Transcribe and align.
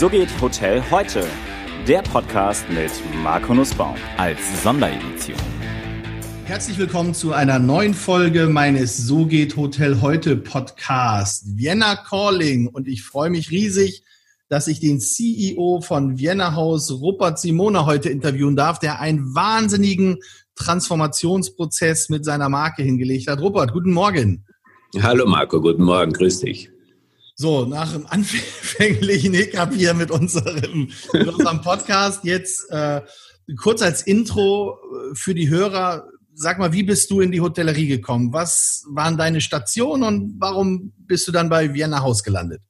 So 0.00 0.08
geht 0.08 0.30
Hotel 0.40 0.82
heute. 0.90 1.26
Der 1.86 2.00
Podcast 2.00 2.64
mit 2.70 2.90
Marco 3.22 3.52
Nussbaum 3.52 3.96
als 4.16 4.38
Sonderedition. 4.62 5.36
Herzlich 6.46 6.78
willkommen 6.78 7.12
zu 7.12 7.34
einer 7.34 7.58
neuen 7.58 7.92
Folge 7.92 8.46
meines 8.46 8.96
So 8.96 9.26
geht 9.26 9.58
Hotel 9.58 10.00
heute 10.00 10.38
Podcast 10.38 11.44
Vienna 11.58 11.96
Calling 11.96 12.68
und 12.68 12.88
ich 12.88 13.02
freue 13.02 13.28
mich 13.28 13.50
riesig, 13.50 14.02
dass 14.48 14.68
ich 14.68 14.80
den 14.80 15.00
CEO 15.00 15.82
von 15.82 16.18
Vienna 16.18 16.54
Haus 16.54 16.90
Rupert 16.90 17.38
Simone 17.38 17.84
heute 17.84 18.08
interviewen 18.08 18.56
darf, 18.56 18.78
der 18.78 19.00
einen 19.00 19.34
wahnsinnigen 19.34 20.16
Transformationsprozess 20.54 22.08
mit 22.08 22.24
seiner 22.24 22.48
Marke 22.48 22.82
hingelegt 22.82 23.28
hat. 23.28 23.42
Rupert, 23.42 23.74
guten 23.74 23.92
Morgen. 23.92 24.46
Hallo 25.02 25.26
Marco, 25.26 25.60
guten 25.60 25.82
Morgen, 25.82 26.14
grüß 26.14 26.40
dich. 26.40 26.69
So, 27.40 27.64
nach 27.64 27.90
dem 27.90 28.06
anfänglichen 28.06 29.32
Hickhapp 29.32 29.72
hier 29.72 29.94
mit 29.94 30.10
unserem, 30.10 30.90
mit 31.14 31.26
unserem 31.26 31.62
Podcast 31.62 32.22
jetzt 32.22 32.70
äh, 32.70 33.00
kurz 33.56 33.80
als 33.80 34.02
Intro 34.02 34.74
äh, 34.74 35.14
für 35.14 35.34
die 35.34 35.48
Hörer. 35.48 36.04
Sag 36.34 36.58
mal, 36.58 36.74
wie 36.74 36.82
bist 36.82 37.10
du 37.10 37.22
in 37.22 37.32
die 37.32 37.40
Hotellerie 37.40 37.86
gekommen? 37.86 38.34
Was 38.34 38.84
waren 38.90 39.16
deine 39.16 39.40
Stationen 39.40 40.02
und 40.02 40.34
warum 40.38 40.92
bist 40.98 41.28
du 41.28 41.32
dann 41.32 41.48
bei 41.48 41.72
Vienna 41.72 42.02
Haus 42.02 42.22
gelandet? 42.22 42.60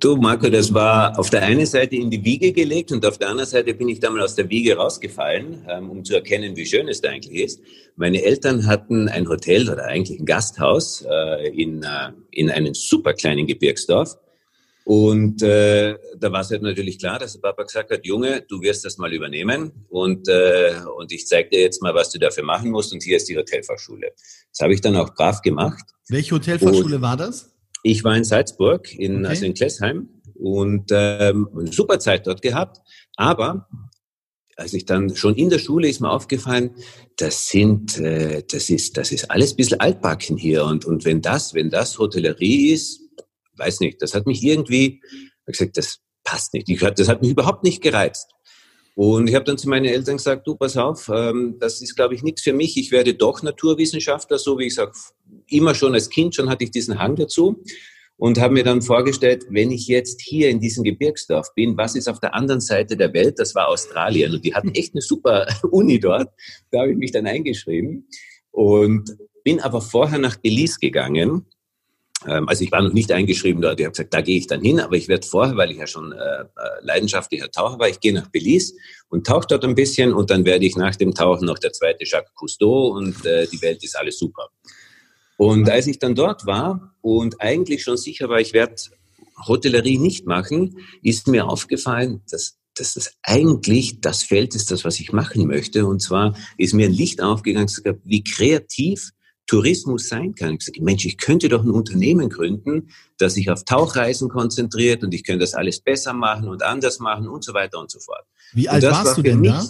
Du, 0.00 0.16
Marco, 0.16 0.48
das 0.48 0.72
war 0.72 1.18
auf 1.18 1.28
der 1.28 1.42
einen 1.42 1.66
Seite 1.66 1.96
in 1.96 2.10
die 2.10 2.24
Wiege 2.24 2.52
gelegt 2.52 2.90
und 2.90 3.04
auf 3.04 3.18
der 3.18 3.28
anderen 3.28 3.48
Seite 3.48 3.74
bin 3.74 3.90
ich 3.90 4.00
dann 4.00 4.14
mal 4.14 4.22
aus 4.22 4.34
der 4.34 4.48
Wiege 4.48 4.76
rausgefallen, 4.76 5.66
ähm, 5.68 5.90
um 5.90 6.02
zu 6.02 6.14
erkennen, 6.14 6.56
wie 6.56 6.64
schön 6.64 6.88
es 6.88 7.02
da 7.02 7.10
eigentlich 7.10 7.44
ist. 7.44 7.60
Meine 7.96 8.22
Eltern 8.22 8.66
hatten 8.66 9.08
ein 9.10 9.28
Hotel 9.28 9.68
oder 9.68 9.84
eigentlich 9.84 10.18
ein 10.18 10.24
Gasthaus 10.24 11.04
äh, 11.06 11.48
in, 11.48 11.82
äh, 11.82 12.12
in 12.30 12.50
einem 12.50 12.72
super 12.72 13.12
kleinen 13.12 13.46
Gebirgsdorf. 13.46 14.16
Und 14.84 15.42
äh, 15.42 15.96
da 16.18 16.32
war 16.32 16.40
es 16.40 16.50
halt 16.50 16.62
natürlich 16.62 16.98
klar, 16.98 17.18
dass 17.18 17.34
der 17.34 17.40
Papa 17.40 17.64
gesagt 17.64 17.90
hat, 17.90 18.06
Junge, 18.06 18.40
du 18.40 18.62
wirst 18.62 18.86
das 18.86 18.96
mal 18.96 19.12
übernehmen 19.12 19.70
und, 19.90 20.28
äh, 20.28 20.76
und 20.96 21.12
ich 21.12 21.26
zeige 21.26 21.50
dir 21.50 21.60
jetzt 21.60 21.82
mal, 21.82 21.94
was 21.94 22.10
du 22.10 22.18
dafür 22.18 22.44
machen 22.44 22.70
musst 22.70 22.92
und 22.92 23.02
hier 23.02 23.18
ist 23.18 23.28
die 23.28 23.36
Hotelfachschule. 23.36 24.12
Das 24.50 24.60
habe 24.60 24.72
ich 24.72 24.80
dann 24.80 24.96
auch 24.96 25.14
brav 25.14 25.42
gemacht. 25.42 25.84
Welche 26.08 26.34
Hotelfachschule 26.34 26.96
und, 26.96 27.02
war 27.02 27.16
das? 27.16 27.53
Ich 27.86 28.02
war 28.02 28.16
in 28.16 28.24
Salzburg, 28.24 28.92
in, 28.94 29.18
okay. 29.18 29.26
also 29.26 29.44
in 29.44 29.52
Klessheim 29.52 30.08
und 30.34 30.90
ähm, 30.90 31.48
eine 31.54 31.70
super 31.70 31.98
Zeit 31.98 32.26
dort 32.26 32.40
gehabt. 32.40 32.78
Aber 33.16 33.68
als 34.56 34.72
ich 34.72 34.86
dann 34.86 35.14
schon 35.14 35.34
in 35.34 35.50
der 35.50 35.58
Schule 35.58 35.86
ist 35.86 36.00
mir 36.00 36.10
aufgefallen, 36.10 36.70
das 37.18 37.46
sind, 37.48 37.98
äh, 37.98 38.42
das 38.50 38.70
ist, 38.70 38.96
das 38.96 39.12
ist 39.12 39.30
alles 39.30 39.52
ein 39.52 39.56
bisschen 39.56 39.80
altbacken 39.80 40.38
hier. 40.38 40.64
Und, 40.64 40.86
und 40.86 41.04
wenn 41.04 41.20
das, 41.20 41.52
wenn 41.52 41.68
das 41.68 41.98
Hotellerie 41.98 42.72
ist, 42.72 43.00
weiß 43.58 43.80
nicht, 43.80 44.00
das 44.00 44.14
hat 44.14 44.26
mich 44.26 44.42
irgendwie, 44.42 45.02
ich 45.46 45.58
gesagt, 45.58 45.76
das 45.76 45.98
passt 46.24 46.54
nicht. 46.54 46.70
Ich, 46.70 46.80
das 46.80 47.08
hat 47.08 47.20
mich 47.20 47.32
überhaupt 47.32 47.64
nicht 47.64 47.82
gereizt. 47.82 48.33
Und 48.94 49.28
ich 49.28 49.34
habe 49.34 49.44
dann 49.44 49.58
zu 49.58 49.68
meinen 49.68 49.86
Eltern 49.86 50.18
gesagt, 50.18 50.46
du, 50.46 50.54
pass 50.54 50.76
auf, 50.76 51.10
ähm, 51.12 51.56
das 51.58 51.82
ist, 51.82 51.96
glaube 51.96 52.14
ich, 52.14 52.22
nichts 52.22 52.42
für 52.42 52.52
mich. 52.52 52.76
Ich 52.76 52.92
werde 52.92 53.14
doch 53.14 53.42
Naturwissenschaftler, 53.42 54.38
so 54.38 54.58
wie 54.58 54.66
ich 54.66 54.74
sage, 54.74 54.92
immer 55.48 55.74
schon 55.74 55.94
als 55.94 56.08
Kind 56.08 56.34
schon 56.34 56.48
hatte 56.48 56.64
ich 56.64 56.70
diesen 56.70 56.98
Hang 57.00 57.16
dazu 57.16 57.60
und 58.16 58.40
habe 58.40 58.54
mir 58.54 58.62
dann 58.62 58.82
vorgestellt, 58.82 59.46
wenn 59.50 59.72
ich 59.72 59.88
jetzt 59.88 60.20
hier 60.20 60.48
in 60.48 60.60
diesem 60.60 60.84
Gebirgsdorf 60.84 61.52
bin, 61.54 61.76
was 61.76 61.96
ist 61.96 62.08
auf 62.08 62.20
der 62.20 62.34
anderen 62.34 62.60
Seite 62.60 62.96
der 62.96 63.12
Welt? 63.12 63.38
Das 63.38 63.54
war 63.56 63.68
Australien 63.68 64.32
und 64.32 64.44
die 64.44 64.54
hatten 64.54 64.70
echt 64.74 64.94
eine 64.94 65.02
super 65.02 65.46
Uni 65.70 65.98
dort. 65.98 66.28
Da 66.70 66.82
habe 66.82 66.92
ich 66.92 66.96
mich 66.96 67.10
dann 67.10 67.26
eingeschrieben 67.26 68.08
und 68.52 69.16
bin 69.42 69.60
aber 69.60 69.80
vorher 69.80 70.18
nach 70.18 70.36
Belize 70.36 70.78
gegangen 70.80 71.46
also 72.30 72.64
ich 72.64 72.72
war 72.72 72.82
noch 72.82 72.92
nicht 72.92 73.12
eingeschrieben 73.12 73.60
dort. 73.60 73.78
Ich 73.78 73.86
habe 73.86 73.92
gesagt, 73.92 74.14
da 74.14 74.20
gehe 74.20 74.38
ich 74.38 74.46
dann 74.46 74.62
hin, 74.62 74.80
aber 74.80 74.96
ich 74.96 75.08
werde 75.08 75.26
vorher, 75.26 75.56
weil 75.56 75.70
ich 75.70 75.78
ja 75.78 75.86
schon 75.86 76.12
äh, 76.12 76.16
äh, 76.16 76.46
leidenschaftlicher 76.82 77.50
Taucher 77.50 77.78
war, 77.78 77.88
ich 77.88 78.00
gehe 78.00 78.12
nach 78.12 78.28
Belize 78.28 78.74
und 79.08 79.26
tauche 79.26 79.46
dort 79.48 79.64
ein 79.64 79.74
bisschen 79.74 80.12
und 80.12 80.30
dann 80.30 80.44
werde 80.44 80.64
ich 80.64 80.76
nach 80.76 80.96
dem 80.96 81.14
Tauchen 81.14 81.46
noch 81.46 81.58
der 81.58 81.72
zweite 81.72 82.04
Jacques 82.04 82.32
Cousteau 82.34 82.88
und 82.88 83.24
äh, 83.26 83.46
die 83.46 83.60
Welt 83.62 83.82
ist 83.84 83.98
alles 83.98 84.18
super. 84.18 84.48
Und 85.36 85.68
als 85.68 85.86
ich 85.86 85.98
dann 85.98 86.14
dort 86.14 86.46
war 86.46 86.94
und 87.02 87.40
eigentlich 87.40 87.82
schon 87.82 87.96
sicher 87.96 88.28
war, 88.28 88.40
ich 88.40 88.52
werde 88.52 88.76
Hotellerie 89.46 89.98
nicht 89.98 90.26
machen, 90.26 90.78
ist 91.02 91.26
mir 91.26 91.48
aufgefallen, 91.48 92.22
dass 92.30 92.58
dass 92.76 92.94
das 92.94 93.12
eigentlich 93.22 94.00
das 94.00 94.24
Feld 94.24 94.54
ist, 94.54 94.70
das, 94.70 94.84
was 94.84 94.98
ich 94.98 95.12
machen 95.12 95.46
möchte. 95.46 95.86
Und 95.86 96.00
zwar 96.00 96.36
ist 96.58 96.74
mir 96.74 96.86
ein 96.86 96.92
Licht 96.92 97.22
aufgegangen, 97.22 97.70
wie 98.04 98.24
kreativ 98.24 99.10
Tourismus 99.46 100.08
sein 100.08 100.34
kann. 100.34 100.54
Ich 100.54 100.64
sage, 100.64 100.82
Mensch, 100.82 101.04
ich 101.04 101.18
könnte 101.18 101.48
doch 101.48 101.62
ein 101.62 101.70
Unternehmen 101.70 102.28
gründen, 102.28 102.88
das 103.18 103.34
sich 103.34 103.50
auf 103.50 103.64
Tauchreisen 103.64 104.28
konzentriert 104.28 105.02
und 105.02 105.12
ich 105.12 105.24
könnte 105.24 105.40
das 105.40 105.54
alles 105.54 105.80
besser 105.80 106.12
machen 106.12 106.48
und 106.48 106.62
anders 106.62 106.98
machen 106.98 107.28
und 107.28 107.44
so 107.44 107.52
weiter 107.54 107.78
und 107.78 107.90
so 107.90 107.98
fort. 108.00 108.24
Wie 108.52 108.68
alt 108.68 108.82
warst 108.84 109.06
war 109.06 109.14
du 109.14 109.22
denn 109.22 109.40
mich, 109.40 109.50
da? 109.50 109.66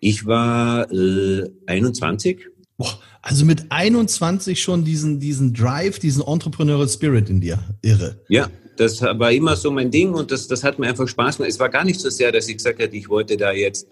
Ich 0.00 0.26
war 0.26 0.90
äh, 0.92 1.50
21. 1.66 2.46
Boah, 2.76 2.98
also 3.22 3.44
mit 3.44 3.66
21 3.70 4.60
schon 4.60 4.84
diesen, 4.84 5.20
diesen 5.20 5.54
Drive, 5.54 5.98
diesen 5.98 6.22
Entrepreneurial 6.22 6.88
Spirit 6.88 7.30
in 7.30 7.40
dir. 7.40 7.58
Irre. 7.82 8.20
Ja, 8.28 8.50
das 8.76 9.00
war 9.00 9.30
immer 9.30 9.56
so 9.56 9.70
mein 9.70 9.90
Ding 9.90 10.12
und 10.12 10.30
das, 10.30 10.48
das 10.48 10.64
hat 10.64 10.78
mir 10.78 10.88
einfach 10.88 11.06
Spaß 11.06 11.36
gemacht. 11.36 11.50
Es 11.50 11.60
war 11.60 11.68
gar 11.68 11.84
nicht 11.84 12.00
so 12.00 12.10
sehr, 12.10 12.32
dass 12.32 12.48
ich 12.48 12.56
gesagt 12.56 12.80
hätte, 12.80 12.96
ich 12.96 13.08
wollte 13.08 13.36
da 13.36 13.52
jetzt 13.52 13.86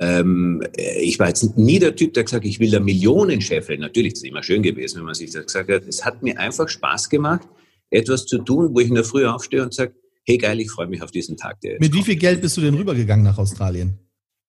ähm, 0.00 0.62
ich 0.76 1.18
war 1.18 1.28
jetzt 1.28 1.58
nie 1.58 1.78
der 1.78 1.94
Typ, 1.94 2.14
der 2.14 2.24
gesagt 2.24 2.42
hat, 2.42 2.48
ich 2.48 2.58
will 2.58 2.70
da 2.70 2.80
Millionen 2.80 3.42
scheffeln. 3.42 3.80
Natürlich 3.80 4.14
ist 4.14 4.20
es 4.20 4.24
immer 4.24 4.42
schön 4.42 4.62
gewesen, 4.62 4.98
wenn 4.98 5.04
man 5.04 5.14
sich 5.14 5.30
das 5.30 5.44
gesagt 5.44 5.70
hat. 5.70 5.82
Es 5.86 6.04
hat 6.04 6.22
mir 6.22 6.38
einfach 6.38 6.68
Spaß 6.68 7.10
gemacht, 7.10 7.46
etwas 7.90 8.24
zu 8.24 8.38
tun, 8.38 8.70
wo 8.74 8.80
ich 8.80 8.88
in 8.88 8.94
der 8.94 9.04
Früh 9.04 9.26
aufstehe 9.26 9.62
und 9.62 9.74
sage, 9.74 9.94
hey 10.24 10.38
geil, 10.38 10.58
ich 10.58 10.70
freue 10.70 10.86
mich 10.86 11.02
auf 11.02 11.10
diesen 11.10 11.36
Tag. 11.36 11.60
Der 11.60 11.78
Mit 11.78 11.92
wie 11.92 12.02
viel 12.02 12.16
Geld 12.16 12.40
bist 12.40 12.56
du 12.56 12.62
denn 12.62 12.74
rübergegangen 12.74 13.24
nach 13.24 13.36
Australien? 13.36 13.98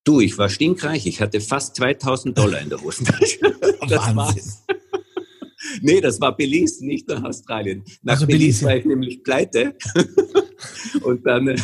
Du, 0.05 0.21
ich 0.21 0.37
war 0.37 0.49
stinkreich. 0.49 1.05
Ich 1.05 1.19
hatte 1.21 1.41
fast 1.41 1.75
2000 1.75 2.37
Dollar 2.37 2.61
in 2.61 2.69
der 2.69 2.81
Hosentasche. 2.81 3.39
das 3.89 4.15
war's. 4.15 4.63
Nee, 5.81 6.01
das 6.01 6.19
war 6.19 6.35
Belize, 6.35 6.85
nicht 6.85 7.07
nach 7.07 7.23
Australien. 7.23 7.83
Nach 8.01 8.13
also 8.13 8.25
Belize, 8.25 8.65
Belize 8.65 8.65
war 8.65 8.77
ich 8.77 8.85
nämlich 8.85 9.23
pleite. 9.23 9.75
und 11.03 11.25
dann, 11.25 11.47
äh, 11.47 11.57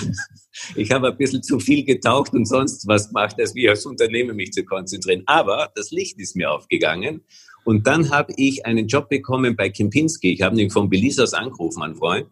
ich 0.76 0.92
habe 0.92 1.10
ein 1.10 1.18
bisschen 1.18 1.44
zu 1.44 1.60
viel 1.60 1.84
getaucht 1.84 2.34
und 2.34 2.46
sonst 2.46 2.88
was 2.88 3.08
gemacht, 3.08 3.36
als 3.40 3.56
wie 3.56 3.70
als 3.70 3.86
Unternehmen 3.86 4.36
mich 4.36 4.52
zu 4.52 4.64
konzentrieren. 4.64 5.24
Aber 5.26 5.72
das 5.76 5.92
Licht 5.92 6.20
ist 6.20 6.36
mir 6.36 6.52
aufgegangen. 6.52 7.22
Und 7.64 7.86
dann 7.86 8.12
habe 8.12 8.34
ich 8.38 8.66
einen 8.66 8.88
Job 8.88 9.10
bekommen 9.10 9.56
bei 9.56 9.70
Kempinski. 9.70 10.34
Ich 10.34 10.42
habe 10.42 10.60
ihn 10.62 10.70
von 10.70 10.90
Belize 10.90 11.24
aus 11.24 11.34
angerufen, 11.34 11.80
mein 11.80 11.96
Freund. 11.96 12.28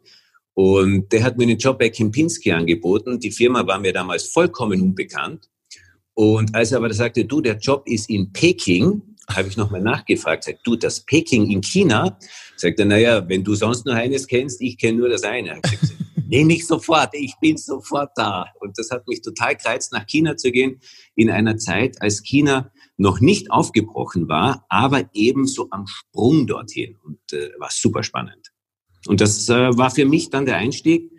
Und 0.54 1.12
der 1.12 1.24
hat 1.24 1.38
mir 1.38 1.44
einen 1.44 1.58
Job 1.58 1.78
bei 1.78 1.90
Kempinski 1.90 2.52
angeboten. 2.54 3.20
Die 3.20 3.32
Firma 3.32 3.68
war 3.68 3.78
mir 3.78 3.92
damals 3.92 4.28
vollkommen 4.30 4.82
unbekannt. 4.82 5.50
Und 6.14 6.56
als 6.56 6.72
er 6.72 6.78
aber 6.78 6.94
sagte, 6.94 7.26
du, 7.26 7.42
der 7.42 7.58
Job 7.58 7.84
ist 7.86 8.10
in 8.10 8.32
Peking, 8.32 9.02
habe 9.30 9.50
ich 9.50 9.58
nochmal 9.58 9.82
nachgefragt, 9.82 10.46
sagt, 10.46 10.60
du, 10.64 10.78
das 10.78 11.02
Peking 11.02 11.50
in 11.52 11.62
China? 11.62 12.18
Sagt 12.56 12.80
er, 12.80 12.86
naja, 12.86 13.28
wenn 13.28 13.44
du 13.44 13.56
sonst 13.56 13.86
nur 13.86 13.96
eines 13.96 14.28
kennst, 14.28 14.62
ich 14.62 14.78
kenne 14.78 15.00
nur 15.00 15.10
das 15.10 15.24
eine. 15.24 15.60
Gesagt, 15.62 15.95
nee, 16.28 16.44
nicht 16.44 16.68
sofort, 16.68 17.10
ich 17.14 17.36
bin 17.42 17.58
sofort 17.58 18.12
da. 18.16 18.46
Und 18.60 18.78
das 18.78 18.92
hat 18.92 19.08
mich 19.08 19.22
total 19.22 19.56
gereizt, 19.56 19.94
nach 19.94 20.06
China 20.06 20.38
zu 20.38 20.52
gehen, 20.52 20.80
in 21.16 21.30
einer 21.30 21.58
Zeit, 21.58 22.02
als 22.02 22.22
China 22.24 22.72
noch 22.98 23.20
nicht 23.20 23.52
aufgebrochen 23.52 24.28
war, 24.28 24.66
aber 24.70 25.10
eben 25.14 25.48
so 25.48 25.68
am 25.72 25.88
Sprung 25.88 26.48
dorthin. 26.48 26.98
Und 27.04 27.34
äh, 27.34 27.50
war 27.60 27.70
super 27.72 28.04
spannend. 28.04 28.52
Und 29.08 29.22
das 29.22 29.48
äh, 29.50 29.78
war 29.78 29.92
für 29.92 30.06
mich 30.06 30.30
dann 30.30 30.46
der 30.46 30.58
Einstieg 30.58 31.12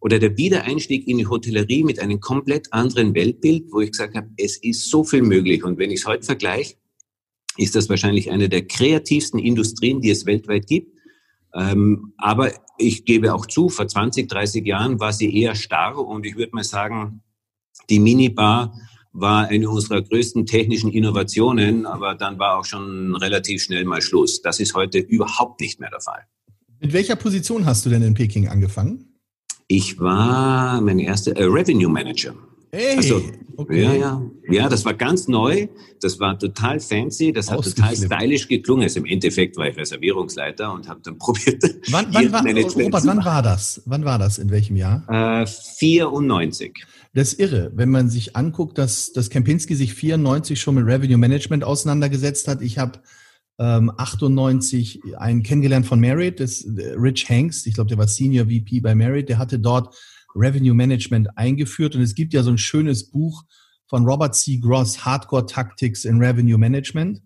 oder 0.00 0.18
der 0.18 0.36
Wiedereinstieg 0.36 1.08
in 1.08 1.18
die 1.18 1.26
Hotellerie 1.26 1.82
mit 1.82 1.98
einem 1.98 2.20
komplett 2.20 2.72
anderen 2.72 3.14
Weltbild, 3.14 3.72
wo 3.72 3.80
ich 3.80 3.90
gesagt 3.90 4.14
habe, 4.14 4.28
es 4.36 4.56
ist 4.62 4.90
so 4.90 5.02
viel 5.02 5.22
möglich. 5.22 5.64
Und 5.64 5.78
wenn 5.78 5.90
ich 5.90 6.00
es 6.00 6.06
heute 6.06 6.24
vergleiche, 6.24 6.74
ist 7.56 7.74
das 7.74 7.88
wahrscheinlich 7.88 8.30
eine 8.30 8.48
der 8.48 8.66
kreativsten 8.66 9.38
Industrien, 9.38 10.00
die 10.00 10.10
es 10.10 10.26
weltweit 10.26 10.66
gibt. 10.66 10.93
Ähm, 11.54 12.12
aber 12.18 12.50
ich 12.78 13.04
gebe 13.04 13.32
auch 13.32 13.46
zu, 13.46 13.68
vor 13.68 13.86
20, 13.86 14.28
30 14.28 14.66
Jahren 14.66 14.98
war 14.98 15.12
sie 15.12 15.34
eher 15.34 15.54
starr 15.54 15.98
und 15.98 16.26
ich 16.26 16.36
würde 16.36 16.50
mal 16.52 16.64
sagen, 16.64 17.22
die 17.88 18.00
Minibar 18.00 18.74
war 19.12 19.46
eine 19.46 19.70
unserer 19.70 20.02
größten 20.02 20.44
technischen 20.44 20.90
Innovationen, 20.90 21.86
aber 21.86 22.16
dann 22.16 22.38
war 22.38 22.58
auch 22.58 22.64
schon 22.64 23.14
relativ 23.14 23.62
schnell 23.62 23.84
mal 23.84 24.02
Schluss. 24.02 24.42
Das 24.42 24.58
ist 24.58 24.74
heute 24.74 24.98
überhaupt 24.98 25.60
nicht 25.60 25.78
mehr 25.78 25.90
der 25.90 26.00
Fall. 26.00 26.26
Mit 26.80 26.92
welcher 26.92 27.16
Position 27.16 27.64
hast 27.64 27.86
du 27.86 27.90
denn 27.90 28.02
in 28.02 28.14
Peking 28.14 28.48
angefangen? 28.48 29.14
Ich 29.68 30.00
war 30.00 30.80
mein 30.80 30.98
erster 30.98 31.36
äh, 31.36 31.44
Revenue 31.44 31.88
Manager. 31.88 32.34
Hey, 32.74 32.96
also, 32.96 33.22
okay. 33.56 33.82
ja, 33.84 33.92
ja. 33.94 34.22
Ja, 34.50 34.68
das 34.68 34.84
war 34.84 34.94
ganz 34.94 35.28
neu. 35.28 35.68
Das 36.00 36.18
war 36.18 36.36
total 36.36 36.80
fancy. 36.80 37.32
Das 37.32 37.48
hat 37.48 37.62
total 37.62 37.94
stylisch 37.94 38.48
geklungen. 38.48 38.82
Also 38.82 38.98
Im 38.98 39.06
Endeffekt 39.06 39.56
war 39.56 39.68
ich 39.68 39.76
Reservierungsleiter 39.76 40.72
und 40.72 40.88
habe 40.88 41.00
dann 41.04 41.16
probiert. 41.18 41.62
Wann, 41.90 42.06
wann, 42.10 42.32
war, 42.32 42.42
Robert, 42.44 43.06
wann 43.06 43.24
war 43.24 43.42
das? 43.42 43.80
Wann 43.86 44.04
war 44.04 44.18
das? 44.18 44.38
In 44.38 44.50
welchem 44.50 44.74
Jahr? 44.74 45.04
Äh, 45.08 45.46
94. 45.46 46.84
Das 47.14 47.34
ist 47.34 47.38
irre, 47.38 47.70
wenn 47.76 47.90
man 47.90 48.10
sich 48.10 48.34
anguckt, 48.34 48.76
dass, 48.76 49.12
dass 49.12 49.30
Kempinski 49.30 49.76
sich 49.76 49.94
94 49.94 50.60
schon 50.60 50.74
mit 50.74 50.84
Revenue 50.84 51.16
Management 51.16 51.62
auseinandergesetzt 51.62 52.48
hat. 52.48 52.60
Ich 52.60 52.78
habe 52.78 52.98
ähm, 53.60 53.92
98 53.96 55.00
einen 55.16 55.44
kennengelernt 55.44 55.86
von 55.86 56.00
Merit, 56.00 56.40
das 56.40 56.66
Rich 56.66 57.30
Hanks. 57.30 57.66
Ich 57.66 57.74
glaube, 57.74 57.88
der 57.88 57.98
war 57.98 58.08
Senior 58.08 58.46
VP 58.46 58.80
bei 58.80 58.96
Merit. 58.96 59.28
Der 59.28 59.38
hatte 59.38 59.60
dort 59.60 59.94
Revenue 60.34 60.74
Management 60.74 61.36
eingeführt. 61.36 61.94
Und 61.94 62.02
es 62.02 62.14
gibt 62.14 62.32
ja 62.32 62.42
so 62.42 62.50
ein 62.50 62.58
schönes 62.58 63.10
Buch 63.10 63.44
von 63.88 64.04
Robert 64.04 64.34
C. 64.34 64.58
Gross, 64.58 65.04
Hardcore 65.04 65.46
Tactics 65.46 66.04
in 66.04 66.18
Revenue 66.18 66.58
Management, 66.58 67.18
äh, 67.18 67.22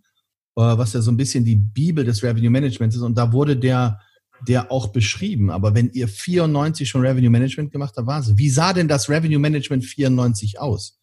was 0.61 0.93
ja 0.93 1.01
so 1.01 1.11
ein 1.11 1.17
bisschen 1.17 1.45
die 1.45 1.57
Bibel 1.57 2.05
des 2.05 2.23
Revenue 2.23 2.51
Managements 2.51 2.97
ist. 2.97 3.03
Und 3.03 3.17
da 3.17 3.33
wurde 3.33 3.57
der, 3.57 4.01
der 4.47 4.71
auch 4.71 4.89
beschrieben. 4.89 5.51
Aber 5.51 5.75
wenn 5.75 5.91
ihr 5.93 6.09
94 6.09 6.89
schon 6.89 7.01
Revenue 7.01 7.31
Management 7.31 7.73
gemacht 7.73 7.95
habt, 7.97 8.07
war 8.07 8.21
es. 8.21 8.37
Wie 8.37 8.51
sah 8.51 8.73
denn 8.73 8.89
das 8.89 9.09
Revenue 9.09 9.39
Management 9.39 9.85
94 9.85 10.61
aus? 10.61 10.99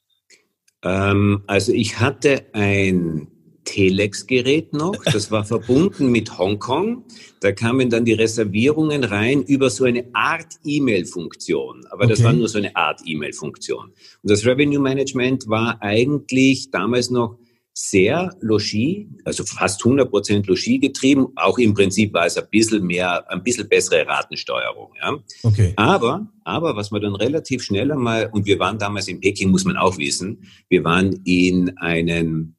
Ähm, 0.84 1.44
also 1.48 1.72
ich 1.72 2.00
hatte 2.00 2.46
ein 2.54 3.28
Telex-Gerät 3.66 4.74
noch. 4.74 4.96
Das 5.04 5.32
war 5.32 5.44
verbunden 5.44 6.10
mit 6.12 6.38
Hongkong. 6.38 7.04
Da 7.42 7.52
kamen 7.52 7.90
dann 7.90 8.06
die 8.06 8.14
Reservierungen 8.14 9.04
rein 9.04 9.44
über 9.44 9.70
so 9.70 9.84
eine 9.84 10.06
Art 10.14 10.54
E-Mail-Funktion. 10.64 11.86
Aber 11.90 12.06
okay. 12.06 12.14
das 12.14 12.24
war 12.24 12.34
nur 12.34 12.48
so 12.48 12.58
eine 12.58 12.76
Art 12.76 13.02
E-Mail-Funktion. 13.06 13.86
Und 13.88 14.32
das 14.32 14.46
Revenue 14.46 14.80
Management 14.80 15.50
war 15.50 15.82
eigentlich 15.82 16.72
damals 16.72 17.10
noch 17.10 17.38
sehr 17.78 18.34
Logis, 18.40 19.06
also 19.26 19.44
fast 19.44 19.84
100 19.84 20.10
Prozent 20.10 20.48
Logis 20.48 20.80
getrieben. 20.80 21.28
Auch 21.36 21.58
im 21.58 21.74
Prinzip 21.74 22.14
war 22.14 22.26
es 22.26 22.38
ein 22.38 22.48
bisschen 22.50 22.86
mehr, 22.86 23.30
ein 23.30 23.44
bisschen 23.44 23.68
bessere 23.68 24.08
Ratensteuerung. 24.08 24.94
Ja. 25.02 25.18
Okay. 25.44 25.74
Aber, 25.76 26.26
aber 26.46 26.78
was 26.78 26.92
man 26.92 27.02
dann 27.02 27.16
relativ 27.16 27.64
schnell 27.64 27.92
einmal, 27.92 28.30
und 28.32 28.46
wir 28.46 28.60
waren 28.60 28.80
damals 28.80 29.10
in 29.10 29.20
Peking, 29.20 29.52
muss 29.52 29.66
man 29.66 29.76
auch 29.76 29.98
wissen, 29.98 30.46
wir 30.70 30.86
waren 30.86 31.20
in 31.26 31.78
einen 31.78 32.56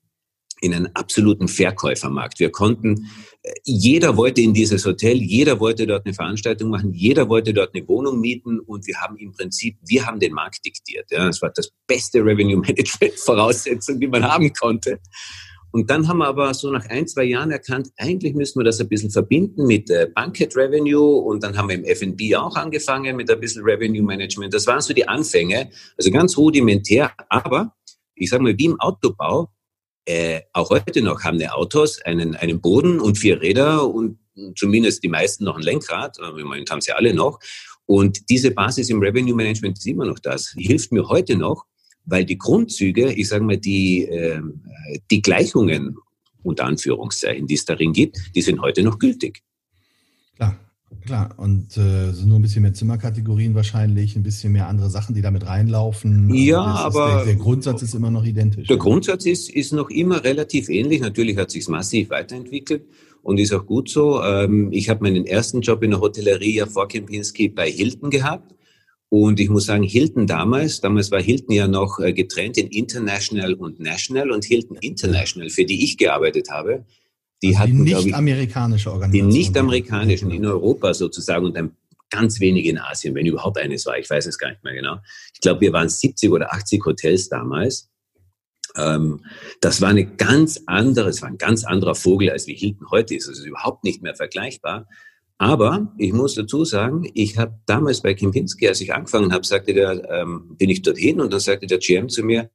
in 0.60 0.74
einen 0.74 0.94
absoluten 0.94 1.48
Verkäufermarkt. 1.48 2.40
Wir 2.40 2.50
konnten, 2.50 3.06
äh, 3.42 3.52
jeder 3.64 4.16
wollte 4.16 4.40
in 4.40 4.54
dieses 4.54 4.84
Hotel, 4.84 5.16
jeder 5.16 5.60
wollte 5.60 5.86
dort 5.86 6.06
eine 6.06 6.14
Veranstaltung 6.14 6.70
machen, 6.70 6.92
jeder 6.92 7.28
wollte 7.28 7.52
dort 7.52 7.74
eine 7.74 7.86
Wohnung 7.88 8.20
mieten 8.20 8.60
und 8.60 8.86
wir 8.86 8.96
haben 9.00 9.16
im 9.16 9.32
Prinzip, 9.32 9.76
wir 9.86 10.06
haben 10.06 10.18
den 10.18 10.32
Markt 10.32 10.64
diktiert. 10.64 11.10
Ja, 11.10 11.26
das 11.26 11.42
war 11.42 11.50
das 11.54 11.70
beste 11.86 12.24
Revenue 12.24 12.56
Management 12.56 13.14
Voraussetzung, 13.18 14.00
die 14.00 14.06
man 14.06 14.24
haben 14.24 14.52
konnte. 14.52 14.98
Und 15.72 15.90
dann 15.90 16.08
haben 16.08 16.18
wir 16.18 16.26
aber 16.26 16.54
so 16.54 16.70
nach 16.70 16.86
ein, 16.86 17.06
zwei 17.06 17.24
Jahren 17.24 17.50
erkannt, 17.50 17.90
eigentlich 17.98 18.34
müssen 18.34 18.60
wir 18.60 18.64
das 18.64 18.80
ein 18.80 18.88
bisschen 18.88 19.10
verbinden 19.10 19.66
mit 19.66 19.90
äh, 19.90 20.08
Banket 20.14 20.56
Revenue 20.56 21.18
und 21.18 21.42
dann 21.42 21.54
haben 21.54 21.68
wir 21.68 21.76
im 21.76 21.84
F&B 21.84 22.34
auch 22.34 22.56
angefangen 22.56 23.14
mit 23.14 23.30
ein 23.30 23.38
bisschen 23.38 23.62
Revenue 23.62 24.02
Management. 24.02 24.54
Das 24.54 24.66
waren 24.66 24.80
so 24.80 24.94
die 24.94 25.06
Anfänge, 25.06 25.70
also 25.98 26.10
ganz 26.10 26.38
rudimentär, 26.38 27.12
aber 27.28 27.74
ich 28.14 28.30
sage 28.30 28.42
mal, 28.42 28.56
wie 28.56 28.64
im 28.64 28.80
Autobau, 28.80 29.50
äh, 30.06 30.42
auch 30.52 30.70
heute 30.70 31.02
noch 31.02 31.24
haben 31.24 31.38
die 31.38 31.48
Autos 31.48 32.00
einen, 32.02 32.36
einen 32.36 32.60
Boden 32.60 33.00
und 33.00 33.18
vier 33.18 33.40
Räder 33.40 33.88
und 33.88 34.18
zumindest 34.54 35.02
die 35.02 35.08
meisten 35.08 35.44
noch 35.44 35.56
ein 35.56 35.62
Lenkrad. 35.62 36.18
Im 36.18 36.44
Moment 36.44 36.70
haben 36.70 36.80
sie 36.80 36.92
alle 36.92 37.12
noch. 37.12 37.40
Und 37.86 38.28
diese 38.30 38.50
Basis 38.50 38.88
im 38.88 39.00
Revenue 39.00 39.34
Management 39.34 39.78
ist 39.78 39.86
immer 39.86 40.06
noch 40.06 40.18
das. 40.18 40.54
Hilft 40.56 40.92
mir 40.92 41.08
heute 41.08 41.36
noch, 41.36 41.64
weil 42.04 42.24
die 42.24 42.38
Grundzüge, 42.38 43.12
ich 43.12 43.28
sage 43.28 43.44
mal, 43.44 43.58
die, 43.58 44.04
äh, 44.04 44.40
die 45.10 45.22
Gleichungen 45.22 45.96
unter 46.42 46.64
Anführungszeichen, 46.64 47.46
die 47.46 47.54
es 47.54 47.64
darin 47.64 47.92
gibt, 47.92 48.16
die 48.34 48.42
sind 48.42 48.60
heute 48.60 48.82
noch 48.82 48.98
gültig. 48.98 49.42
Klar. 51.04 51.34
Und 51.36 51.76
äh, 51.76 52.12
so 52.12 52.26
nur 52.26 52.38
ein 52.38 52.42
bisschen 52.42 52.62
mehr 52.62 52.72
Zimmerkategorien 52.72 53.54
wahrscheinlich, 53.54 54.16
ein 54.16 54.22
bisschen 54.22 54.52
mehr 54.52 54.68
andere 54.68 54.88
Sachen, 54.88 55.14
die 55.14 55.22
damit 55.22 55.46
reinlaufen. 55.46 56.32
Ja, 56.32 56.62
aber 56.62 57.16
der, 57.16 57.24
der, 57.26 57.34
Grundsatz 57.36 57.82
ist 57.82 57.94
immer 57.94 58.10
noch 58.10 58.24
identisch. 58.24 58.68
Der 58.68 58.76
ja. 58.76 58.82
Grundsatz 58.82 59.26
ist, 59.26 59.50
ist 59.50 59.72
noch 59.72 59.90
immer 59.90 60.22
relativ 60.22 60.68
ähnlich. 60.68 61.00
Natürlich 61.00 61.36
hat 61.36 61.50
sich 61.50 61.66
massiv 61.68 62.10
weiterentwickelt 62.10 62.86
und 63.22 63.38
ist 63.38 63.52
auch 63.52 63.66
gut 63.66 63.88
so. 63.88 64.22
Ähm, 64.22 64.70
ich 64.72 64.88
habe 64.88 65.02
meinen 65.02 65.26
ersten 65.26 65.60
Job 65.60 65.82
in 65.82 65.90
der 65.90 66.00
Hotellerie 66.00 66.56
ja 66.56 66.66
vor 66.66 66.86
Kempinski 66.86 67.48
bei 67.48 67.70
Hilton 67.70 68.10
gehabt. 68.10 68.54
Und 69.08 69.38
ich 69.38 69.48
muss 69.48 69.66
sagen, 69.66 69.84
Hilton 69.84 70.26
damals, 70.26 70.80
damals 70.80 71.10
war 71.10 71.22
Hilton 71.22 71.54
ja 71.54 71.68
noch 71.68 72.00
äh, 72.00 72.12
getrennt 72.12 72.58
in 72.58 72.68
International 72.68 73.54
und 73.54 73.78
National 73.80 74.30
und 74.30 74.44
Hilton 74.44 74.76
International, 74.80 75.48
für 75.48 75.64
die 75.64 75.84
ich 75.84 75.96
gearbeitet 75.96 76.50
habe, 76.50 76.84
die 77.42 77.48
also 77.48 77.60
hatten, 77.60 77.84
die 77.84 77.94
nicht 77.94 78.14
amerikanische 78.14 78.90
Organisationen. 78.90 79.30
Die 79.30 79.38
nicht 79.38 79.56
amerikanischen 79.56 80.30
in 80.30 80.46
Europa 80.46 80.94
sozusagen 80.94 81.44
und 81.46 81.56
ein 81.56 81.76
ganz 82.10 82.40
wenige 82.40 82.70
in 82.70 82.78
Asien, 82.78 83.14
wenn 83.14 83.26
überhaupt 83.26 83.58
eines 83.58 83.86
war. 83.86 83.98
Ich 83.98 84.08
weiß 84.08 84.26
es 84.26 84.38
gar 84.38 84.50
nicht 84.50 84.64
mehr 84.64 84.74
genau. 84.74 84.98
Ich 85.34 85.40
glaube, 85.40 85.60
wir 85.60 85.72
waren 85.72 85.88
70 85.88 86.30
oder 86.30 86.52
80 86.52 86.84
Hotels 86.84 87.28
damals. 87.28 87.90
Ähm, 88.76 89.24
das 89.60 89.80
war 89.80 89.90
eine 89.90 90.06
ganz 90.06 90.60
andere, 90.66 91.08
es 91.08 91.22
war 91.22 91.28
ein 91.28 91.38
ganz 91.38 91.64
anderer 91.64 91.94
Vogel, 91.94 92.30
als 92.30 92.46
wie 92.46 92.54
Hilton 92.54 92.90
heute 92.90 93.14
ist. 93.14 93.28
Es 93.28 93.38
ist 93.38 93.46
überhaupt 93.46 93.84
nicht 93.84 94.02
mehr 94.02 94.14
vergleichbar. 94.14 94.86
Aber 95.38 95.92
ich 95.98 96.12
muss 96.12 96.34
dazu 96.34 96.64
sagen, 96.64 97.10
ich 97.12 97.36
habe 97.36 97.58
damals 97.66 98.00
bei 98.00 98.14
Kempinski, 98.14 98.68
als 98.68 98.80
ich 98.80 98.94
angefangen 98.94 99.32
habe, 99.32 99.46
sagte 99.46 99.74
der, 99.74 100.08
ähm, 100.10 100.56
bin 100.56 100.70
ich 100.70 100.80
dorthin 100.80 101.20
und 101.20 101.32
dann 101.32 101.40
sagte 101.40 101.66
der 101.66 101.78
GM 101.78 102.08
zu 102.08 102.22
mir, 102.22 102.50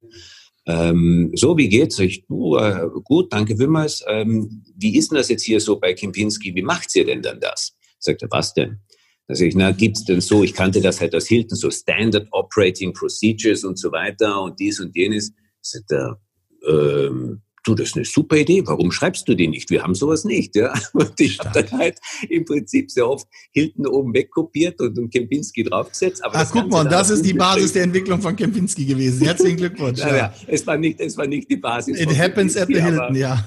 ähm, 0.65 1.31
so, 1.35 1.57
wie 1.57 1.69
geht's? 1.69 1.97
Ich, 1.99 2.25
du, 2.27 2.55
äh, 2.57 2.87
gut, 3.03 3.33
danke 3.33 3.57
vielmals. 3.57 4.03
Ähm, 4.07 4.63
wie 4.75 4.95
ist 4.95 5.11
denn 5.11 5.17
das 5.17 5.29
jetzt 5.29 5.43
hier 5.43 5.59
so 5.59 5.79
bei 5.79 5.93
Kempinski? 5.93 6.53
Wie 6.55 6.61
macht 6.61 6.95
ihr 6.95 7.05
denn 7.05 7.21
dann 7.21 7.39
das? 7.39 7.75
Sagt 7.99 8.21
er, 8.21 8.29
was 8.31 8.53
denn? 8.53 8.79
Da 9.27 9.35
sag 9.35 9.47
ich, 9.47 9.55
na, 9.55 9.71
gibt's 9.71 10.05
denn 10.05 10.21
so? 10.21 10.43
Ich 10.43 10.53
kannte 10.53 10.81
das 10.81 10.99
halt 11.01 11.15
aus 11.15 11.27
Hilton, 11.27 11.57
so 11.57 11.71
Standard 11.71 12.27
Operating 12.31 12.93
Procedures 12.93 13.63
und 13.63 13.79
so 13.79 13.91
weiter 13.91 14.41
und 14.41 14.59
dies 14.59 14.79
und 14.79 14.95
jenes. 14.95 15.31
Sagt 15.61 15.91
er, 15.91 16.19
ähm, 16.67 17.41
du, 17.63 17.75
das 17.75 17.89
ist 17.89 17.95
eine 17.95 18.05
super 18.05 18.37
Idee, 18.37 18.63
warum 18.65 18.91
schreibst 18.91 19.27
du 19.27 19.35
die 19.35 19.47
nicht? 19.47 19.69
Wir 19.69 19.83
haben 19.83 19.95
sowas 19.95 20.23
nicht. 20.23 20.55
Ja? 20.55 20.73
Und 20.93 21.19
ich 21.19 21.39
habe 21.39 21.61
dann 21.61 21.79
halt 21.79 21.99
im 22.29 22.45
Prinzip 22.45 22.91
sehr 22.91 23.07
oft 23.07 23.27
Hilton 23.51 23.87
oben 23.87 24.13
wegkopiert 24.13 24.79
und, 24.81 24.97
und 24.97 25.09
Kempinski 25.09 25.63
draufgesetzt. 25.63 26.23
Aber 26.23 26.35
ah, 26.35 26.45
guck 26.49 26.69
mal, 26.69 26.83
das 26.83 27.09
ist 27.09 27.25
die 27.25 27.33
Basis 27.33 27.73
der 27.73 27.83
Entwicklung 27.83 28.21
von 28.21 28.35
Kempinski 28.35 28.85
gewesen. 28.85 29.25
Herzlichen 29.25 29.57
Glückwunsch. 29.57 29.99
ja, 29.99 30.15
ja. 30.15 30.33
Es, 30.47 30.65
war 30.65 30.77
nicht, 30.77 30.99
es 30.99 31.17
war 31.17 31.27
nicht 31.27 31.49
die 31.49 31.57
Basis. 31.57 31.99
It 31.99 32.17
happens 32.17 32.57
at 32.57 32.67
the 32.67 32.81
Hilton, 32.81 33.15
ja. 33.15 33.43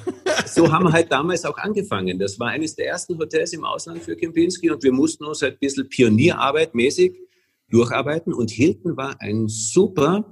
so 0.47 0.71
haben 0.71 0.85
wir 0.85 0.93
halt 0.93 1.11
damals 1.11 1.45
auch 1.45 1.57
angefangen. 1.59 2.19
Das 2.19 2.39
war 2.39 2.49
eines 2.49 2.75
der 2.75 2.87
ersten 2.87 3.19
Hotels 3.19 3.53
im 3.53 3.65
Ausland 3.65 4.03
für 4.03 4.17
Kempinski 4.17 4.71
und 4.71 4.83
wir 4.83 4.93
mussten 4.93 5.25
uns 5.25 5.43
halt 5.43 5.55
ein 5.55 5.59
bisschen 5.61 5.89
Pionierarbeit 5.89 6.75
mäßig 6.75 7.15
durcharbeiten 7.71 8.33
und 8.33 8.51
Hilton 8.51 8.97
war 8.97 9.17
ein 9.21 9.49
super 9.49 10.25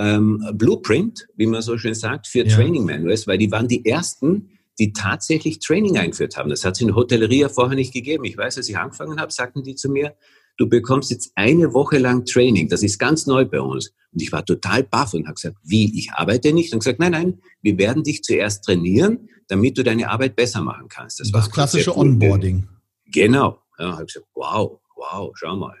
ähm, 0.00 0.42
Blueprint, 0.54 1.26
wie 1.36 1.46
man 1.46 1.60
so 1.60 1.76
schön 1.76 1.94
sagt, 1.94 2.26
für 2.26 2.46
ja. 2.46 2.56
Training 2.56 2.86
Manuals, 2.86 3.26
weil 3.26 3.36
die 3.36 3.50
waren 3.50 3.68
die 3.68 3.84
ersten, 3.84 4.48
die 4.78 4.94
tatsächlich 4.94 5.58
Training 5.58 5.98
eingeführt 5.98 6.38
haben. 6.38 6.48
Das 6.48 6.64
hat 6.64 6.74
es 6.74 6.80
in 6.80 6.86
der 6.86 6.96
Hotellerie 6.96 7.40
ja 7.40 7.48
vorher 7.50 7.76
nicht 7.76 7.92
gegeben. 7.92 8.24
Ich 8.24 8.36
weiß, 8.36 8.56
als 8.56 8.68
ich 8.68 8.78
angefangen 8.78 9.20
habe, 9.20 9.30
sagten 9.30 9.62
die 9.62 9.74
zu 9.74 9.90
mir, 9.90 10.14
du 10.56 10.68
bekommst 10.68 11.10
jetzt 11.10 11.32
eine 11.34 11.74
Woche 11.74 11.98
lang 11.98 12.24
Training. 12.24 12.68
Das 12.68 12.82
ist 12.82 12.98
ganz 12.98 13.26
neu 13.26 13.44
bei 13.44 13.60
uns. 13.60 13.92
Und 14.12 14.22
ich 14.22 14.32
war 14.32 14.44
total 14.44 14.84
baff 14.84 15.12
und 15.12 15.26
habe 15.26 15.34
gesagt, 15.34 15.56
wie, 15.62 15.98
ich 15.98 16.12
arbeite 16.12 16.54
nicht? 16.54 16.72
Und 16.72 16.78
gesagt, 16.78 16.98
nein, 16.98 17.12
nein, 17.12 17.42
wir 17.60 17.76
werden 17.76 18.02
dich 18.02 18.22
zuerst 18.22 18.64
trainieren, 18.64 19.28
damit 19.48 19.76
du 19.76 19.84
deine 19.84 20.08
Arbeit 20.08 20.34
besser 20.34 20.62
machen 20.62 20.88
kannst. 20.88 21.20
Das, 21.20 21.30
das 21.30 21.42
war 21.42 21.50
klassische 21.50 21.94
Onboarding. 21.94 22.66
Genau. 23.12 23.58
Ja, 23.78 23.92
habe 23.92 24.06
gesagt, 24.06 24.26
wow, 24.34 24.80
wow, 24.96 25.30
schau 25.34 25.56
mal. 25.56 25.76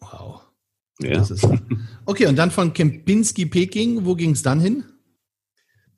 Wow. 0.00 0.51
Ja. 1.00 1.26
okay, 2.06 2.26
und 2.26 2.36
dann 2.36 2.50
von 2.50 2.72
Kempinski 2.72 3.46
Peking, 3.46 4.04
wo 4.04 4.14
ging 4.14 4.32
es 4.32 4.42
dann 4.42 4.60
hin? 4.60 4.84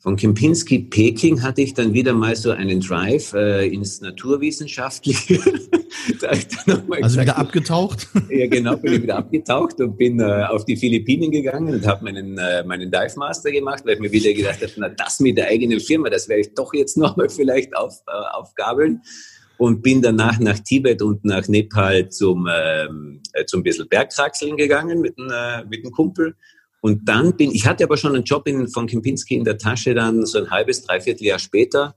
Von 0.05 0.17
Kempinski 0.17 0.81
Peking 0.81 1.43
hatte 1.43 1.63
ich 1.63 1.73
dann 1.73 1.95
wieder 1.95 2.13
mal 2.13 2.37
so 2.37 2.51
einen 2.51 2.81
Drive 2.81 3.33
äh, 3.33 3.67
ins 3.67 4.03
Naturwissenschaftliche. 4.03 5.41
also 7.01 7.21
wieder 7.23 7.39
abgetaucht? 7.39 8.09
ja, 8.29 8.47
genau, 8.47 8.77
bin 8.77 8.93
ich 8.93 9.03
wieder 9.03 9.17
abgetaucht 9.17 9.81
und 9.81 9.97
bin 9.97 10.21
äh, 10.21 10.45
auf 10.51 10.67
die 10.67 10.77
Philippinen 10.77 11.31
gegangen 11.31 11.73
und 11.73 11.87
habe 11.87 12.05
meinen, 12.05 12.37
äh, 12.37 12.63
meinen 12.65 12.91
Dive 12.91 13.15
Master 13.17 13.51
gemacht, 13.51 13.83
weil 13.87 13.95
ich 13.95 14.01
mir 14.01 14.13
wieder 14.13 14.35
gedacht 14.35 14.61
habe, 14.61 14.73
na 14.77 14.91
das 14.91 15.21
mit 15.21 15.39
der 15.39 15.49
eigenen 15.49 15.81
Firma, 15.81 16.11
das 16.11 16.29
werde 16.29 16.43
ich 16.43 16.53
doch 16.55 16.75
jetzt 16.75 16.99
nochmal 16.99 17.31
vielleicht 17.31 17.75
auf, 17.75 18.03
äh, 18.07 18.37
aufgabeln 18.37 19.01
und 19.59 19.83
bin 19.83 20.03
danach 20.03 20.39
nach 20.39 20.59
Tibet 20.59 21.03
und 21.03 21.25
nach 21.25 21.47
Nepal 21.49 22.09
zum, 22.09 22.49
ähm, 22.53 23.21
äh, 23.33 23.45
zum 23.45 23.63
bisschen 23.63 23.89
Bergkraxeln 23.89 24.57
gegangen 24.57 25.01
mit, 25.01 25.15
äh, 25.19 25.65
mit 25.65 25.85
einem 25.85 25.93
Kumpel. 25.93 26.35
Und 26.81 27.09
dann 27.09 27.37
bin, 27.37 27.51
ich 27.51 27.67
hatte 27.67 27.85
aber 27.85 27.97
schon 27.97 28.15
einen 28.15 28.25
Job 28.25 28.47
in, 28.47 28.69
von 28.69 28.87
Kempinski 28.87 29.37
in 29.37 29.45
der 29.45 29.57
Tasche 29.57 29.95
dann 29.95 30.27
so 30.27 30.39
ein 30.39 30.51
halbes, 30.51 30.83
dreiviertel 30.83 31.27
Jahr 31.27 31.39
später 31.39 31.97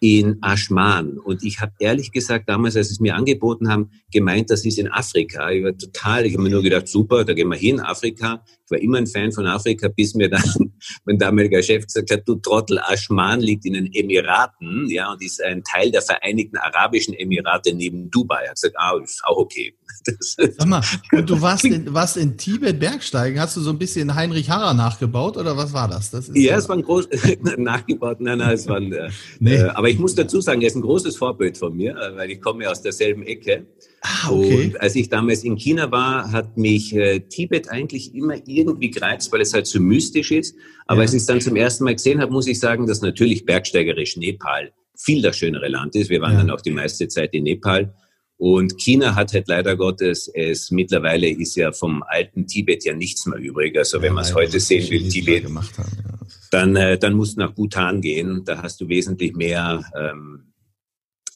in 0.00 0.38
Ashman. 0.42 1.18
Und 1.18 1.42
ich 1.42 1.60
habe 1.60 1.72
ehrlich 1.78 2.12
gesagt 2.12 2.48
damals, 2.48 2.76
als 2.76 2.88
sie 2.88 2.94
es 2.94 3.00
mir 3.00 3.16
angeboten 3.16 3.68
haben, 3.68 3.90
gemeint, 4.12 4.50
das 4.50 4.64
ist 4.64 4.78
in 4.78 4.90
Afrika. 4.90 5.50
Ich 5.50 5.64
war 5.64 5.76
total, 5.76 6.26
ich 6.26 6.34
habe 6.34 6.44
mir 6.44 6.50
nur 6.50 6.62
gedacht, 6.62 6.88
super, 6.88 7.24
da 7.24 7.32
gehen 7.32 7.48
wir 7.48 7.56
hin, 7.56 7.80
Afrika. 7.80 8.44
Ich 8.64 8.70
war 8.70 8.78
immer 8.78 8.98
ein 8.98 9.06
Fan 9.06 9.32
von 9.32 9.46
Afrika, 9.46 9.88
bis 9.88 10.14
mir 10.14 10.28
dann 10.28 10.42
mein 11.04 11.18
damaliger 11.18 11.62
Chef 11.62 11.86
gesagt 11.86 12.10
hat, 12.10 12.28
du 12.28 12.36
Trottel, 12.36 12.80
Ashman 12.88 13.40
liegt 13.40 13.64
in 13.64 13.72
den 13.72 13.92
Emiraten, 13.92 14.88
ja, 14.88 15.12
und 15.12 15.22
ist 15.22 15.42
ein 15.42 15.64
Teil 15.64 15.90
der 15.90 16.02
Vereinigten 16.02 16.58
Arabischen 16.58 17.14
Emirate 17.14 17.74
neben 17.74 18.10
Dubai. 18.10 18.42
Er 18.42 18.50
hat 18.50 18.54
gesagt, 18.56 18.76
ah, 18.78 18.96
ist 19.02 19.22
auch 19.24 19.38
okay. 19.38 19.74
Sag 20.20 20.66
mal, 20.66 20.82
und 21.12 21.28
du 21.28 21.40
warst 21.40 21.64
in, 21.64 21.92
warst 21.92 22.16
in 22.16 22.36
Tibet 22.36 22.78
Bergsteigen, 22.78 23.40
hast 23.40 23.56
du 23.56 23.60
so 23.60 23.70
ein 23.70 23.78
bisschen 23.78 24.14
Heinrich 24.14 24.50
Harrer 24.50 24.74
nachgebaut 24.74 25.36
oder 25.36 25.56
was 25.56 25.72
war 25.72 25.88
das? 25.88 26.10
das 26.10 26.28
ja, 26.28 26.52
ja, 26.52 26.56
es 26.56 26.68
war 26.68 26.76
ein 26.76 26.82
groß 26.82 27.08
nachgebaut, 27.56 28.20
nein, 28.20 28.38
nein, 28.38 28.54
es 28.54 28.66
war 28.68 28.76
ein, 28.76 28.92
äh, 28.92 29.10
nee. 29.40 29.56
äh, 29.56 29.68
aber 29.68 29.87
Aber 29.88 29.94
ich 29.94 30.00
muss 30.00 30.14
dazu 30.14 30.42
sagen, 30.42 30.60
er 30.60 30.66
ist 30.66 30.76
ein 30.76 30.82
großes 30.82 31.16
Vorbild 31.16 31.56
von 31.56 31.74
mir, 31.74 31.96
äh, 31.96 32.14
weil 32.14 32.30
ich 32.30 32.42
komme 32.42 32.70
aus 32.70 32.82
derselben 32.82 33.22
Ecke. 33.22 33.64
Ah, 34.02 34.30
okay. 34.30 34.66
Und 34.66 34.80
als 34.82 34.94
ich 34.96 35.08
damals 35.08 35.44
in 35.44 35.56
China 35.56 35.90
war, 35.90 36.30
hat 36.30 36.58
mich 36.58 36.94
äh, 36.94 37.20
Tibet 37.20 37.70
eigentlich 37.70 38.14
immer 38.14 38.34
irgendwie 38.46 38.90
gereizt, 38.90 39.32
weil 39.32 39.40
es 39.40 39.54
halt 39.54 39.66
so 39.66 39.80
mystisch 39.80 40.30
ist. 40.30 40.54
Aber 40.86 40.98
ja. 40.98 41.02
als 41.04 41.14
ich 41.14 41.22
es 41.22 41.26
dann 41.26 41.40
zum 41.40 41.56
ersten 41.56 41.84
Mal 41.84 41.94
gesehen 41.94 42.20
habe, 42.20 42.30
muss 42.30 42.46
ich 42.46 42.60
sagen, 42.60 42.86
dass 42.86 43.00
natürlich 43.00 43.46
bergsteigerisch 43.46 44.18
Nepal 44.18 44.72
viel 44.94 45.22
das 45.22 45.38
schönere 45.38 45.68
Land 45.68 45.96
ist. 45.96 46.10
Wir 46.10 46.20
waren 46.20 46.32
ja. 46.32 46.40
dann 46.40 46.50
auch 46.50 46.60
die 46.60 46.70
meiste 46.70 47.08
Zeit 47.08 47.32
in 47.32 47.44
Nepal. 47.44 47.94
Und 48.36 48.76
China 48.76 49.14
hat 49.14 49.32
halt 49.32 49.48
leider 49.48 49.74
Gottes, 49.74 50.30
es 50.34 50.70
mittlerweile 50.70 51.30
ist 51.30 51.56
ja 51.56 51.72
vom 51.72 52.02
alten 52.02 52.46
Tibet 52.46 52.84
ja 52.84 52.92
nichts 52.92 53.24
mehr 53.24 53.38
übrig. 53.38 53.74
Also 53.78 53.96
ja, 53.96 54.02
wenn 54.02 54.12
man 54.12 54.24
es 54.24 54.34
heute 54.34 54.60
sehen 54.60 54.90
will, 54.90 55.08
Tibet, 55.08 55.44
haben, 55.44 55.54
ja. 55.54 56.27
Dann, 56.50 56.76
äh, 56.76 56.98
dann 56.98 57.14
musst 57.14 57.36
du 57.36 57.40
nach 57.40 57.52
Bhutan 57.52 58.00
gehen. 58.00 58.42
Da 58.44 58.62
hast 58.62 58.80
du 58.80 58.88
wesentlich 58.88 59.34
mehr 59.34 59.82
ähm, 59.96 60.48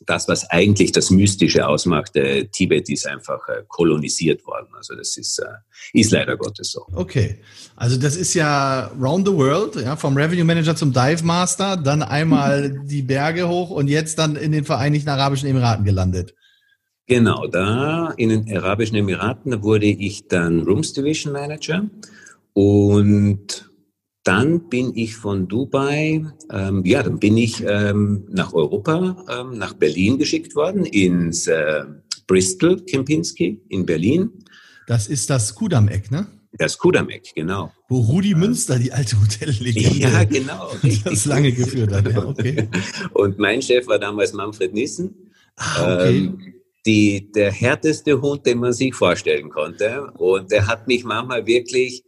das, 0.07 0.29
was 0.29 0.49
eigentlich 0.51 0.93
das 0.93 1.11
Mystische 1.11 1.67
ausmacht. 1.67 2.17
Äh, 2.17 2.47
Tibet 2.47 2.89
ist 2.89 3.07
einfach 3.07 3.47
äh, 3.49 3.63
kolonisiert 3.69 4.45
worden. 4.47 4.69
Also 4.77 4.95
das 4.95 5.17
ist, 5.17 5.39
äh, 5.39 5.47
ist 5.93 6.13
leider 6.13 6.37
Gottes 6.37 6.73
so. 6.73 6.87
Okay, 6.95 7.39
also 7.77 7.97
das 7.97 8.17
ist 8.17 8.35
ja 8.35 8.91
round 9.01 9.27
the 9.27 9.35
world, 9.35 9.77
ja, 9.77 9.97
vom 9.97 10.17
Revenue 10.17 10.45
Manager 10.45 10.75
zum 10.77 10.93
Dive 10.93 11.25
Master, 11.25 11.77
dann 11.77 12.03
einmal 12.03 12.81
die 12.85 13.03
Berge 13.03 13.49
hoch 13.49 13.71
und 13.71 13.89
jetzt 13.89 14.19
dann 14.19 14.37
in 14.37 14.53
den 14.53 14.65
Vereinigten 14.65 15.09
Arabischen 15.09 15.49
Emiraten 15.49 15.85
gelandet. 15.85 16.35
Genau, 17.07 17.47
da 17.47 18.13
in 18.17 18.29
den 18.29 18.57
Arabischen 18.57 18.97
Emiraten 18.97 19.63
wurde 19.63 19.87
ich 19.87 20.29
dann 20.29 20.61
Rooms 20.63 20.93
Division 20.93 21.33
Manager 21.33 21.85
und 22.55 23.72
dann 24.25 24.69
bin 24.69 24.93
ich 24.95 25.17
von 25.17 25.49
Dubai, 25.49 26.25
ähm, 26.51 26.85
ja, 26.85 27.03
dann 27.03 27.19
bin 27.19 27.37
ich 27.37 27.63
ähm, 27.67 28.25
nach 28.31 28.53
Europa, 28.53 29.25
ähm, 29.29 29.59
nach 29.59 29.75
Berlin 29.75 30.19
geschickt 30.19 30.55
worden, 30.55 30.85
ins 30.85 31.47
äh, 31.49 31.85
Bristol 32.27 32.85
Kempinski 32.85 33.61
in 33.69 33.85
Berlin. 33.85 34.31
Das 34.87 35.09
ist 35.09 35.29
das 35.29 35.55
Kudamm-Eck, 35.55 36.11
ne? 36.11 36.27
Das 36.53 36.79
Kudamm-Eck, 36.79 37.35
genau. 37.35 37.73
Wo 37.89 38.01
Rudi 38.01 38.35
Münster, 38.35 38.79
die 38.79 38.93
alte 38.93 39.21
Hotellegende, 39.21 39.99
ja, 39.99 40.25
genau, 40.25 40.71
das 41.05 41.25
lange 41.25 41.51
geführt 41.53 41.93
hat. 41.93 42.11
Ja, 42.11 42.25
okay. 42.25 42.69
Und 43.15 43.39
mein 43.39 43.63
Chef 43.63 43.87
war 43.87 43.99
damals 43.99 44.33
Manfred 44.33 44.73
Nissen. 44.75 45.33
Ah, 45.57 45.95
okay. 45.95 46.17
Ähm, 46.19 46.55
die, 46.85 47.31
der 47.33 47.53
härteste 47.53 48.21
Hund, 48.21 48.45
den 48.45 48.59
man 48.59 48.73
sich 48.73 48.95
vorstellen 48.95 49.51
konnte. 49.51 50.11
Und 50.19 50.51
der 50.51 50.67
hat 50.67 50.89
mich 50.89 51.05
manchmal 51.05 51.47
wirklich, 51.47 52.03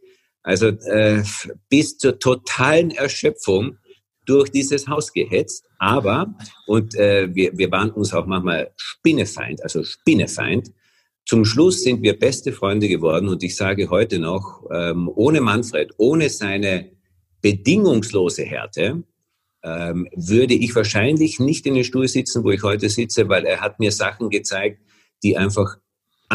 also 0.45 0.67
äh, 0.67 1.23
bis 1.69 1.97
zur 1.97 2.19
totalen 2.19 2.91
Erschöpfung 2.91 3.77
durch 4.25 4.51
dieses 4.51 4.87
Haus 4.87 5.11
gehetzt. 5.11 5.65
Aber, 5.79 6.35
und 6.67 6.95
äh, 6.95 7.33
wir, 7.33 7.57
wir 7.57 7.71
waren 7.71 7.89
uns 7.91 8.13
auch 8.13 8.27
manchmal 8.27 8.71
Spinnefeind, 8.77 9.63
also 9.63 9.83
Spinnefeind. 9.83 10.71
Zum 11.25 11.45
Schluss 11.45 11.81
sind 11.81 12.03
wir 12.03 12.17
beste 12.17 12.53
Freunde 12.53 12.87
geworden 12.87 13.27
und 13.27 13.41
ich 13.41 13.55
sage 13.55 13.89
heute 13.89 14.19
noch, 14.19 14.63
ähm, 14.71 15.09
ohne 15.15 15.41
Manfred, 15.41 15.91
ohne 15.97 16.29
seine 16.29 16.91
bedingungslose 17.41 18.43
Härte, 18.43 19.03
ähm, 19.63 20.07
würde 20.15 20.53
ich 20.53 20.75
wahrscheinlich 20.75 21.39
nicht 21.39 21.65
in 21.65 21.73
den 21.73 21.83
Stuhl 21.83 22.07
sitzen, 22.07 22.43
wo 22.43 22.51
ich 22.51 22.61
heute 22.61 22.87
sitze, 22.89 23.29
weil 23.29 23.45
er 23.45 23.61
hat 23.61 23.79
mir 23.79 23.91
Sachen 23.91 24.29
gezeigt, 24.29 24.79
die 25.23 25.37
einfach 25.37 25.77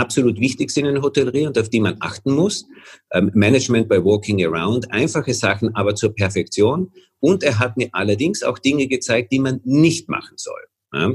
absolut 0.01 0.41
wichtig 0.41 0.71
sind 0.71 0.87
in 0.87 1.03
Hotellerie 1.03 1.47
und 1.47 1.59
auf 1.59 1.69
die 1.69 1.81
man 1.81 1.97
achten 2.01 2.33
muss. 2.33 2.67
Ähm, 3.13 3.31
Management 3.35 3.89
by 3.89 4.03
Walking 4.03 4.45
Around, 4.45 4.91
einfache 4.91 5.35
Sachen, 5.35 5.75
aber 5.75 5.95
zur 5.95 6.15
Perfektion. 6.15 6.91
Und 7.21 7.43
er 7.43 7.59
hat 7.59 7.77
mir 7.77 7.91
allerdings 7.93 8.43
auch 8.43 8.59
Dinge 8.59 8.87
gezeigt, 8.87 9.31
die 9.31 9.39
man 9.39 9.61
nicht 9.65 10.09
machen 10.09 10.37
soll. 10.37 10.61
Ja? 10.93 11.13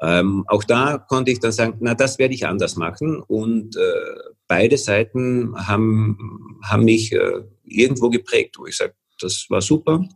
Ähm, 0.00 0.44
auch 0.46 0.62
da 0.62 0.98
konnte 0.98 1.30
ich 1.32 1.40
dann 1.40 1.52
sagen, 1.52 1.78
na, 1.80 1.94
das 1.94 2.18
werde 2.18 2.34
ich 2.34 2.46
anders 2.46 2.76
machen. 2.76 3.20
Und 3.20 3.76
äh, 3.76 3.80
beide 4.46 4.76
Seiten 4.76 5.54
haben, 5.66 6.60
haben 6.62 6.84
mich 6.84 7.12
äh, 7.12 7.42
irgendwo 7.64 8.10
geprägt, 8.10 8.56
wo 8.58 8.66
ich 8.66 8.76
sage, 8.76 8.94
das 9.20 9.46
war 9.48 9.62
super. 9.62 10.06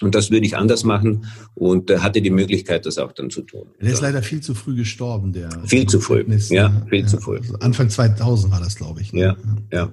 Und 0.00 0.14
das 0.14 0.30
würde 0.30 0.44
ich 0.44 0.56
anders 0.56 0.82
machen 0.84 1.26
und 1.54 1.88
äh, 1.88 1.98
hatte 1.98 2.20
die 2.20 2.30
Möglichkeit, 2.30 2.84
das 2.84 2.98
auch 2.98 3.12
dann 3.12 3.30
zu 3.30 3.42
tun. 3.42 3.68
Der 3.80 3.92
ist 3.92 4.00
leider 4.00 4.22
viel 4.22 4.40
zu 4.40 4.54
früh 4.54 4.74
gestorben, 4.74 5.32
der. 5.32 5.50
Viel 5.66 5.86
zu 5.86 6.00
früh, 6.00 6.24
ja, 6.50 6.82
viel 6.88 7.00
ja, 7.00 7.06
zu 7.06 7.20
früh. 7.20 7.38
Also 7.38 7.54
Anfang 7.60 7.88
2000 7.88 8.52
war 8.52 8.60
das, 8.60 8.74
glaube 8.74 9.00
ich. 9.00 9.12
Ne? 9.12 9.20
Ja, 9.20 9.36
ja. 9.72 9.92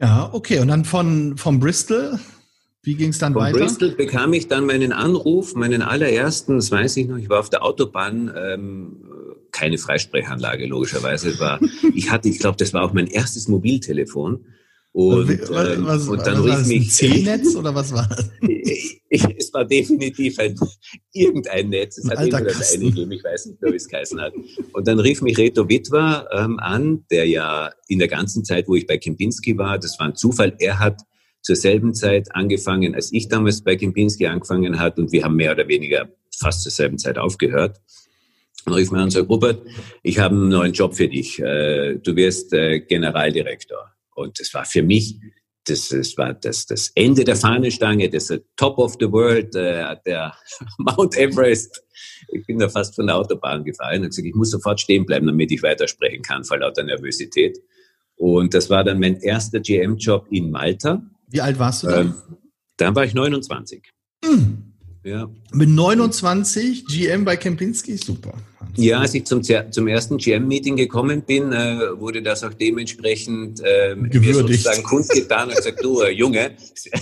Ja, 0.00 0.30
okay. 0.32 0.58
Und 0.58 0.68
dann 0.68 0.84
von, 0.84 1.36
von 1.36 1.60
Bristol, 1.60 2.18
wie 2.82 2.94
ging 2.94 3.10
es 3.10 3.18
dann 3.18 3.34
von 3.34 3.42
weiter? 3.42 3.58
Von 3.58 3.66
Bristol 3.66 3.90
bekam 3.90 4.32
ich 4.32 4.48
dann 4.48 4.66
meinen 4.66 4.92
Anruf, 4.92 5.54
meinen 5.54 5.82
allerersten, 5.82 6.56
das 6.56 6.70
weiß 6.70 6.96
ich 6.96 7.06
noch, 7.06 7.18
ich 7.18 7.28
war 7.28 7.40
auf 7.40 7.50
der 7.50 7.62
Autobahn, 7.62 8.32
ähm, 8.36 8.96
keine 9.52 9.78
Freisprechanlage 9.78 10.66
logischerweise, 10.66 11.38
war, 11.38 11.60
ich 11.94 12.10
hatte, 12.10 12.28
ich 12.28 12.38
glaube, 12.38 12.56
das 12.56 12.72
war 12.72 12.82
auch 12.82 12.92
mein 12.92 13.06
erstes 13.06 13.48
Mobiltelefon 13.48 14.46
und, 14.94 15.28
ähm, 15.28 15.86
was, 15.86 16.06
und 16.06 16.24
dann 16.24 16.40
rief 16.40 16.68
mich. 16.68 16.92
C-Netz 16.92 17.56
oder 17.56 17.74
was 17.74 17.92
war 17.92 18.08
das? 18.08 18.30
es 19.10 19.52
war 19.52 19.64
definitiv 19.64 20.38
ein, 20.38 20.54
irgendein 21.12 21.70
Netz. 21.70 21.98
Es 21.98 22.08
hat 22.08 22.24
immer 22.24 22.42
das 22.42 22.74
eine 22.74 22.84
gegeben, 22.84 23.10
ich 23.10 23.24
weiß 23.24 23.46
nicht 23.46 23.60
mehr, 23.60 23.72
wie 23.72 23.76
es 23.76 23.88
geheißen 23.88 24.20
hat. 24.20 24.32
Und 24.72 24.86
dann 24.86 25.00
rief 25.00 25.20
mich 25.20 25.36
Reto 25.36 25.68
Witwer 25.68 26.28
ähm, 26.32 26.60
an, 26.60 27.04
der 27.10 27.26
ja 27.26 27.72
in 27.88 27.98
der 27.98 28.06
ganzen 28.06 28.44
Zeit, 28.44 28.68
wo 28.68 28.76
ich 28.76 28.86
bei 28.86 28.96
Kempinski 28.96 29.58
war, 29.58 29.80
das 29.80 29.98
war 29.98 30.06
ein 30.06 30.14
Zufall, 30.14 30.54
er 30.60 30.78
hat 30.78 31.00
zur 31.42 31.56
selben 31.56 31.92
Zeit 31.92 32.28
angefangen, 32.32 32.94
als 32.94 33.12
ich 33.12 33.26
damals 33.26 33.62
bei 33.64 33.74
Kempinski 33.74 34.28
angefangen 34.28 34.78
hat 34.78 35.00
und 35.00 35.10
wir 35.10 35.24
haben 35.24 35.34
mehr 35.34 35.50
oder 35.50 35.66
weniger 35.66 36.08
fast 36.38 36.62
zur 36.62 36.70
selben 36.70 36.98
Zeit 36.98 37.18
aufgehört. 37.18 37.80
Und 38.64 38.74
rief 38.74 38.92
mir 38.92 38.98
an 38.98 39.04
und 39.04 39.10
sagt, 39.10 39.28
Robert, 39.28 39.60
ich 40.04 40.20
habe 40.20 40.36
einen 40.36 40.50
neuen 40.50 40.72
Job 40.72 40.94
für 40.94 41.08
dich. 41.08 41.40
Äh, 41.40 41.96
du 41.96 42.14
wirst 42.14 42.52
äh, 42.52 42.78
Generaldirektor. 42.78 43.93
Und 44.14 44.38
das 44.38 44.52
war 44.54 44.64
für 44.64 44.82
mich, 44.82 45.16
das, 45.66 45.88
das 45.88 46.16
war 46.16 46.34
das, 46.34 46.66
das 46.66 46.90
Ende 46.94 47.24
der 47.24 47.36
Fahnenstange, 47.36 48.08
das 48.10 48.32
Top 48.56 48.78
of 48.78 48.96
the 49.00 49.10
World, 49.10 49.54
äh, 49.54 49.96
der 50.04 50.34
Mount 50.78 51.16
Everest. 51.16 51.82
Ich 52.28 52.46
bin 52.46 52.58
da 52.58 52.68
fast 52.68 52.94
von 52.94 53.06
der 53.06 53.16
Autobahn 53.16 53.64
gefallen 53.64 54.02
und 54.02 54.08
gesagt, 54.08 54.26
ich 54.26 54.34
muss 54.34 54.50
sofort 54.50 54.80
stehen 54.80 55.06
bleiben, 55.06 55.26
damit 55.26 55.50
ich 55.52 55.62
weitersprechen 55.62 56.22
kann, 56.22 56.44
vor 56.44 56.58
lauter 56.58 56.82
Nervosität. 56.82 57.58
Und 58.16 58.54
das 58.54 58.70
war 58.70 58.84
dann 58.84 59.00
mein 59.00 59.16
erster 59.16 59.60
GM-Job 59.60 60.26
in 60.30 60.50
Malta. 60.50 61.02
Wie 61.28 61.40
alt 61.40 61.58
warst 61.58 61.82
du 61.82 61.88
da? 61.88 62.00
Ähm, 62.02 62.14
dann 62.76 62.94
war 62.94 63.04
ich 63.04 63.14
29. 63.14 63.90
Mhm. 64.24 64.73
Ja. 65.04 65.28
Mit 65.52 65.68
29 65.68 66.86
GM 66.86 67.24
bei 67.24 67.36
Kempinski, 67.36 67.96
super. 67.98 68.32
Ja, 68.76 69.00
als 69.00 69.14
ich 69.14 69.24
zum, 69.24 69.42
zum 69.42 69.86
ersten 69.86 70.16
GM-Meeting 70.16 70.76
gekommen 70.76 71.22
bin, 71.22 71.52
äh, 71.52 72.00
wurde 72.00 72.22
das 72.22 72.42
auch 72.42 72.54
dementsprechend 72.54 73.60
äh, 73.62 73.94
mir 73.94 74.34
sozusagen 74.34 74.82
kundgetan 74.82 75.50
und 75.50 75.56
gesagt, 75.56 75.84
du 75.84 76.00
äh, 76.00 76.10
Junge, 76.10 76.52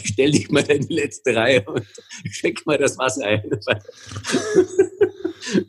stell 0.04 0.32
dich 0.32 0.50
mal 0.50 0.62
in 0.70 0.86
die 0.86 0.94
letzte 0.94 1.34
Reihe 1.34 1.62
und 1.62 1.82
check 2.30 2.66
mal 2.66 2.76
das 2.76 2.98
Wasser 2.98 3.24
ein. 3.24 3.42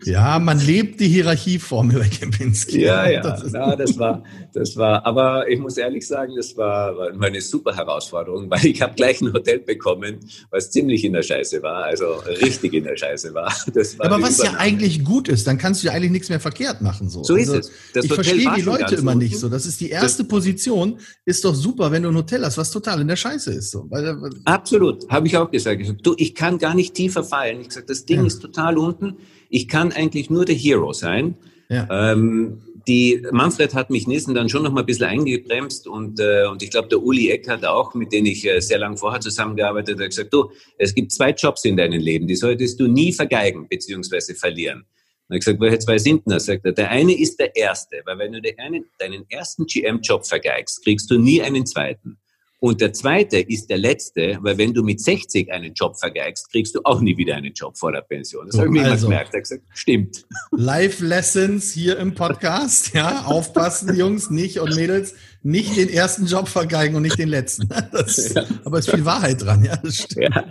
Ja, 0.06 0.40
man 0.40 0.60
lebt 0.60 1.00
die 1.00 1.08
Hierarchieformel 1.08 2.00
bei 2.00 2.08
Kempinski. 2.08 2.82
Ja, 2.82 3.10
ja, 3.10 3.22
das, 3.22 3.52
ja, 3.52 3.76
das 3.76 3.98
war, 3.98 4.24
das 4.54 4.76
war, 4.78 5.06
aber 5.06 5.50
ich 5.50 5.60
muss 5.60 5.78
ehrlich 5.78 6.08
sagen, 6.08 6.34
das 6.36 6.56
war, 6.58 6.96
war 6.96 7.28
eine 7.28 7.42
super 7.42 7.76
Herausforderung, 7.76 8.50
weil 8.50 8.66
ich 8.66 8.82
habe 8.82 8.94
gleich 8.96 9.22
ein 9.22 9.34
Hotel 9.34 9.60
bekommen, 9.60 10.20
was 10.52 10.72
ziemlich 10.72 11.04
in 11.04 11.14
der 11.14 11.24
Scheiße 11.24 11.62
war, 11.64 11.84
also 11.84 12.06
richtig 12.42 12.74
in 12.74 12.84
der 12.84 12.98
Scheiße 12.98 13.34
war. 13.34 13.46
war 13.46 14.06
aber 14.06 14.22
was 14.22 14.40
Übernahme. 14.40 14.58
ja 14.58 14.64
eigentlich 14.64 15.04
gut 15.04 15.28
ist, 15.28 15.48
dann 15.48 15.58
kannst 15.58 15.84
du 15.84 15.88
ja 15.88 15.94
eigentlich 15.94 16.12
nichts 16.12 16.30
mehr 16.30 16.40
verkehrt 16.40 16.82
machen. 16.82 17.10
So, 17.10 17.24
so 17.24 17.36
ist 17.36 17.50
also, 17.50 17.60
es. 17.60 17.72
Das 17.94 18.06
ich 18.06 18.12
Hotel 18.12 18.24
verstehe 18.26 18.54
die 18.56 18.62
Leute 18.62 18.96
immer 18.96 19.16
nicht 19.16 19.38
so. 19.38 19.50
Das 19.50 19.66
ist 19.66 19.82
die 19.82 19.90
erste 19.90 20.24
das 20.24 20.28
Position, 20.28 21.00
ist 21.26 21.44
doch 21.46 21.56
super, 21.56 21.92
wenn 21.92 22.04
du 22.04 22.10
ein 22.10 22.16
Hotel 22.16 22.44
hast, 22.46 22.58
was 22.58 22.72
total 22.72 23.02
in 23.02 23.08
der 23.08 23.16
Scheiße 23.16 23.52
ist. 23.52 23.72
So. 23.72 23.86
Weil, 23.90 24.18
Absolut, 24.46 25.10
habe 25.10 25.28
ich 25.28 25.38
auch 25.38 25.50
gesagt. 25.50 25.82
Du, 26.04 26.16
ich 26.18 26.36
kann 26.36 26.58
gar 26.58 26.76
nicht 26.76 26.94
tiefer 26.94 27.24
fallen. 27.24 27.62
Ich 27.62 27.70
gesagt, 27.70 27.90
das 27.90 28.06
Ding 28.06 28.22
ja. 28.22 28.28
ist 28.28 28.40
total 28.40 28.78
unten 28.78 29.18
ich 29.54 29.68
kann 29.68 29.92
eigentlich 29.92 30.32
nur 30.32 30.46
der 30.46 30.56
Hero 30.56 30.94
sein. 30.94 31.36
Ja. 31.70 32.12
Ähm, 32.12 32.60
die 32.88 33.24
Manfred 33.32 33.76
hat 33.76 33.92
mich 33.92 34.08
Nissen 34.08 34.34
dann 34.34 34.50
schon 34.50 34.64
noch 34.64 34.72
mal 34.72 34.82
ein 34.82 34.86
bisschen 34.86 35.06
eingebremst 35.06 35.88
und, 35.88 36.20
äh, 36.20 36.46
und 36.48 36.62
ich 36.64 36.72
glaube, 36.72 36.90
der 36.90 37.02
Uli 37.02 37.30
Eckert 37.30 37.64
auch, 37.64 37.94
mit 37.94 38.12
dem 38.12 38.26
ich 38.26 38.46
äh, 38.46 38.60
sehr 38.60 38.80
lange 38.80 38.98
vorher 38.98 39.22
zusammengearbeitet 39.22 39.94
habe, 39.94 40.06
hat 40.06 40.10
gesagt, 40.10 40.34
du, 40.34 40.52
es 40.78 40.94
gibt 40.94 41.12
zwei 41.12 41.30
Jobs 41.30 41.64
in 41.66 41.78
deinem 41.78 42.02
Leben, 42.02 42.28
die 42.28 42.36
solltest 42.36 42.80
du 42.80 42.88
nie 42.88 43.14
vergeigen 43.14 43.68
bzw. 43.70 44.34
verlieren. 44.34 44.86
Und 45.30 45.36
ich 45.36 45.46
gesagt, 45.46 45.62
welche 45.62 45.80
zwei 45.80 45.98
sind 46.00 46.26
denn 46.26 46.34
das? 46.34 46.46
Sagt 46.46 46.66
er, 46.66 46.74
der 46.74 46.90
eine 46.90 47.18
ist 47.18 47.40
der 47.40 47.56
erste, 47.56 48.02
weil 48.06 48.18
wenn 48.18 48.34
du 48.34 48.42
einen, 48.58 48.86
deinen 48.98 49.24
ersten 49.30 49.66
GM-Job 49.68 50.26
vergeigst, 50.26 50.84
kriegst 50.84 51.10
du 51.12 51.18
nie 51.20 51.42
einen 51.42 51.66
zweiten. 51.66 52.18
Und 52.64 52.80
der 52.80 52.94
zweite 52.94 53.40
ist 53.40 53.70
der 53.70 53.78
letzte, 53.78 54.38
weil 54.40 54.58
wenn 54.58 54.74
du 54.74 54.84
mit 54.84 55.02
60 55.02 55.52
einen 55.52 55.74
Job 55.74 55.98
vergeigst, 56.00 56.50
kriegst 56.50 56.74
du 56.74 56.80
auch 56.86 57.02
nie 57.02 57.18
wieder 57.18 57.36
einen 57.36 57.52
Job 57.52 57.78
vor 57.78 57.92
der 57.92 58.00
Pension. 58.00 58.46
Das 58.46 58.58
habe 58.58 58.68
ich 58.68 58.72
mir 58.72 58.86
also, 58.86 59.08
immer 59.08 59.16
gemerkt. 59.18 59.34
Er 59.34 59.42
gesagt, 59.42 59.64
stimmt. 59.74 60.26
Live 60.52 61.02
Lessons 61.02 61.74
hier 61.74 61.98
im 61.98 62.16
Podcast. 62.16 62.94
Ja, 62.94 63.24
aufpassen, 63.26 63.94
Jungs, 63.98 64.30
nicht 64.30 64.62
und 64.62 64.78
Mädels, 64.78 65.14
nicht 65.42 65.76
den 65.76 65.90
ersten 65.90 66.26
Job 66.26 66.48
vergeigen 66.48 66.96
und 66.96 67.02
nicht 67.02 67.20
den 67.20 67.28
letzten. 67.28 67.68
Das, 67.92 68.34
ja. 68.34 68.46
Aber 68.64 68.80
es 68.80 68.88
ist 68.88 68.94
viel 68.96 69.04
Wahrheit 69.04 69.42
dran. 69.42 69.66
Ja, 69.66 69.76
das 69.76 69.98
stimmt. 69.98 70.34
Ja. 70.34 70.46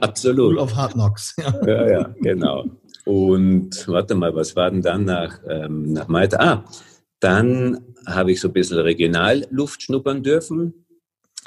Absolut. 0.00 0.54
School 0.54 0.58
of 0.58 0.74
Hard 0.74 0.94
Knocks. 0.94 1.36
Ja. 1.38 1.54
ja, 1.68 1.88
ja, 1.88 2.14
genau. 2.20 2.64
Und 3.04 3.86
warte 3.86 4.16
mal, 4.16 4.34
was 4.34 4.56
war 4.56 4.72
denn 4.72 4.82
dann 4.82 5.04
nach, 5.04 5.38
ähm, 5.48 5.92
nach 5.92 6.08
Malta? 6.08 6.36
Ah, 6.40 6.64
dann 7.20 7.78
habe 8.06 8.32
ich 8.32 8.40
so 8.40 8.48
ein 8.48 8.54
bisschen 8.54 8.80
Regionalluft 8.80 9.82
schnuppern 9.82 10.24
dürfen 10.24 10.83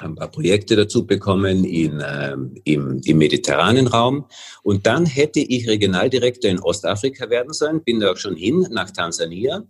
ein 0.00 0.14
paar 0.14 0.30
Projekte 0.30 0.76
dazu 0.76 1.06
bekommen 1.06 1.64
in, 1.64 2.02
ähm, 2.06 2.54
im, 2.64 3.00
im 3.04 3.18
mediterranen 3.18 3.86
Raum. 3.86 4.26
Und 4.62 4.86
dann 4.86 5.06
hätte 5.06 5.40
ich 5.40 5.68
Regionaldirektor 5.68 6.50
in 6.50 6.60
Ostafrika 6.60 7.30
werden 7.30 7.52
sollen, 7.52 7.82
bin 7.82 8.00
da 8.00 8.12
auch 8.12 8.16
schon 8.16 8.36
hin 8.36 8.66
nach 8.70 8.90
Tansania, 8.90 9.64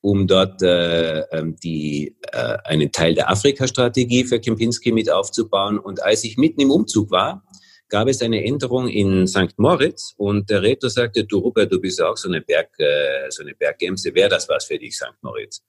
um 0.00 0.26
dort 0.26 0.62
äh, 0.62 1.20
ähm, 1.32 1.56
die, 1.62 2.16
äh, 2.32 2.58
einen 2.64 2.92
Teil 2.92 3.14
der 3.14 3.30
Afrika-Strategie 3.30 4.24
für 4.24 4.40
Kempinski 4.40 4.92
mit 4.92 5.10
aufzubauen. 5.10 5.78
Und 5.78 6.02
als 6.02 6.24
ich 6.24 6.36
mitten 6.36 6.60
im 6.60 6.70
Umzug 6.70 7.10
war, 7.10 7.42
gab 7.88 8.08
es 8.08 8.22
eine 8.22 8.44
Änderung 8.44 8.88
in 8.88 9.26
St. 9.26 9.58
Moritz 9.58 10.14
und 10.16 10.50
der 10.50 10.62
Retor 10.62 10.90
sagte, 10.90 11.24
du 11.24 11.38
Robert, 11.38 11.72
du 11.72 11.80
bist 11.80 12.02
auch 12.02 12.16
so 12.16 12.28
eine 12.28 12.40
Berg, 12.40 12.70
äh, 12.78 13.30
so 13.30 13.42
eine 13.42 13.54
Berggemse, 13.54 14.14
wäre 14.14 14.28
das 14.28 14.48
was 14.48 14.64
für 14.64 14.78
dich, 14.78 14.96
St. 14.96 15.14
Moritz? 15.22 15.62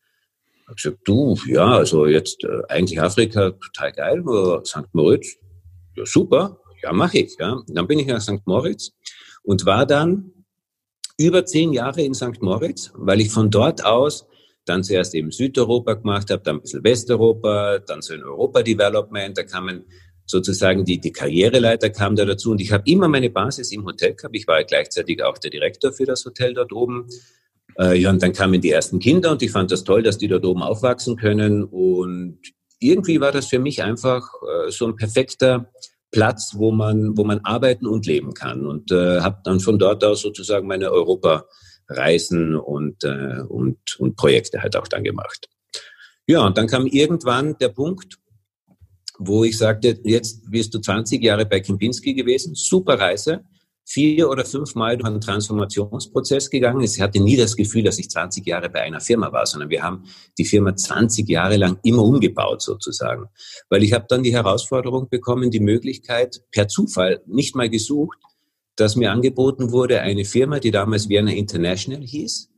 Habe 0.67 0.75
gesagt, 0.75 0.99
du, 1.05 1.37
ja, 1.47 1.65
also 1.65 2.05
jetzt 2.05 2.43
äh, 2.43 2.61
eigentlich 2.67 3.01
Afrika 3.01 3.51
total 3.51 3.91
geil, 3.93 4.19
aber 4.19 4.63
St. 4.65 4.93
Moritz, 4.93 5.37
ja 5.95 6.05
super, 6.05 6.59
ja 6.83 6.91
mache 6.93 7.19
ich. 7.19 7.35
Ja. 7.39 7.61
Dann 7.67 7.87
bin 7.87 7.99
ich 7.99 8.07
nach 8.07 8.21
St. 8.21 8.45
Moritz 8.45 8.91
und 9.43 9.65
war 9.65 9.85
dann 9.85 10.31
über 11.17 11.45
zehn 11.45 11.73
Jahre 11.73 12.01
in 12.01 12.13
St. 12.13 12.41
Moritz, 12.41 12.91
weil 12.95 13.21
ich 13.21 13.31
von 13.31 13.49
dort 13.49 13.83
aus 13.83 14.27
dann 14.65 14.83
zuerst 14.83 15.15
eben 15.15 15.31
Südeuropa 15.31 15.93
gemacht 15.93 16.29
habe, 16.29 16.43
dann 16.43 16.57
ein 16.57 16.61
bisschen 16.61 16.83
Westeuropa, 16.83 17.79
dann 17.79 18.01
so 18.01 18.13
ein 18.13 18.23
Europa-Development, 18.23 19.37
da 19.37 19.43
kamen 19.43 19.85
sozusagen 20.25 20.83
die, 20.83 20.99
die 20.99 21.13
Karriereleiter 21.13 21.89
kam 21.89 22.17
da 22.17 22.25
dazu 22.25 22.51
und 22.51 22.59
ich 22.59 22.73
habe 22.73 22.83
immer 22.85 23.07
meine 23.07 23.29
Basis 23.29 23.71
im 23.71 23.85
Hotel 23.85 24.13
gehabt. 24.13 24.35
Ich 24.35 24.45
war 24.45 24.61
gleichzeitig 24.65 25.23
auch 25.23 25.37
der 25.37 25.51
Direktor 25.51 25.93
für 25.93 26.05
das 26.05 26.25
Hotel 26.25 26.53
dort 26.53 26.73
oben 26.73 27.07
äh, 27.79 27.97
ja, 27.99 28.09
und 28.09 28.21
dann 28.21 28.33
kamen 28.33 28.59
die 28.59 28.71
ersten 28.71 28.99
Kinder 28.99 29.31
und 29.31 29.41
ich 29.41 29.51
fand 29.51 29.71
das 29.71 29.83
toll, 29.83 30.03
dass 30.03 30.17
die 30.17 30.27
dort 30.27 30.45
oben 30.45 30.63
aufwachsen 30.63 31.15
können. 31.15 31.63
Und 31.63 32.39
irgendwie 32.79 33.21
war 33.21 33.31
das 33.31 33.47
für 33.47 33.59
mich 33.59 33.83
einfach 33.83 34.27
äh, 34.41 34.71
so 34.71 34.87
ein 34.87 34.95
perfekter 34.95 35.71
Platz, 36.11 36.53
wo 36.55 36.71
man, 36.71 37.17
wo 37.17 37.23
man 37.23 37.39
arbeiten 37.43 37.85
und 37.85 38.05
leben 38.05 38.33
kann. 38.33 38.65
Und 38.65 38.91
äh, 38.91 39.19
habe 39.21 39.41
dann 39.43 39.59
von 39.59 39.77
dort 39.77 40.03
aus 40.03 40.21
sozusagen 40.21 40.67
meine 40.67 40.91
Europa-Reisen 40.91 42.55
und, 42.55 43.03
äh, 43.03 43.41
und, 43.47 43.77
und 43.99 44.15
Projekte 44.15 44.61
halt 44.61 44.75
auch 44.75 44.87
dann 44.87 45.03
gemacht. 45.03 45.47
Ja, 46.25 46.45
und 46.45 46.57
dann 46.57 46.67
kam 46.67 46.87
irgendwann 46.87 47.57
der 47.59 47.69
Punkt, 47.69 48.17
wo 49.19 49.43
ich 49.43 49.57
sagte, 49.57 49.99
jetzt 50.03 50.51
wirst 50.51 50.73
du 50.73 50.79
20 50.79 51.23
Jahre 51.23 51.45
bei 51.45 51.59
Kempinski 51.59 52.13
gewesen, 52.13 52.53
super 52.55 52.99
Reise 52.99 53.43
vier 53.89 54.29
oder 54.29 54.43
fünfmal 54.43 54.97
durch 54.97 55.09
einen 55.09 55.21
Transformationsprozess 55.21 56.49
gegangen. 56.49 56.81
Ich 56.81 56.99
hatte 56.99 57.21
nie 57.21 57.37
das 57.37 57.55
Gefühl, 57.55 57.83
dass 57.83 57.97
ich 57.97 58.09
20 58.09 58.45
Jahre 58.45 58.69
bei 58.69 58.81
einer 58.81 58.99
Firma 58.99 59.31
war, 59.31 59.45
sondern 59.45 59.69
wir 59.69 59.81
haben 59.81 60.03
die 60.37 60.43
Firma 60.43 60.75
20 60.75 61.27
Jahre 61.29 61.55
lang 61.55 61.79
immer 61.83 62.03
umgebaut 62.03 62.61
sozusagen. 62.61 63.27
Weil 63.69 63.83
ich 63.83 63.93
habe 63.93 64.05
dann 64.09 64.23
die 64.23 64.33
Herausforderung 64.33 65.07
bekommen, 65.07 65.51
die 65.51 65.61
Möglichkeit 65.61 66.41
per 66.51 66.67
Zufall, 66.67 67.21
nicht 67.27 67.55
mal 67.55 67.69
gesucht, 67.69 68.17
dass 68.75 68.97
mir 68.97 69.09
angeboten 69.09 69.71
wurde, 69.71 70.01
eine 70.01 70.25
Firma, 70.25 70.59
die 70.59 70.71
damals 70.71 71.07
Vienna 71.07 71.31
International 71.31 72.01
hieß, 72.01 72.49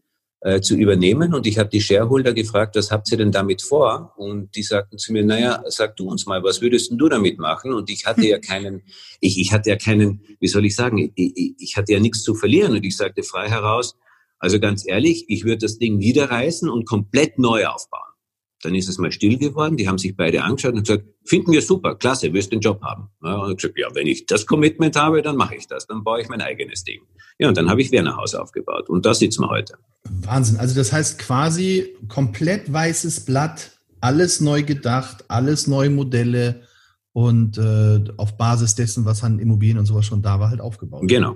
äh, 0.41 0.61
zu 0.61 0.75
übernehmen. 0.75 1.33
Und 1.33 1.45
ich 1.47 1.57
habe 1.57 1.69
die 1.69 1.81
Shareholder 1.81 2.33
gefragt, 2.33 2.75
was 2.75 2.91
habt 2.91 3.11
ihr 3.11 3.17
denn 3.17 3.31
damit 3.31 3.61
vor? 3.61 4.13
Und 4.17 4.55
die 4.55 4.63
sagten 4.63 4.97
zu 4.97 5.11
mir, 5.11 5.23
naja, 5.23 5.63
sag 5.67 5.97
du 5.97 6.09
uns 6.09 6.25
mal, 6.25 6.43
was 6.43 6.61
würdest 6.61 6.91
denn 6.91 6.97
du 6.97 7.09
damit 7.09 7.39
machen? 7.39 7.73
Und 7.73 7.89
ich 7.89 8.05
hatte 8.05 8.25
ja 8.25 8.39
keinen, 8.39 8.83
ich, 9.19 9.39
ich 9.39 9.51
hatte 9.51 9.69
ja 9.69 9.75
keinen, 9.75 10.21
wie 10.39 10.47
soll 10.47 10.65
ich 10.65 10.75
sagen, 10.75 11.11
ich, 11.15 11.55
ich 11.57 11.75
hatte 11.77 11.93
ja 11.93 11.99
nichts 11.99 12.23
zu 12.23 12.35
verlieren. 12.35 12.71
Und 12.71 12.85
ich 12.85 12.95
sagte 12.95 13.23
frei 13.23 13.49
heraus, 13.49 13.97
also 14.39 14.59
ganz 14.59 14.87
ehrlich, 14.87 15.25
ich 15.27 15.43
würde 15.43 15.57
das 15.57 15.77
Ding 15.77 15.97
niederreißen 15.97 16.69
und 16.69 16.87
komplett 16.87 17.37
neu 17.37 17.65
aufbauen. 17.65 18.08
Dann 18.61 18.75
ist 18.75 18.89
es 18.89 18.97
mal 18.97 19.11
still 19.11 19.37
geworden. 19.37 19.77
Die 19.77 19.87
haben 19.87 19.97
sich 19.97 20.15
beide 20.15 20.43
angeschaut 20.43 20.73
und 20.73 20.85
gesagt, 20.85 21.05
finden 21.25 21.51
wir 21.51 21.61
super, 21.61 21.95
klasse, 21.95 22.33
wirst 22.33 22.51
den 22.51 22.59
Job 22.59 22.81
haben. 22.81 23.09
Ja, 23.23 23.37
und 23.37 23.51
ich 23.51 23.57
gesagt, 23.57 23.77
ja, 23.77 23.87
wenn 23.93 24.07
ich 24.07 24.25
das 24.25 24.45
Commitment 24.45 24.95
habe, 24.95 25.21
dann 25.21 25.35
mache 25.35 25.55
ich 25.55 25.67
das. 25.67 25.87
Dann 25.87 26.03
baue 26.03 26.21
ich 26.21 26.29
mein 26.29 26.41
eigenes 26.41 26.83
Ding. 26.83 27.01
Ja, 27.37 27.47
und 27.47 27.57
dann 27.57 27.69
habe 27.69 27.81
ich 27.81 27.91
Werner 27.91 28.17
Haus 28.17 28.35
aufgebaut. 28.35 28.89
Und 28.89 29.05
da 29.05 29.13
sitzen 29.13 29.43
wir 29.43 29.49
heute. 29.49 29.75
Wahnsinn. 30.03 30.57
Also 30.57 30.75
das 30.75 30.91
heißt 30.91 31.19
quasi 31.19 31.95
komplett 32.07 32.71
weißes 32.71 33.21
Blatt, 33.21 33.79
alles 34.01 34.41
neu 34.41 34.63
gedacht, 34.63 35.25
alles 35.27 35.67
neue 35.67 35.89
Modelle 35.89 36.61
und 37.13 37.57
äh, 37.57 38.03
auf 38.17 38.37
Basis 38.37 38.75
dessen, 38.75 39.05
was 39.05 39.23
an 39.23 39.39
Immobilien 39.39 39.77
und 39.77 39.85
sowas 39.85 40.05
schon 40.05 40.21
da 40.21 40.39
war, 40.39 40.49
halt 40.49 40.61
aufgebaut. 40.61 41.03
Genau, 41.05 41.35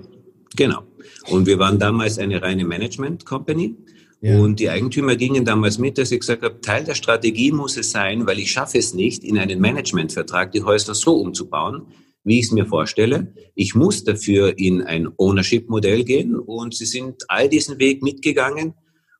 genau. 0.56 0.82
Und 1.30 1.46
wir 1.46 1.58
waren 1.58 1.78
damals 1.78 2.18
eine 2.18 2.40
reine 2.40 2.64
Management-Company. 2.64 3.76
Ja. 4.24 4.38
Und 4.38 4.58
die 4.58 4.70
Eigentümer 4.70 5.16
gingen 5.16 5.44
damals 5.44 5.76
mit, 5.76 5.98
dass 5.98 6.10
ich 6.10 6.20
gesagt 6.20 6.42
habe, 6.42 6.58
Teil 6.62 6.82
der 6.82 6.94
Strategie 6.94 7.52
muss 7.52 7.76
es 7.76 7.90
sein, 7.90 8.26
weil 8.26 8.38
ich 8.38 8.50
schaffe 8.50 8.78
es 8.78 8.94
nicht, 8.94 9.22
in 9.22 9.36
einen 9.36 9.60
Managementvertrag 9.60 10.50
die 10.50 10.62
Häuser 10.62 10.94
so 10.94 11.16
umzubauen, 11.16 11.88
wie 12.24 12.38
ich 12.38 12.46
es 12.46 12.52
mir 12.52 12.64
vorstelle. 12.64 13.34
Ich 13.54 13.74
muss 13.74 14.02
dafür 14.02 14.58
in 14.58 14.80
ein 14.80 15.10
Ownership-Modell 15.18 16.04
gehen 16.04 16.36
und 16.36 16.74
sie 16.74 16.86
sind 16.86 17.22
all 17.28 17.50
diesen 17.50 17.78
Weg 17.78 18.02
mitgegangen. 18.02 18.72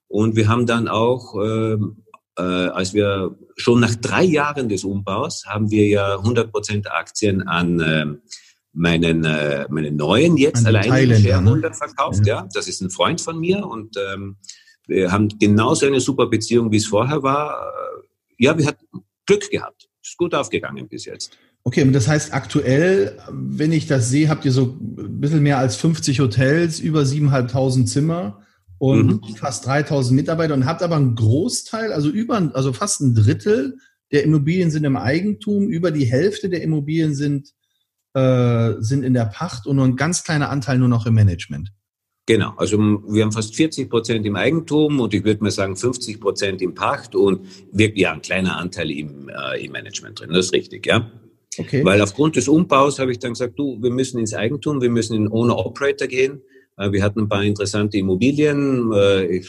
Und 0.08 0.36
wir 0.36 0.48
haben 0.48 0.64
dann 0.64 0.88
auch, 0.88 1.38
äh, 1.38 1.76
äh, 2.38 2.42
als 2.42 2.94
wir 2.94 3.36
schon 3.56 3.80
nach 3.80 3.94
drei 3.96 4.24
Jahren 4.24 4.70
des 4.70 4.84
Umbaus, 4.84 5.44
haben 5.46 5.70
wir 5.70 5.86
ja 5.86 6.16
100 6.16 6.50
Prozent 6.50 6.90
Aktien 6.90 7.46
an 7.46 7.78
äh, 7.78 8.06
meinen, 8.72 9.26
äh, 9.26 9.66
meinen 9.68 9.96
neuen 9.96 10.38
jetzt 10.38 10.64
alleine 10.66 11.08
ne? 11.08 11.20
Shareholder 11.20 11.68
ne? 11.68 11.74
verkauft. 11.74 12.26
Ja. 12.26 12.36
ja. 12.36 12.48
das 12.54 12.68
ist 12.68 12.80
ein 12.80 12.88
Freund 12.88 13.20
von 13.20 13.38
mir 13.38 13.66
und 13.66 13.98
ähm, 13.98 14.38
wir 14.86 15.12
haben 15.12 15.28
genauso 15.38 15.86
eine 15.86 16.00
super 16.00 16.26
Beziehung, 16.26 16.70
wie 16.72 16.76
es 16.76 16.86
vorher 16.86 17.22
war. 17.22 17.72
Ja, 18.38 18.56
wir 18.58 18.66
hatten 18.66 18.86
Glück 19.26 19.50
gehabt. 19.50 19.88
Ist 20.02 20.18
gut 20.18 20.34
aufgegangen 20.34 20.88
bis 20.88 21.06
jetzt. 21.06 21.38
Okay, 21.62 21.82
und 21.82 21.94
das 21.94 22.08
heißt 22.08 22.34
aktuell, 22.34 23.18
wenn 23.30 23.72
ich 23.72 23.86
das 23.86 24.10
sehe, 24.10 24.28
habt 24.28 24.44
ihr 24.44 24.52
so 24.52 24.78
ein 24.80 25.20
bisschen 25.20 25.42
mehr 25.42 25.58
als 25.58 25.76
50 25.76 26.20
Hotels, 26.20 26.78
über 26.78 27.00
7.500 27.00 27.86
Zimmer 27.86 28.42
und 28.76 29.22
mhm. 29.22 29.36
fast 29.36 29.66
3.000 29.66 30.12
Mitarbeiter 30.12 30.52
und 30.52 30.66
habt 30.66 30.82
aber 30.82 30.96
einen 30.96 31.14
Großteil, 31.14 31.92
also 31.92 32.10
über, 32.10 32.50
also 32.54 32.74
fast 32.74 33.00
ein 33.00 33.14
Drittel 33.14 33.78
der 34.12 34.24
Immobilien 34.24 34.70
sind 34.70 34.84
im 34.84 34.98
Eigentum, 34.98 35.68
über 35.68 35.90
die 35.90 36.04
Hälfte 36.04 36.50
der 36.50 36.62
Immobilien 36.62 37.14
sind, 37.14 37.54
äh, 38.12 38.74
sind 38.80 39.02
in 39.02 39.14
der 39.14 39.24
Pacht 39.24 39.66
und 39.66 39.76
nur 39.76 39.86
ein 39.86 39.96
ganz 39.96 40.22
kleiner 40.22 40.50
Anteil 40.50 40.78
nur 40.78 40.88
noch 40.88 41.06
im 41.06 41.14
Management. 41.14 41.72
Genau, 42.26 42.54
also 42.56 42.78
wir 42.78 43.22
haben 43.22 43.32
fast 43.32 43.54
40 43.54 43.90
Prozent 43.90 44.24
im 44.24 44.34
Eigentum 44.34 44.98
und 44.98 45.12
ich 45.12 45.24
würde 45.24 45.42
mal 45.42 45.50
sagen 45.50 45.76
50 45.76 46.20
Prozent 46.20 46.62
im 46.62 46.74
Pacht 46.74 47.14
und 47.14 47.46
wirklich 47.70 48.02
ja, 48.02 48.12
ein 48.12 48.22
kleiner 48.22 48.56
Anteil 48.56 48.90
im, 48.90 49.28
äh, 49.28 49.62
im 49.62 49.72
Management 49.72 50.20
drin. 50.20 50.30
Das 50.32 50.46
ist 50.46 50.52
richtig, 50.54 50.86
ja. 50.86 51.10
Okay. 51.58 51.84
Weil 51.84 52.00
aufgrund 52.00 52.36
des 52.36 52.48
Umbaus 52.48 52.98
habe 52.98 53.12
ich 53.12 53.18
dann 53.18 53.32
gesagt, 53.32 53.58
du, 53.58 53.80
wir 53.80 53.90
müssen 53.90 54.18
ins 54.18 54.32
Eigentum, 54.32 54.80
wir 54.80 54.90
müssen 54.90 55.14
in 55.14 55.30
Owner-Operator 55.30 56.08
gehen. 56.08 56.40
Äh, 56.76 56.92
wir 56.92 57.02
hatten 57.02 57.20
ein 57.20 57.28
paar 57.28 57.44
interessante 57.44 57.98
Immobilien, 57.98 58.92
äh, 58.92 59.42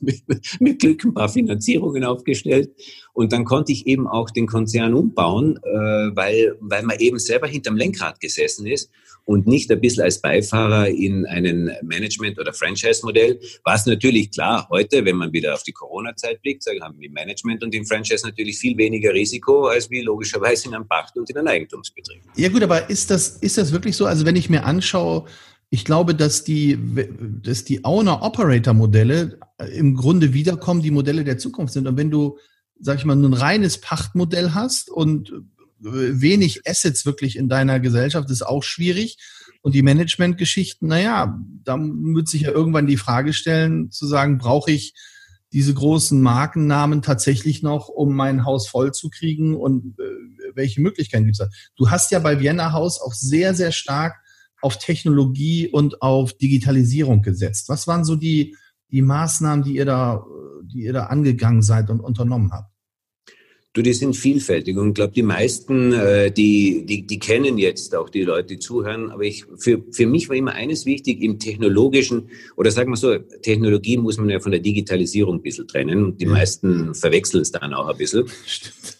mit 0.60 0.78
Glück 0.78 1.04
ein 1.04 1.14
paar 1.14 1.28
Finanzierungen 1.28 2.04
aufgestellt. 2.04 2.70
Und 3.12 3.32
dann 3.32 3.44
konnte 3.44 3.72
ich 3.72 3.86
eben 3.86 4.06
auch 4.06 4.30
den 4.30 4.46
Konzern 4.46 4.94
umbauen, 4.94 5.58
äh, 5.64 5.70
weil, 5.70 6.56
weil 6.60 6.84
man 6.84 6.98
eben 7.00 7.18
selber 7.18 7.48
hinterm 7.48 7.76
Lenkrad 7.76 8.20
gesessen 8.20 8.66
ist 8.66 8.90
und 9.24 9.46
nicht 9.46 9.70
ein 9.72 9.80
bisschen 9.80 10.04
als 10.04 10.20
Beifahrer 10.20 10.88
in 10.88 11.26
einen 11.26 11.72
Management- 11.82 12.38
oder 12.38 12.52
Franchise-Modell. 12.52 13.40
Was 13.64 13.86
natürlich 13.86 14.30
klar, 14.30 14.68
heute, 14.70 15.04
wenn 15.04 15.16
man 15.16 15.32
wieder 15.32 15.52
auf 15.52 15.64
die 15.64 15.72
Corona-Zeit 15.72 16.40
blickt, 16.42 16.64
haben 16.80 16.98
wir 16.98 17.10
Management 17.10 17.64
und 17.64 17.74
im 17.74 17.84
Franchise 17.84 18.24
natürlich 18.24 18.56
viel 18.56 18.76
weniger 18.78 19.12
Risiko 19.12 19.66
als 19.66 19.90
wie 19.90 20.00
logischerweise 20.00 20.68
in 20.68 20.74
einem 20.76 20.86
Pacht- 20.86 21.16
und 21.16 21.28
in 21.28 21.36
einem 21.36 21.48
Eigentumsbetrieb. 21.48 22.22
Ja 22.36 22.48
gut, 22.48 22.62
aber 22.62 22.88
ist 22.88 23.10
das, 23.10 23.36
ist 23.38 23.58
das 23.58 23.72
wirklich 23.72 23.96
so? 23.96 24.06
Also 24.06 24.24
wenn 24.24 24.36
ich 24.36 24.48
mir 24.48 24.64
anschaue, 24.64 25.26
ich 25.70 25.84
glaube, 25.84 26.14
dass 26.14 26.44
die, 26.44 26.78
dass 27.42 27.64
die 27.64 27.84
Owner-Operator-Modelle 27.84 29.38
im 29.74 29.94
Grunde 29.94 30.32
wiederkommen, 30.32 30.82
die 30.82 30.90
Modelle 30.90 31.24
der 31.24 31.38
Zukunft 31.38 31.74
sind. 31.74 31.86
Und 31.86 31.96
wenn 31.96 32.10
du, 32.10 32.38
sag 32.80 32.98
ich 32.98 33.04
mal, 33.04 33.16
ein 33.16 33.34
reines 33.34 33.78
Pachtmodell 33.80 34.54
hast 34.54 34.90
und 34.90 35.32
wenig 35.80 36.66
Assets 36.66 37.06
wirklich 37.06 37.36
in 37.36 37.48
deiner 37.48 37.80
Gesellschaft, 37.80 38.30
ist 38.30 38.46
auch 38.46 38.62
schwierig. 38.62 39.18
Und 39.60 39.74
die 39.74 39.82
Managementgeschichten, 39.82 40.88
naja, 40.88 41.38
da 41.64 41.76
wird 41.78 42.28
sich 42.28 42.42
ja 42.42 42.50
irgendwann 42.50 42.86
die 42.86 42.96
Frage 42.96 43.32
stellen, 43.32 43.90
zu 43.90 44.06
sagen, 44.06 44.38
brauche 44.38 44.70
ich 44.70 44.94
diese 45.52 45.74
großen 45.74 46.20
Markennamen 46.20 47.02
tatsächlich 47.02 47.62
noch, 47.62 47.88
um 47.88 48.14
mein 48.14 48.44
Haus 48.44 48.68
voll 48.68 48.92
zu 48.92 49.08
kriegen 49.10 49.56
und 49.56 49.98
äh, 49.98 50.02
welche 50.54 50.80
Möglichkeiten 50.80 51.24
gibt 51.24 51.40
es 51.40 51.46
da? 51.46 51.48
Du 51.76 51.90
hast 51.90 52.10
ja 52.10 52.18
bei 52.18 52.40
Vienna 52.40 52.72
Haus 52.72 53.00
auch 53.00 53.14
sehr, 53.14 53.54
sehr 53.54 53.72
stark 53.72 54.16
auf 54.60 54.78
Technologie 54.78 55.68
und 55.68 56.02
auf 56.02 56.32
Digitalisierung 56.32 57.22
gesetzt. 57.22 57.68
Was 57.68 57.86
waren 57.86 58.04
so 58.04 58.16
die, 58.16 58.56
die 58.90 59.02
Maßnahmen, 59.02 59.64
die 59.64 59.76
ihr 59.76 59.84
da, 59.84 60.24
die 60.62 60.84
ihr 60.84 60.92
da 60.92 61.04
angegangen 61.04 61.62
seid 61.62 61.90
und 61.90 62.00
unternommen 62.00 62.52
habt? 62.52 62.72
Du, 63.74 63.82
die 63.82 63.92
sind 63.92 64.16
vielfältig 64.16 64.76
und 64.76 64.88
ich 64.88 64.94
glaube, 64.94 65.12
die 65.12 65.22
meisten, 65.22 65.92
äh, 65.92 66.32
die, 66.32 66.86
die, 66.86 67.06
die 67.06 67.18
kennen 67.18 67.58
jetzt 67.58 67.94
auch 67.94 68.08
die 68.08 68.22
Leute, 68.22 68.48
die 68.48 68.58
zuhören. 68.58 69.10
Aber 69.10 69.22
ich, 69.22 69.44
für, 69.56 69.84
für 69.92 70.06
mich 70.06 70.28
war 70.28 70.36
immer 70.36 70.52
eines 70.52 70.86
wichtig 70.86 71.22
im 71.22 71.38
technologischen, 71.38 72.30
oder 72.56 72.70
sagen 72.70 72.90
wir 72.90 72.96
so, 72.96 73.18
Technologie 73.18 73.98
muss 73.98 74.16
man 74.16 74.30
ja 74.30 74.40
von 74.40 74.52
der 74.52 74.62
Digitalisierung 74.62 75.36
ein 75.36 75.42
bisschen 75.42 75.68
trennen. 75.68 76.16
Die 76.16 76.24
ja. 76.24 76.30
meisten 76.30 76.94
verwechseln 76.94 77.42
es 77.42 77.52
dann 77.52 77.74
auch 77.74 77.88
ein 77.88 77.96
bisschen. 77.96 78.24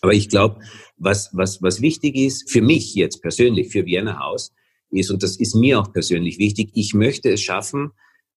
Aber 0.03 0.13
ich 0.13 0.29
glaube, 0.29 0.61
was, 0.99 1.31
was, 1.33 1.63
was 1.63 1.81
wichtig 1.81 2.15
ist, 2.15 2.51
für 2.51 2.63
mich 2.63 2.95
jetzt 2.95 3.23
persönlich, 3.23 3.71
für 3.71 3.87
Vienna 3.87 4.21
Haus, 4.21 4.53
ist, 4.91 5.11
und 5.11 5.23
das 5.23 5.37
ist 5.37 5.55
mir 5.55 5.81
auch 5.81 5.93
persönlich 5.93 6.39
wichtig, 6.39 6.71
ich 6.75 6.95
möchte 6.95 7.31
es 7.31 7.43
schaffen, 7.43 7.91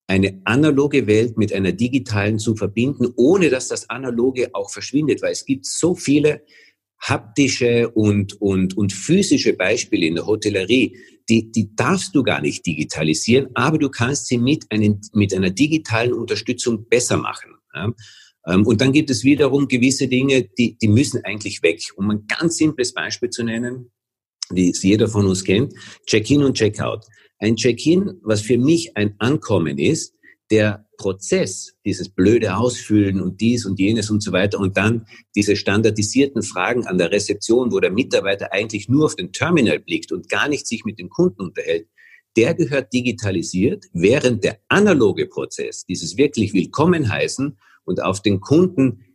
eine 0.08 0.42
analoge 0.44 1.08
Welt 1.08 1.38
mit 1.38 1.54
einer 1.54 1.72
digitalen 1.72 2.38
zu 2.38 2.56
verbinden, 2.56 3.14
ohne 3.16 3.50
dass 3.50 3.70
das 3.70 3.90
Analoge 3.90 4.50
auch 4.54 4.70
verschwindet, 4.70 5.22
weil 5.22 5.32
es 5.32 5.46
gibt 5.46 5.66
so 5.66 5.96
viele 5.96 6.44
haptische 7.00 7.90
und, 7.90 8.40
und, 8.42 8.78
und 8.78 8.94
physische 8.94 9.54
Beispiele 9.54 10.06
in 10.06 10.16
der 10.16 10.28
Hotellerie, 10.28 10.98
die, 11.30 11.52
die 11.52 11.76
darfst 11.76 12.14
du 12.14 12.24
gar 12.24 12.42
nicht 12.42 12.66
digitalisieren, 12.66 13.48
aber 13.56 13.78
du 13.78 13.90
kannst 13.90 14.28
sie 14.28 14.38
mit, 14.38 14.66
einen, 14.70 15.02
mit 15.14 15.34
einer 15.34 15.50
digitalen 15.50 16.14
Unterstützung 16.14 16.88
besser 16.88 17.18
machen. 17.18 17.56
Ähm, 17.74 18.66
und 18.66 18.82
dann 18.82 18.92
gibt 18.92 19.10
es 19.10 19.24
wiederum 19.24 19.68
gewisse 19.68 20.08
Dinge, 20.08 20.50
die, 20.58 20.78
die 20.78 20.88
müssen 20.88 21.24
eigentlich 21.24 21.64
weg. 21.64 21.82
Um 21.96 22.10
ein 22.12 22.28
ganz 22.28 22.58
simples 22.58 22.94
Beispiel 22.94 23.30
zu 23.30 23.44
nennen, 23.44 23.92
wie 24.56 24.70
es 24.70 24.84
jeder 24.84 25.08
von 25.08 25.26
uns 25.26 25.44
kennt, 25.44 25.74
Check-in 26.06 26.44
und 26.44 26.56
Check-out. 26.56 27.06
Ein 27.40 27.56
Check-in, 27.56 28.20
was 28.24 28.42
für 28.42 28.58
mich 28.58 28.96
ein 28.96 29.16
Ankommen 29.20 29.78
ist, 29.78 30.14
der 30.52 30.86
Prozess, 30.98 31.74
dieses 31.86 32.10
blöde 32.10 32.56
Ausfüllen 32.56 33.22
und 33.22 33.42
dies 33.42 33.66
und 33.66 33.80
jenes 33.80 34.12
und 34.12 34.22
so 34.22 34.32
weiter 34.32 34.60
und 34.60 34.78
dann 34.78 35.08
diese 35.36 35.56
standardisierten 35.56 36.44
Fragen 36.44 36.86
an 36.86 36.98
der 36.98 37.12
Rezeption, 37.12 37.72
wo 37.72 37.80
der 37.80 37.92
Mitarbeiter 37.92 38.54
eigentlich 38.54 38.88
nur 38.88 39.06
auf 39.06 39.16
den 39.16 39.32
Terminal 39.32 39.80
blickt 39.80 40.12
und 40.12 40.30
gar 40.30 40.48
nicht 40.48 40.68
sich 40.68 40.84
mit 40.86 41.00
dem 41.00 41.10
Kunden 41.10 41.42
unterhält, 41.42 41.88
der 42.38 42.54
gehört 42.54 42.94
digitalisiert, 42.94 43.86
während 43.94 44.44
der 44.44 44.60
analoge 44.68 45.26
Prozess, 45.26 45.86
dieses 45.86 46.18
wirklich 46.18 46.54
Willkommen 46.54 47.10
heißen 47.10 47.58
und 47.84 48.04
auf 48.04 48.22
den 48.22 48.40
Kunden 48.40 49.06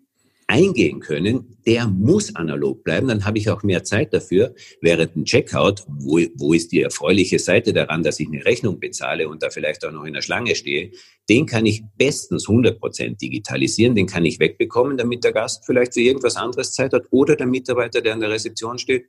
eingehen 0.49 1.01
können, 1.01 1.57
der 1.67 1.89
muss 1.89 2.37
analog 2.37 2.85
bleiben, 2.85 3.09
dann 3.09 3.25
habe 3.25 3.39
ich 3.39 3.51
auch 3.51 3.63
mehr 3.63 3.83
Zeit 3.83 4.15
dafür. 4.15 4.55
Während 4.81 5.17
ein 5.17 5.25
Checkout, 5.25 5.85
wo, 5.89 6.21
wo 6.37 6.53
ist 6.53 6.71
die 6.71 6.83
erfreuliche 6.83 7.39
Seite 7.39 7.73
daran, 7.73 8.05
dass 8.05 8.21
ich 8.21 8.29
eine 8.29 8.45
Rechnung 8.45 8.79
bezahle 8.79 9.29
und 9.29 9.43
da 9.43 9.51
vielleicht 9.51 9.85
auch 9.85 9.91
noch 9.91 10.05
in 10.05 10.15
der 10.15 10.23
Schlange 10.23 10.55
stehe, 10.55 10.93
den 11.29 11.47
kann 11.47 11.67
ich 11.67 11.83
bestens 11.97 12.49
100 12.49 12.79
Prozent 12.79 13.21
digitalisieren, 13.21 13.97
den 13.97 14.07
kann 14.07 14.25
ich 14.25 14.39
wegbekommen, 14.39 14.97
damit 14.97 15.25
der 15.25 15.33
Gast 15.33 15.65
vielleicht 15.67 15.95
für 15.95 16.01
irgendwas 16.01 16.37
anderes 16.37 16.73
Zeit 16.73 16.93
hat 16.93 17.07
oder 17.11 17.35
der 17.35 17.47
Mitarbeiter, 17.47 18.01
der 18.01 18.13
an 18.13 18.21
der 18.21 18.31
Rezeption 18.31 18.79
steht, 18.79 19.07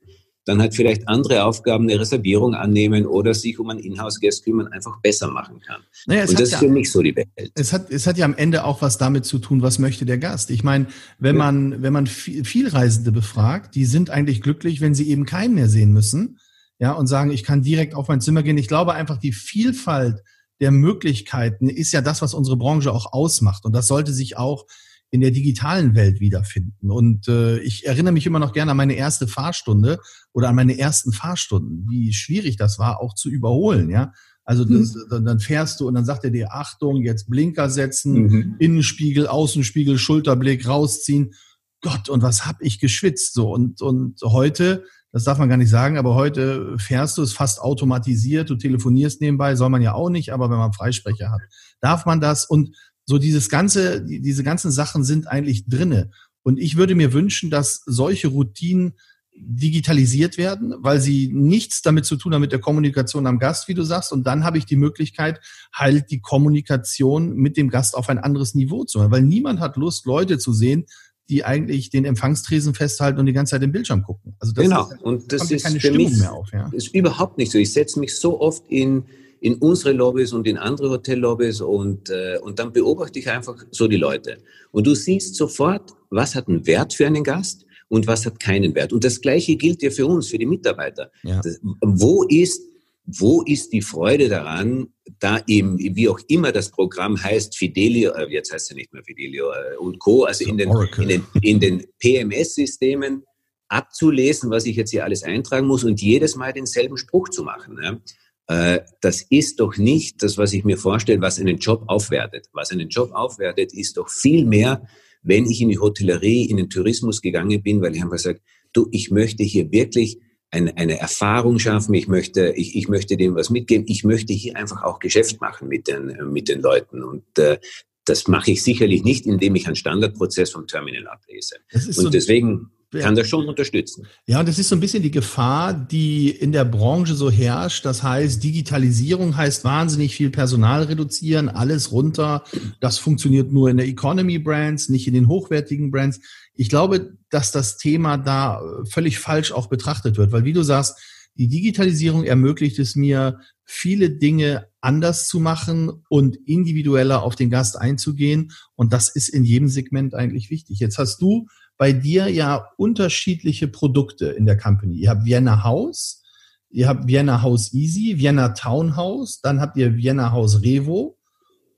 dann 0.48 0.60
halt 0.60 0.74
vielleicht 0.74 1.06
andere 1.08 1.44
Aufgaben, 1.44 1.84
eine 1.84 2.00
Reservierung 2.00 2.54
annehmen 2.54 3.06
oder 3.06 3.34
sich 3.34 3.58
um 3.58 3.68
einen 3.68 3.80
Inhouse-Guest 3.80 4.44
kümmern, 4.44 4.68
einfach 4.68 4.98
besser 5.00 5.28
machen 5.28 5.60
kann. 5.60 5.82
Naja, 6.06 6.22
und 6.22 6.40
das 6.40 6.50
ja, 6.50 6.56
ist 6.56 6.64
für 6.64 6.70
mich 6.70 6.90
so 6.90 7.02
die 7.02 7.14
Welt. 7.14 7.28
Es 7.54 7.72
hat, 7.72 7.90
es 7.90 8.06
hat 8.06 8.16
ja 8.16 8.24
am 8.24 8.34
Ende 8.34 8.64
auch 8.64 8.80
was 8.80 8.98
damit 8.98 9.26
zu 9.26 9.38
tun, 9.38 9.62
was 9.62 9.78
möchte 9.78 10.06
der 10.06 10.18
Gast. 10.18 10.50
Ich 10.50 10.64
meine, 10.64 10.86
wenn 11.18 11.36
ja. 11.36 11.44
man, 11.44 11.82
wenn 11.82 11.92
man 11.92 12.06
viel, 12.06 12.68
Reisende 12.68 13.12
befragt, 13.12 13.74
die 13.74 13.84
sind 13.84 14.10
eigentlich 14.10 14.42
glücklich, 14.42 14.80
wenn 14.80 14.94
sie 14.94 15.08
eben 15.08 15.24
keinen 15.24 15.54
mehr 15.54 15.68
sehen 15.68 15.92
müssen, 15.92 16.38
ja, 16.78 16.92
und 16.92 17.06
sagen, 17.06 17.30
ich 17.30 17.44
kann 17.44 17.62
direkt 17.62 17.94
auf 17.94 18.08
mein 18.08 18.20
Zimmer 18.20 18.42
gehen. 18.42 18.58
Ich 18.58 18.68
glaube 18.68 18.94
einfach, 18.94 19.18
die 19.18 19.32
Vielfalt 19.32 20.22
der 20.60 20.70
Möglichkeiten 20.70 21.68
ist 21.68 21.92
ja 21.92 22.00
das, 22.00 22.22
was 22.22 22.34
unsere 22.34 22.56
Branche 22.56 22.92
auch 22.92 23.12
ausmacht. 23.12 23.64
Und 23.64 23.72
das 23.72 23.86
sollte 23.86 24.12
sich 24.12 24.36
auch 24.36 24.66
in 25.10 25.20
der 25.20 25.30
digitalen 25.30 25.94
Welt 25.94 26.20
wiederfinden. 26.20 26.90
Und 26.90 27.28
äh, 27.28 27.58
ich 27.60 27.86
erinnere 27.86 28.12
mich 28.12 28.26
immer 28.26 28.38
noch 28.38 28.52
gerne 28.52 28.72
an 28.72 28.76
meine 28.76 28.94
erste 28.94 29.26
Fahrstunde 29.26 29.98
oder 30.32 30.48
an 30.50 30.54
meine 30.54 30.78
ersten 30.78 31.12
Fahrstunden, 31.12 31.86
wie 31.88 32.12
schwierig 32.12 32.56
das 32.56 32.78
war, 32.78 33.00
auch 33.00 33.14
zu 33.14 33.30
überholen, 33.30 33.90
ja. 33.90 34.12
Also 34.48 34.64
das, 34.64 34.94
mhm. 34.94 35.26
dann 35.26 35.40
fährst 35.40 35.78
du 35.78 35.88
und 35.88 35.94
dann 35.94 36.06
sagt 36.06 36.24
er 36.24 36.30
dir, 36.30 36.54
Achtung, 36.54 37.02
jetzt 37.02 37.28
Blinker 37.28 37.68
setzen, 37.68 38.14
mhm. 38.14 38.56
Innenspiegel, 38.58 39.26
Außenspiegel, 39.26 39.98
Schulterblick 39.98 40.66
rausziehen. 40.66 41.34
Gott, 41.82 42.08
und 42.08 42.22
was 42.22 42.46
hab 42.46 42.56
ich 42.62 42.80
geschwitzt 42.80 43.34
so. 43.34 43.52
Und, 43.52 43.82
und 43.82 44.18
heute, 44.22 44.84
das 45.12 45.24
darf 45.24 45.36
man 45.36 45.50
gar 45.50 45.58
nicht 45.58 45.68
sagen, 45.68 45.98
aber 45.98 46.14
heute 46.14 46.78
fährst 46.78 47.18
du, 47.18 47.22
es 47.22 47.34
fast 47.34 47.60
automatisiert, 47.60 48.48
du 48.48 48.56
telefonierst 48.56 49.20
nebenbei, 49.20 49.54
soll 49.54 49.68
man 49.68 49.82
ja 49.82 49.92
auch 49.92 50.08
nicht, 50.08 50.32
aber 50.32 50.48
wenn 50.48 50.56
man 50.56 50.72
Freisprecher 50.72 51.30
hat, 51.30 51.42
darf 51.82 52.06
man 52.06 52.18
das. 52.18 52.46
Und 52.46 52.74
so 53.08 53.16
dieses 53.16 53.48
ganze, 53.48 54.04
diese 54.04 54.44
ganzen 54.44 54.70
Sachen 54.70 55.02
sind 55.02 55.28
eigentlich 55.28 55.66
drinne. 55.66 56.10
Und 56.42 56.58
ich 56.58 56.76
würde 56.76 56.94
mir 56.94 57.14
wünschen, 57.14 57.48
dass 57.48 57.80
solche 57.86 58.28
Routinen 58.28 58.98
digitalisiert 59.34 60.36
werden, 60.36 60.74
weil 60.80 61.00
sie 61.00 61.30
nichts 61.32 61.80
damit 61.80 62.04
zu 62.04 62.16
tun 62.16 62.34
haben 62.34 62.42
mit 62.42 62.52
der 62.52 62.58
Kommunikation 62.58 63.26
am 63.26 63.38
Gast, 63.38 63.66
wie 63.66 63.72
du 63.72 63.82
sagst. 63.82 64.12
Und 64.12 64.26
dann 64.26 64.44
habe 64.44 64.58
ich 64.58 64.66
die 64.66 64.76
Möglichkeit, 64.76 65.40
halt 65.72 66.10
die 66.10 66.20
Kommunikation 66.20 67.34
mit 67.34 67.56
dem 67.56 67.70
Gast 67.70 67.96
auf 67.96 68.10
ein 68.10 68.18
anderes 68.18 68.54
Niveau 68.54 68.84
zu 68.84 68.98
machen. 68.98 69.10
Weil 69.10 69.22
niemand 69.22 69.60
hat 69.60 69.78
Lust, 69.78 70.04
Leute 70.04 70.38
zu 70.38 70.52
sehen, 70.52 70.84
die 71.30 71.46
eigentlich 71.46 71.88
den 71.88 72.04
Empfangstresen 72.04 72.74
festhalten 72.74 73.18
und 73.18 73.24
die 73.24 73.32
ganze 73.32 73.52
Zeit 73.52 73.62
den 73.62 73.72
Bildschirm 73.72 74.02
gucken. 74.02 74.36
Also 74.38 74.52
das 74.52 74.64
genau. 74.64 74.90
Ist, 74.90 75.00
und 75.00 75.32
das 75.32 75.50
ist 75.50 75.64
keine 75.64 75.80
Stimmung 75.80 76.10
mich, 76.10 76.18
mehr 76.18 76.34
auf. 76.34 76.52
Ja. 76.52 76.68
Ist 76.72 76.94
überhaupt 76.94 77.38
nicht 77.38 77.52
so. 77.52 77.56
Ich 77.56 77.72
setze 77.72 77.98
mich 78.00 78.18
so 78.18 78.38
oft 78.38 78.64
in 78.68 79.06
in 79.40 79.54
unsere 79.56 79.92
Lobbys 79.92 80.32
und 80.32 80.46
in 80.46 80.56
andere 80.56 80.90
Hotellobbys 80.90 81.60
und, 81.60 82.10
äh, 82.10 82.38
und 82.42 82.58
dann 82.58 82.72
beobachte 82.72 83.18
ich 83.18 83.28
einfach 83.28 83.56
so 83.70 83.88
die 83.88 83.96
Leute. 83.96 84.38
Und 84.70 84.86
du 84.86 84.94
siehst 84.94 85.34
sofort, 85.36 85.92
was 86.10 86.34
hat 86.34 86.48
einen 86.48 86.66
Wert 86.66 86.94
für 86.94 87.06
einen 87.06 87.24
Gast 87.24 87.66
und 87.88 88.06
was 88.06 88.26
hat 88.26 88.40
keinen 88.40 88.74
Wert. 88.74 88.92
Und 88.92 89.04
das 89.04 89.20
Gleiche 89.20 89.56
gilt 89.56 89.82
ja 89.82 89.90
für 89.90 90.06
uns, 90.06 90.28
für 90.28 90.38
die 90.38 90.46
Mitarbeiter. 90.46 91.10
Ja. 91.22 91.40
Das, 91.42 91.60
wo 91.80 92.24
ist 92.24 92.62
wo 93.08 93.42
ist 93.42 93.72
die 93.72 93.80
Freude 93.80 94.28
daran, 94.28 94.88
da 95.18 95.40
eben, 95.46 95.78
wie 95.78 96.08
auch 96.10 96.20
immer 96.28 96.52
das 96.52 96.70
Programm 96.70 97.20
heißt, 97.20 97.56
Fidelio, 97.56 98.12
äh, 98.12 98.30
jetzt 98.30 98.52
heißt 98.52 98.64
es 98.66 98.70
ja 98.70 98.76
nicht 98.76 98.92
mehr 98.92 99.02
Fidelio 99.02 99.50
äh, 99.50 99.76
und 99.78 99.98
Co., 99.98 100.24
also 100.24 100.44
in 100.44 100.58
den, 100.58 100.70
in 100.98 101.08
den, 101.08 101.24
in 101.40 101.60
den 101.60 101.86
PMS-Systemen 101.98 103.24
abzulesen, 103.68 104.50
was 104.50 104.66
ich 104.66 104.76
jetzt 104.76 104.90
hier 104.90 105.04
alles 105.04 105.22
eintragen 105.22 105.66
muss 105.66 105.84
und 105.84 106.02
jedes 106.02 106.36
Mal 106.36 106.52
denselben 106.52 106.98
Spruch 106.98 107.30
zu 107.30 107.42
machen. 107.42 108.02
Äh, 108.48 108.80
das 109.00 109.22
ist 109.22 109.60
doch 109.60 109.76
nicht 109.76 110.22
das, 110.22 110.38
was 110.38 110.52
ich 110.52 110.64
mir 110.64 110.78
vorstelle, 110.78 111.20
was 111.20 111.38
einen 111.38 111.58
Job 111.58 111.84
aufwertet. 111.86 112.48
Was 112.52 112.72
einen 112.72 112.88
Job 112.88 113.12
aufwertet, 113.12 113.72
ist 113.72 113.96
doch 113.98 114.08
viel 114.08 114.44
mehr, 114.44 114.82
wenn 115.22 115.46
ich 115.46 115.60
in 115.60 115.68
die 115.68 115.78
Hotellerie, 115.78 116.46
in 116.46 116.56
den 116.56 116.70
Tourismus 116.70 117.20
gegangen 117.20 117.62
bin, 117.62 117.82
weil 117.82 117.94
ich 117.94 118.02
einfach 118.02 118.18
sage, 118.18 118.40
du, 118.72 118.88
ich 118.90 119.10
möchte 119.10 119.44
hier 119.44 119.70
wirklich 119.70 120.18
eine, 120.50 120.74
eine 120.78 120.98
Erfahrung 120.98 121.58
schaffen, 121.58 121.92
ich 121.92 122.08
möchte, 122.08 122.54
ich, 122.56 122.74
ich 122.74 122.88
möchte 122.88 123.18
dem 123.18 123.34
was 123.34 123.50
mitgeben, 123.50 123.84
ich 123.86 124.02
möchte 124.02 124.32
hier 124.32 124.56
einfach 124.56 124.82
auch 124.82 124.98
Geschäft 124.98 125.42
machen 125.42 125.68
mit 125.68 125.88
den, 125.88 126.16
mit 126.32 126.48
den 126.48 126.62
Leuten. 126.62 127.04
Und 127.04 127.38
äh, 127.38 127.58
das 128.06 128.28
mache 128.28 128.52
ich 128.52 128.62
sicherlich 128.62 129.04
nicht, 129.04 129.26
indem 129.26 129.56
ich 129.56 129.66
einen 129.66 129.76
Standardprozess 129.76 130.52
vom 130.52 130.66
Terminal 130.66 131.06
ablese. 131.08 131.56
Und 131.74 131.92
so 131.92 132.08
deswegen 132.08 132.70
kann 132.90 133.14
das 133.14 133.28
schon 133.28 133.46
unterstützen. 133.46 134.06
Ja, 134.26 134.40
und 134.40 134.48
das 134.48 134.58
ist 134.58 134.68
so 134.68 134.76
ein 134.76 134.80
bisschen 134.80 135.02
die 135.02 135.10
Gefahr, 135.10 135.74
die 135.74 136.30
in 136.30 136.52
der 136.52 136.64
Branche 136.64 137.14
so 137.14 137.30
herrscht. 137.30 137.84
Das 137.84 138.02
heißt, 138.02 138.42
Digitalisierung 138.42 139.36
heißt 139.36 139.64
wahnsinnig 139.64 140.14
viel 140.14 140.30
Personal 140.30 140.84
reduzieren, 140.84 141.48
alles 141.48 141.92
runter. 141.92 142.44
Das 142.80 142.98
funktioniert 142.98 143.52
nur 143.52 143.68
in 143.68 143.76
der 143.76 143.86
Economy 143.86 144.38
Brands, 144.38 144.88
nicht 144.88 145.06
in 145.06 145.14
den 145.14 145.28
hochwertigen 145.28 145.90
Brands. 145.90 146.20
Ich 146.54 146.70
glaube, 146.70 147.12
dass 147.30 147.52
das 147.52 147.76
Thema 147.76 148.16
da 148.16 148.62
völlig 148.88 149.18
falsch 149.18 149.52
auch 149.52 149.68
betrachtet 149.68 150.16
wird, 150.16 150.32
weil 150.32 150.44
wie 150.44 150.54
du 150.54 150.62
sagst, 150.62 150.98
die 151.34 151.48
Digitalisierung 151.48 152.24
ermöglicht 152.24 152.78
es 152.78 152.96
mir, 152.96 153.38
viele 153.64 154.10
Dinge 154.10 154.66
anders 154.80 155.28
zu 155.28 155.40
machen 155.40 156.02
und 156.08 156.36
individueller 156.46 157.22
auf 157.22 157.36
den 157.36 157.50
Gast 157.50 157.78
einzugehen. 157.78 158.50
Und 158.74 158.94
das 158.94 159.08
ist 159.10 159.28
in 159.28 159.44
jedem 159.44 159.68
Segment 159.68 160.14
eigentlich 160.14 160.50
wichtig. 160.50 160.80
Jetzt 160.80 160.98
hast 160.98 161.20
du 161.20 161.46
bei 161.78 161.92
dir 161.92 162.28
ja 162.28 162.68
unterschiedliche 162.76 163.68
Produkte 163.68 164.26
in 164.26 164.44
der 164.44 164.58
Company. 164.58 164.96
Ihr 164.96 165.10
habt 165.10 165.24
Vienna 165.24 165.62
House, 165.62 166.22
ihr 166.70 166.88
habt 166.88 167.06
Vienna 167.06 167.40
House 167.42 167.72
Easy, 167.72 168.18
Vienna 168.18 168.50
Townhouse, 168.50 169.40
dann 169.40 169.60
habt 169.60 169.76
ihr 169.76 169.96
Vienna 169.96 170.32
House 170.32 170.62
Revo 170.62 171.16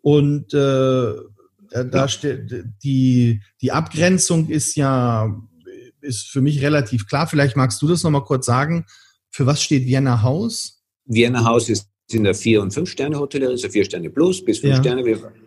und 0.00 0.52
äh, 0.54 1.12
da 1.70 2.08
steht 2.08 2.64
die 2.82 3.42
die 3.60 3.70
Abgrenzung 3.70 4.48
ist 4.48 4.74
ja 4.74 5.32
ist 6.00 6.28
für 6.28 6.40
mich 6.40 6.62
relativ 6.62 7.06
klar. 7.06 7.26
Vielleicht 7.26 7.56
magst 7.56 7.80
du 7.82 7.86
das 7.86 8.02
noch 8.02 8.10
mal 8.10 8.24
kurz 8.24 8.46
sagen. 8.46 8.86
Für 9.28 9.46
was 9.46 9.62
steht 9.62 9.86
Vienna 9.86 10.22
House? 10.22 10.82
Vienna 11.04 11.44
House 11.44 11.68
ist 11.68 11.89
in 12.14 12.24
der 12.24 12.34
Vier- 12.34 12.62
und 12.62 12.72
Fünf-Sterne-Hotellerie, 12.72 13.52
also 13.52 13.68
Vier 13.68 13.84
Sterne 13.84 14.10
Plus 14.10 14.44
bis 14.44 14.58
Fünf 14.60 14.74
ja. 14.74 14.80
Sterne. 14.80 15.04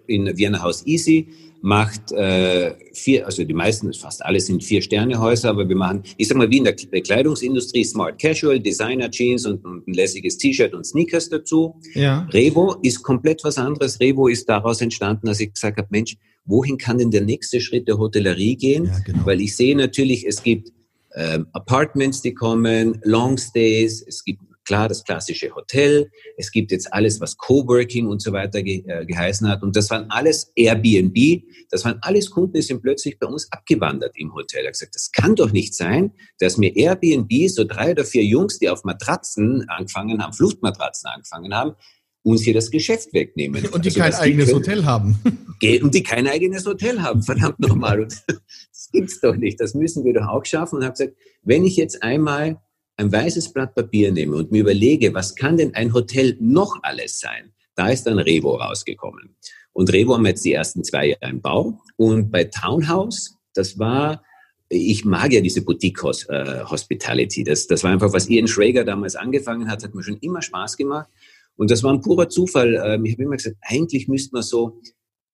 In 0.07 0.37
Vienna 0.37 0.61
House 0.61 0.85
Easy 0.85 1.27
macht 1.61 2.11
äh, 2.11 2.75
vier, 2.91 3.25
also 3.25 3.45
die 3.45 3.53
meisten, 3.53 3.93
fast 3.93 4.23
alle 4.25 4.41
sind 4.41 4.61
Vier-Sterne-Häuser, 4.61 5.49
aber 5.49 5.67
wir 5.69 5.77
machen, 5.77 6.03
ich 6.17 6.27
sag 6.27 6.37
mal, 6.37 6.49
wie 6.51 6.57
in 6.57 6.65
der 6.65 6.75
Bekleidungsindustrie, 6.91 7.85
Smart 7.85 8.19
Casual, 8.21 8.59
Designer 8.59 9.09
Jeans 9.09 9.45
und, 9.45 9.63
und 9.63 9.87
ein 9.87 9.93
lässiges 9.93 10.37
T-Shirt 10.37 10.73
und 10.73 10.85
Sneakers 10.85 11.29
dazu. 11.29 11.75
Ja. 11.93 12.27
Revo 12.33 12.75
ist 12.81 13.01
komplett 13.01 13.45
was 13.45 13.57
anderes. 13.57 13.97
Revo 14.01 14.27
ist 14.27 14.49
daraus 14.49 14.81
entstanden, 14.81 15.27
dass 15.27 15.39
ich 15.39 15.53
gesagt 15.53 15.77
habe, 15.77 15.87
Mensch, 15.89 16.17
wohin 16.43 16.77
kann 16.77 16.97
denn 16.97 17.11
der 17.11 17.21
nächste 17.21 17.61
Schritt 17.61 17.87
der 17.87 17.97
Hotellerie 17.97 18.57
gehen? 18.57 18.87
Ja, 18.87 18.99
genau. 19.05 19.25
Weil 19.25 19.39
ich 19.39 19.55
sehe 19.55 19.77
natürlich, 19.77 20.27
es 20.27 20.43
gibt 20.43 20.73
ähm, 21.15 21.47
Apartments, 21.53 22.21
die 22.21 22.33
kommen, 22.33 22.99
Longstays, 23.03 24.03
es 24.05 24.25
gibt 24.25 24.41
klar 24.63 24.87
das 24.87 25.03
klassische 25.03 25.53
Hotel, 25.55 26.09
es 26.37 26.51
gibt 26.51 26.71
jetzt 26.71 26.93
alles, 26.93 27.19
was 27.19 27.37
Coworking 27.37 28.07
und 28.07 28.21
so 28.21 28.31
weiter 28.31 28.63
ge 28.63 28.83
äh, 28.87 29.05
geheißen 29.05 29.47
hat. 29.47 29.63
Und 29.63 29.75
das 29.75 29.89
waren 29.89 30.09
alles 30.09 30.51
Airbnb, 30.55 31.43
das 31.69 31.85
waren 31.85 31.99
alles 32.01 32.29
Kunden, 32.29 32.53
die 32.53 32.61
sind 32.61 32.81
plötzlich 32.81 33.19
bei 33.19 33.27
uns 33.27 33.51
abgewandert 33.51 34.13
im 34.17 34.33
Hotel. 34.33 34.61
Er 34.61 34.67
hat 34.67 34.73
gesagt, 34.73 34.95
das 34.95 35.11
kann 35.11 35.35
doch 35.35 35.51
nicht 35.51 35.73
sein, 35.75 36.11
dass 36.39 36.57
mir 36.57 36.75
Airbnb, 36.75 37.49
so 37.49 37.63
drei 37.63 37.91
oder 37.91 38.05
vier 38.05 38.23
Jungs, 38.23 38.59
die 38.59 38.69
auf 38.69 38.83
Matratzen 38.83 39.67
angefangen 39.69 40.21
haben, 40.21 40.33
Fluchtmatratzen 40.33 41.09
angefangen 41.09 41.53
haben, 41.53 41.75
uns 42.23 42.41
hier 42.43 42.53
das 42.53 42.71
Geschäft 42.71 43.13
wegnehmen. 43.13 43.65
Und 43.67 43.85
die 43.85 43.89
also, 43.89 43.99
kein 43.99 44.13
eigenes 44.13 44.47
können, 44.47 44.59
Hotel 44.59 44.85
haben. 44.85 45.19
Und 45.81 45.93
die 45.93 46.03
kein 46.03 46.27
eigenes 46.27 46.65
Hotel 46.65 47.01
haben, 47.01 47.23
verdammt 47.23 47.59
nochmal. 47.59 48.05
das 48.27 48.89
gibt's 48.91 49.21
doch 49.21 49.35
nicht. 49.35 49.61
Das 49.61 49.73
müssen 49.73 50.03
wir 50.03 50.13
doch 50.13 50.27
auch 50.27 50.45
schaffen. 50.45 50.77
Und 50.77 50.83
habe 50.83 50.93
gesagt, 50.93 51.15
wenn 51.43 51.63
ich 51.63 51.77
jetzt 51.77 52.03
einmal 52.03 52.61
ein 52.97 53.11
weißes 53.11 53.53
Blatt 53.53 53.75
Papier 53.75 54.11
nehme 54.11 54.35
und 54.35 54.51
mir 54.51 54.61
überlege, 54.61 55.13
was 55.13 55.35
kann 55.35 55.57
denn 55.57 55.73
ein 55.75 55.93
Hotel 55.93 56.37
noch 56.39 56.77
alles 56.83 57.19
sein, 57.19 57.51
da 57.75 57.89
ist 57.89 58.03
dann 58.03 58.19
Revo 58.19 58.55
rausgekommen. 58.55 59.35
Und 59.73 59.91
Revo 59.91 60.13
haben 60.13 60.25
jetzt 60.25 60.45
die 60.45 60.53
ersten 60.53 60.83
zwei 60.83 61.07
Jahre 61.07 61.31
im 61.31 61.41
Bau. 61.41 61.79
Und 61.97 62.31
bei 62.31 62.43
Townhouse, 62.43 63.37
das 63.55 63.79
war, 63.79 64.23
ich 64.69 65.03
mag 65.03 65.33
ja 65.33 65.41
diese 65.41 65.63
Boutique 65.63 66.03
äh, 66.29 66.63
Hospitality. 66.63 67.43
Das, 67.43 67.65
das 67.65 67.83
war 67.83 67.91
einfach, 67.91 68.13
was 68.13 68.29
Ian 68.29 68.47
Schrager 68.47 68.83
damals 68.83 69.15
angefangen 69.15 69.69
hat, 69.69 69.83
hat 69.83 69.95
mir 69.95 70.03
schon 70.03 70.17
immer 70.17 70.41
Spaß 70.41 70.77
gemacht. 70.77 71.09
Und 71.55 71.71
das 71.71 71.83
war 71.83 71.91
ein 71.91 72.01
purer 72.01 72.29
Zufall. 72.29 72.81
Ähm, 72.85 73.05
ich 73.05 73.13
habe 73.13 73.23
immer 73.23 73.37
gesagt, 73.37 73.57
eigentlich 73.61 74.07
müsste 74.07 74.33
man 74.33 74.43
so 74.43 74.79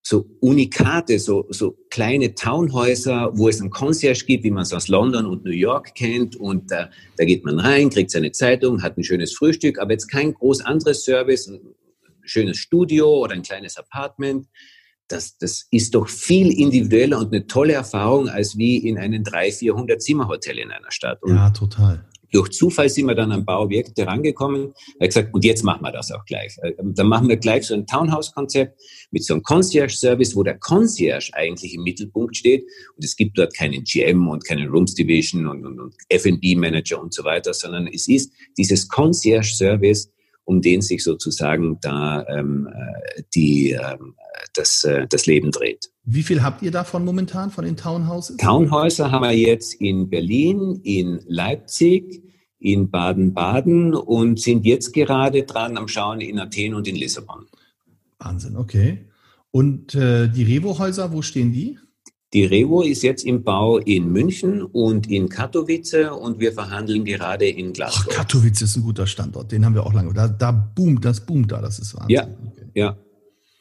so 0.09 0.25
Unikate, 0.39 1.19
so, 1.19 1.45
so 1.49 1.77
kleine 1.91 2.33
Townhäuser, 2.33 3.29
wo 3.33 3.47
es 3.47 3.61
ein 3.61 3.69
Concierge 3.69 4.25
gibt, 4.25 4.43
wie 4.43 4.49
man 4.49 4.63
es 4.63 4.73
aus 4.73 4.87
London 4.87 5.27
und 5.27 5.45
New 5.45 5.51
York 5.51 5.93
kennt. 5.93 6.35
Und 6.35 6.71
da, 6.71 6.89
da 7.17 7.25
geht 7.25 7.45
man 7.45 7.59
rein, 7.59 7.91
kriegt 7.91 8.09
seine 8.09 8.31
Zeitung, 8.31 8.81
hat 8.81 8.97
ein 8.97 9.03
schönes 9.03 9.35
Frühstück, 9.35 9.77
aber 9.77 9.91
jetzt 9.91 10.07
kein 10.07 10.33
groß 10.33 10.61
anderes 10.61 11.05
Service, 11.05 11.47
ein 11.47 11.59
schönes 12.23 12.57
Studio 12.57 13.19
oder 13.19 13.33
ein 13.35 13.43
kleines 13.43 13.77
Apartment. 13.77 14.47
Das, 15.07 15.37
das 15.37 15.67
ist 15.69 15.93
doch 15.93 16.09
viel 16.09 16.59
individueller 16.59 17.19
und 17.19 17.31
eine 17.31 17.45
tolle 17.45 17.73
Erfahrung 17.73 18.29
als 18.29 18.57
wie 18.57 18.77
in 18.77 18.97
einem 18.97 19.23
300, 19.23 19.59
400 19.59 20.01
Zimmerhotel 20.01 20.57
in 20.57 20.71
einer 20.71 20.91
Stadt. 20.91 21.21
Und 21.21 21.35
ja, 21.35 21.51
total. 21.51 22.08
Durch 22.31 22.49
Zufall 22.49 22.89
sind 22.89 23.07
wir 23.07 23.15
dann 23.15 23.31
an 23.31 23.45
Bauobjekte 23.45 24.05
rangekommen. 24.05 24.73
Er 24.99 25.05
hat 25.05 25.09
gesagt, 25.09 25.33
und 25.33 25.43
jetzt 25.43 25.63
machen 25.63 25.83
wir 25.83 25.91
das 25.91 26.11
auch 26.11 26.25
gleich. 26.25 26.57
Äh, 26.61 26.73
dann 26.77 27.07
machen 27.07 27.27
wir 27.27 27.37
gleich 27.37 27.65
so 27.65 27.73
ein 27.73 27.85
Townhouse-Konzept 27.85 28.79
mit 29.11 29.23
so 29.23 29.33
einem 29.33 29.43
Concierge-Service, 29.43 30.35
wo 30.35 30.43
der 30.43 30.57
Concierge 30.59 31.31
eigentlich 31.33 31.73
im 31.73 31.83
Mittelpunkt 31.83 32.37
steht. 32.37 32.63
Und 32.95 33.03
es 33.03 33.15
gibt 33.15 33.37
dort 33.37 33.55
keinen 33.55 33.83
GM 33.83 34.27
und 34.27 34.45
keinen 34.45 34.69
Rooms 34.69 34.93
Division 34.93 35.47
und, 35.47 35.65
und, 35.65 35.79
und 35.79 35.95
F&B-Manager 36.09 37.01
und 37.01 37.13
so 37.13 37.23
weiter, 37.23 37.53
sondern 37.53 37.87
es 37.87 38.07
ist 38.07 38.31
dieses 38.57 38.87
Concierge-Service, 38.87 40.11
um 40.49 40.63
den 40.63 40.81
sich 40.81 41.03
sozusagen 41.03 41.77
da 41.79 42.25
ähm, 42.27 42.67
äh, 42.73 43.21
die, 43.35 43.69
ähm, 43.69 44.15
das, 44.55 44.83
äh, 44.83 45.05
das 45.07 45.27
Leben 45.27 45.51
dreht. 45.51 45.91
Wie 46.05 46.23
viel 46.23 46.41
habt 46.41 46.63
ihr 46.63 46.71
davon 46.71 47.05
momentan, 47.05 47.51
von 47.51 47.65
den 47.65 47.77
Townhouses? 47.77 48.37
Townhäuser 48.37 49.11
haben 49.11 49.21
wir 49.21 49.37
jetzt 49.37 49.75
in 49.75 50.09
Berlin, 50.09 50.79
in 50.83 51.19
Leipzig, 51.27 52.23
in 52.57 52.89
Baden-Baden 52.89 53.93
und 53.93 54.39
sind 54.39 54.65
jetzt 54.65 54.91
gerade 54.91 55.43
dran 55.43 55.77
am 55.77 55.87
Schauen 55.87 56.19
in 56.19 56.39
Athen 56.39 56.73
und 56.73 56.87
in 56.87 56.95
Lissabon. 56.95 57.45
Wahnsinn, 58.17 58.57
okay. 58.57 59.05
Und 59.51 59.93
äh, 59.93 60.29
die 60.29 60.43
Revo-Häuser, 60.43 61.13
wo 61.13 61.21
stehen 61.21 61.53
die? 61.53 61.77
Die 62.31 62.45
Revo 62.45 62.83
ist 62.83 63.01
jetzt 63.01 63.25
im 63.25 63.43
Bau 63.43 63.79
in 63.79 64.11
München 64.11 64.61
und 64.61 65.09
in 65.09 65.29
Katowice 65.29 66.11
und 66.11 66.39
wir 66.39 66.53
verhandeln 66.53 67.03
gerade 67.03 67.47
in 67.47 67.73
Glasgow. 67.73 68.05
Ach, 68.11 68.17
Katowice 68.17 68.61
ist 68.61 68.75
ein 68.75 68.83
guter 68.83 69.07
Standort, 69.07 69.51
den 69.51 69.65
haben 69.65 69.73
wir 69.73 69.83
auch 69.83 69.93
lange. 69.93 70.13
Da, 70.13 70.27
da 70.27 70.51
boomt, 70.51 71.03
das 71.03 71.25
boomt 71.25 71.51
da, 71.51 71.59
das 71.59 71.79
ist 71.79 71.95
Wahnsinn. 71.95 72.15
Ja, 72.15 72.23
okay. 72.23 72.69
ja, 72.75 72.97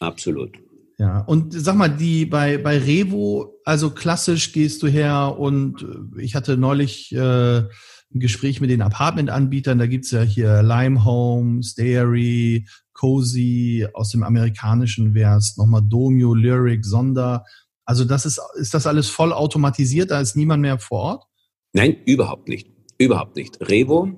absolut. 0.00 0.59
Ja, 0.98 1.20
und 1.20 1.54
sag 1.54 1.76
mal, 1.76 1.88
die 1.88 2.26
bei, 2.26 2.59
bei 2.59 2.76
Revo, 2.76 3.54
also 3.64 3.88
klassisch 3.90 4.52
gehst 4.52 4.83
du 4.83 4.88
her 4.88 5.37
und 5.38 5.83
äh, 5.83 6.22
ich 6.22 6.35
hatte 6.35 6.59
neulich 6.59 7.11
äh, 7.12 7.59
ein 7.61 8.20
Gespräch 8.20 8.61
mit 8.61 8.68
den 8.68 8.83
Apartment-Anbietern, 8.83 9.78
da 9.78 9.87
gibt's 9.87 10.11
ja 10.11 10.20
hier 10.20 10.62
Lime 10.62 11.07
Home, 11.07 11.62
Stayary, 11.62 12.66
Cozy, 12.92 13.87
aus 13.94 14.11
dem 14.11 14.24
Amerikanischen 14.24 15.14
wär's 15.14 15.57
nochmal 15.57 15.83
Domio, 15.88 16.35
Lyric, 16.35 16.85
Sonder. 16.85 17.44
Also 17.88 18.05
das 18.05 18.27
ist, 18.27 18.38
ist 18.57 18.74
das 18.74 18.87
alles 18.87 19.09
voll 19.09 19.33
automatisiert, 19.33 20.11
da 20.11 20.20
ist 20.20 20.37
niemand 20.37 20.61
mehr 20.61 20.79
vor 20.79 21.01
Ort? 21.01 21.24
Nein, 21.72 21.96
überhaupt 22.05 22.46
nicht. 22.46 22.68
Überhaupt 22.98 23.35
nicht. 23.35 23.66
Revo 23.66 24.11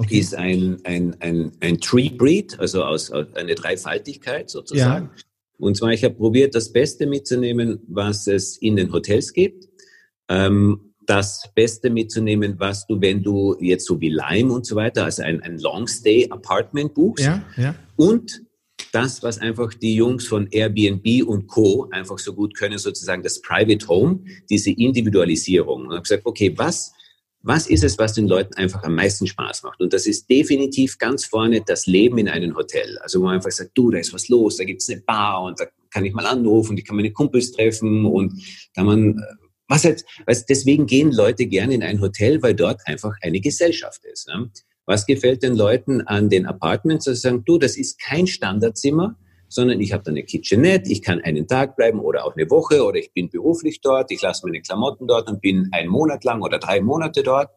okay. 0.00 0.18
ist 0.18 0.34
ein, 0.34 0.78
ein, 0.82 1.14
ein, 1.20 1.52
ein 1.60 1.80
Tree 1.80 2.10
Breed, 2.10 2.58
also 2.58 2.82
aus, 2.82 3.12
aus 3.12 3.26
eine 3.36 3.54
Dreifaltigkeit 3.54 4.50
sozusagen. 4.50 5.10
Ja. 5.14 5.22
Und 5.56 5.76
zwar, 5.76 5.92
ich 5.92 6.02
habe 6.02 6.16
probiert, 6.16 6.56
das 6.56 6.72
Beste 6.72 7.06
mitzunehmen, 7.06 7.78
was 7.86 8.26
es 8.26 8.56
in 8.56 8.74
den 8.74 8.92
Hotels 8.92 9.32
gibt. 9.32 9.68
Ähm, 10.28 10.92
das 11.06 11.48
Beste 11.54 11.90
mitzunehmen, 11.90 12.56
was 12.58 12.88
du, 12.88 13.00
wenn 13.00 13.22
du 13.22 13.56
jetzt 13.60 13.86
so 13.86 14.00
wie 14.00 14.08
Lime 14.08 14.52
und 14.52 14.66
so 14.66 14.74
weiter, 14.74 15.04
also 15.04 15.22
ein, 15.22 15.40
ein 15.42 15.60
Long-Stay-Apartment 15.60 16.92
buchst. 16.92 17.24
Ja, 17.24 17.44
ja. 17.56 17.76
Und 17.94 18.42
das, 18.96 19.22
was 19.22 19.38
einfach 19.38 19.74
die 19.74 19.94
Jungs 19.94 20.26
von 20.26 20.48
Airbnb 20.50 21.26
und 21.26 21.46
Co. 21.46 21.88
einfach 21.90 22.18
so 22.18 22.32
gut 22.32 22.56
können, 22.56 22.78
sozusagen 22.78 23.22
das 23.22 23.42
Private 23.42 23.86
Home, 23.88 24.24
diese 24.48 24.70
Individualisierung. 24.70 25.82
Und 25.82 25.90
habe 25.90 26.02
gesagt, 26.02 26.24
okay, 26.24 26.52
was 26.56 26.92
was 27.46 27.68
ist 27.68 27.84
es, 27.84 27.96
was 27.96 28.12
den 28.12 28.26
Leuten 28.26 28.54
einfach 28.54 28.82
am 28.82 28.96
meisten 28.96 29.24
Spaß 29.24 29.62
macht? 29.62 29.80
Und 29.80 29.92
das 29.92 30.06
ist 30.06 30.28
definitiv 30.28 30.98
ganz 30.98 31.26
vorne 31.26 31.62
das 31.64 31.86
Leben 31.86 32.18
in 32.18 32.28
einem 32.28 32.56
Hotel. 32.56 32.98
Also 32.98 33.20
wo 33.20 33.26
man 33.26 33.36
einfach 33.36 33.52
sagt, 33.52 33.70
du, 33.74 33.92
da 33.92 33.98
ist 33.98 34.12
was 34.12 34.28
los, 34.28 34.56
da 34.56 34.64
gibt's 34.64 34.90
eine 34.90 35.00
Bar 35.02 35.44
und 35.44 35.60
da 35.60 35.66
kann 35.90 36.04
ich 36.04 36.12
mal 36.12 36.26
anrufen, 36.26 36.76
ich 36.76 36.84
kann 36.84 36.96
meine 36.96 37.12
Kumpels 37.12 37.52
treffen 37.52 38.04
und 38.04 38.42
da 38.74 38.82
man, 38.82 39.22
was 39.68 39.84
halt, 39.84 40.04
was, 40.26 40.44
deswegen 40.44 40.86
gehen 40.86 41.12
Leute 41.12 41.46
gerne 41.46 41.74
in 41.74 41.84
ein 41.84 42.00
Hotel, 42.00 42.42
weil 42.42 42.54
dort 42.54 42.80
einfach 42.86 43.14
eine 43.22 43.40
Gesellschaft 43.40 44.04
ist. 44.04 44.26
Ne? 44.26 44.50
Was 44.86 45.04
gefällt 45.04 45.42
den 45.42 45.56
Leuten 45.56 46.00
an 46.02 46.30
den 46.30 46.46
Apartments? 46.46 47.04
Dass 47.04 47.16
sie 47.16 47.20
sagen, 47.22 47.42
du, 47.44 47.58
das 47.58 47.76
ist 47.76 48.00
kein 48.00 48.26
Standardzimmer, 48.26 49.16
sondern 49.48 49.80
ich 49.80 49.92
habe 49.92 50.04
da 50.04 50.12
eine 50.12 50.22
Kitchenette, 50.22 50.90
ich 50.90 51.02
kann 51.02 51.20
einen 51.20 51.46
Tag 51.46 51.76
bleiben 51.76 52.00
oder 52.00 52.24
auch 52.24 52.36
eine 52.36 52.48
Woche 52.50 52.84
oder 52.84 52.98
ich 52.98 53.12
bin 53.12 53.28
beruflich 53.28 53.80
dort, 53.80 54.10
ich 54.10 54.22
lasse 54.22 54.46
meine 54.46 54.60
Klamotten 54.60 55.06
dort 55.06 55.28
und 55.28 55.40
bin 55.40 55.68
einen 55.72 55.88
Monat 55.88 56.24
lang 56.24 56.42
oder 56.42 56.58
drei 56.58 56.80
Monate 56.80 57.22
dort. 57.22 57.50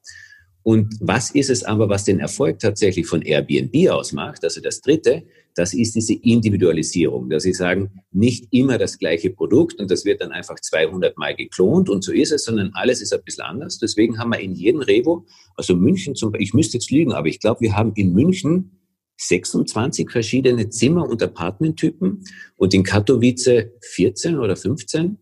Und 0.64 0.94
was 1.00 1.32
ist 1.32 1.50
es 1.50 1.64
aber, 1.64 1.88
was 1.90 2.04
den 2.04 2.20
Erfolg 2.20 2.60
tatsächlich 2.60 3.08
von 3.08 3.22
Airbnb 3.22 3.90
ausmacht? 3.90 4.44
Also 4.44 4.62
das 4.62 4.82
Dritte, 4.82 5.24
das 5.60 5.74
ist 5.74 5.94
diese 5.94 6.14
Individualisierung, 6.14 7.30
dass 7.30 7.44
sie 7.44 7.52
sagen, 7.52 7.92
nicht 8.12 8.48
immer 8.52 8.78
das 8.78 8.98
gleiche 8.98 9.30
Produkt 9.30 9.78
und 9.78 9.92
das 9.92 10.06
wird 10.06 10.22
dann 10.22 10.32
einfach 10.32 10.58
200 10.58 11.18
Mal 11.18 11.36
geklont 11.36 11.90
und 11.90 12.02
so 12.02 12.14
ist 12.14 12.32
es, 12.32 12.46
sondern 12.46 12.72
alles 12.76 13.02
ist 13.02 13.14
ein 13.14 13.20
bisschen 13.26 13.44
anders. 13.44 13.78
Deswegen 13.78 14.18
haben 14.18 14.30
wir 14.30 14.40
in 14.40 14.54
jedem 14.54 14.80
Revo, 14.80 15.26
also 15.58 15.76
München 15.76 16.16
zum 16.16 16.32
Beispiel, 16.32 16.48
ich 16.48 16.54
müsste 16.54 16.78
jetzt 16.78 16.90
lügen, 16.92 17.12
aber 17.12 17.28
ich 17.28 17.42
glaube, 17.42 17.60
wir 17.60 17.76
haben 17.76 17.92
in 17.96 18.14
München 18.14 18.80
26 19.18 20.10
verschiedene 20.10 20.70
Zimmer- 20.70 21.10
und 21.10 21.22
Apartmenttypen 21.22 22.24
und 22.56 22.74
in 22.74 22.84
Katowice 22.84 23.66
14 23.82 24.40
oder 24.40 24.56
15, 24.56 25.18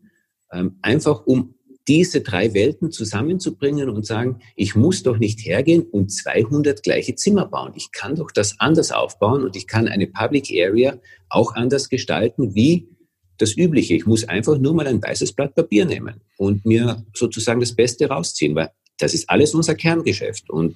ähm, 0.53 0.77
einfach 0.83 1.25
um 1.25 1.55
diese 1.87 2.21
drei 2.21 2.53
Welten 2.53 2.91
zusammenzubringen 2.91 3.89
und 3.89 4.05
sagen, 4.05 4.39
ich 4.55 4.75
muss 4.75 5.03
doch 5.03 5.17
nicht 5.17 5.39
hergehen 5.45 5.83
und 5.83 6.11
200 6.11 6.83
gleiche 6.83 7.15
Zimmer 7.15 7.47
bauen. 7.47 7.73
Ich 7.75 7.91
kann 7.91 8.15
doch 8.15 8.31
das 8.31 8.59
anders 8.59 8.91
aufbauen 8.91 9.43
und 9.43 9.55
ich 9.55 9.67
kann 9.67 9.87
eine 9.87 10.07
Public 10.07 10.51
Area 10.51 10.99
auch 11.29 11.55
anders 11.55 11.89
gestalten 11.89 12.55
wie 12.55 12.89
das 13.37 13.55
Übliche. 13.55 13.95
Ich 13.95 14.05
muss 14.05 14.27
einfach 14.27 14.57
nur 14.57 14.73
mal 14.73 14.87
ein 14.87 15.01
weißes 15.01 15.33
Blatt 15.33 15.55
Papier 15.55 15.85
nehmen 15.85 16.21
und 16.37 16.65
mir 16.65 17.05
sozusagen 17.13 17.59
das 17.59 17.75
Beste 17.75 18.07
rausziehen, 18.07 18.55
weil 18.55 18.71
das 18.97 19.13
ist 19.13 19.29
alles 19.29 19.53
unser 19.53 19.75
Kerngeschäft 19.75 20.49
und 20.49 20.75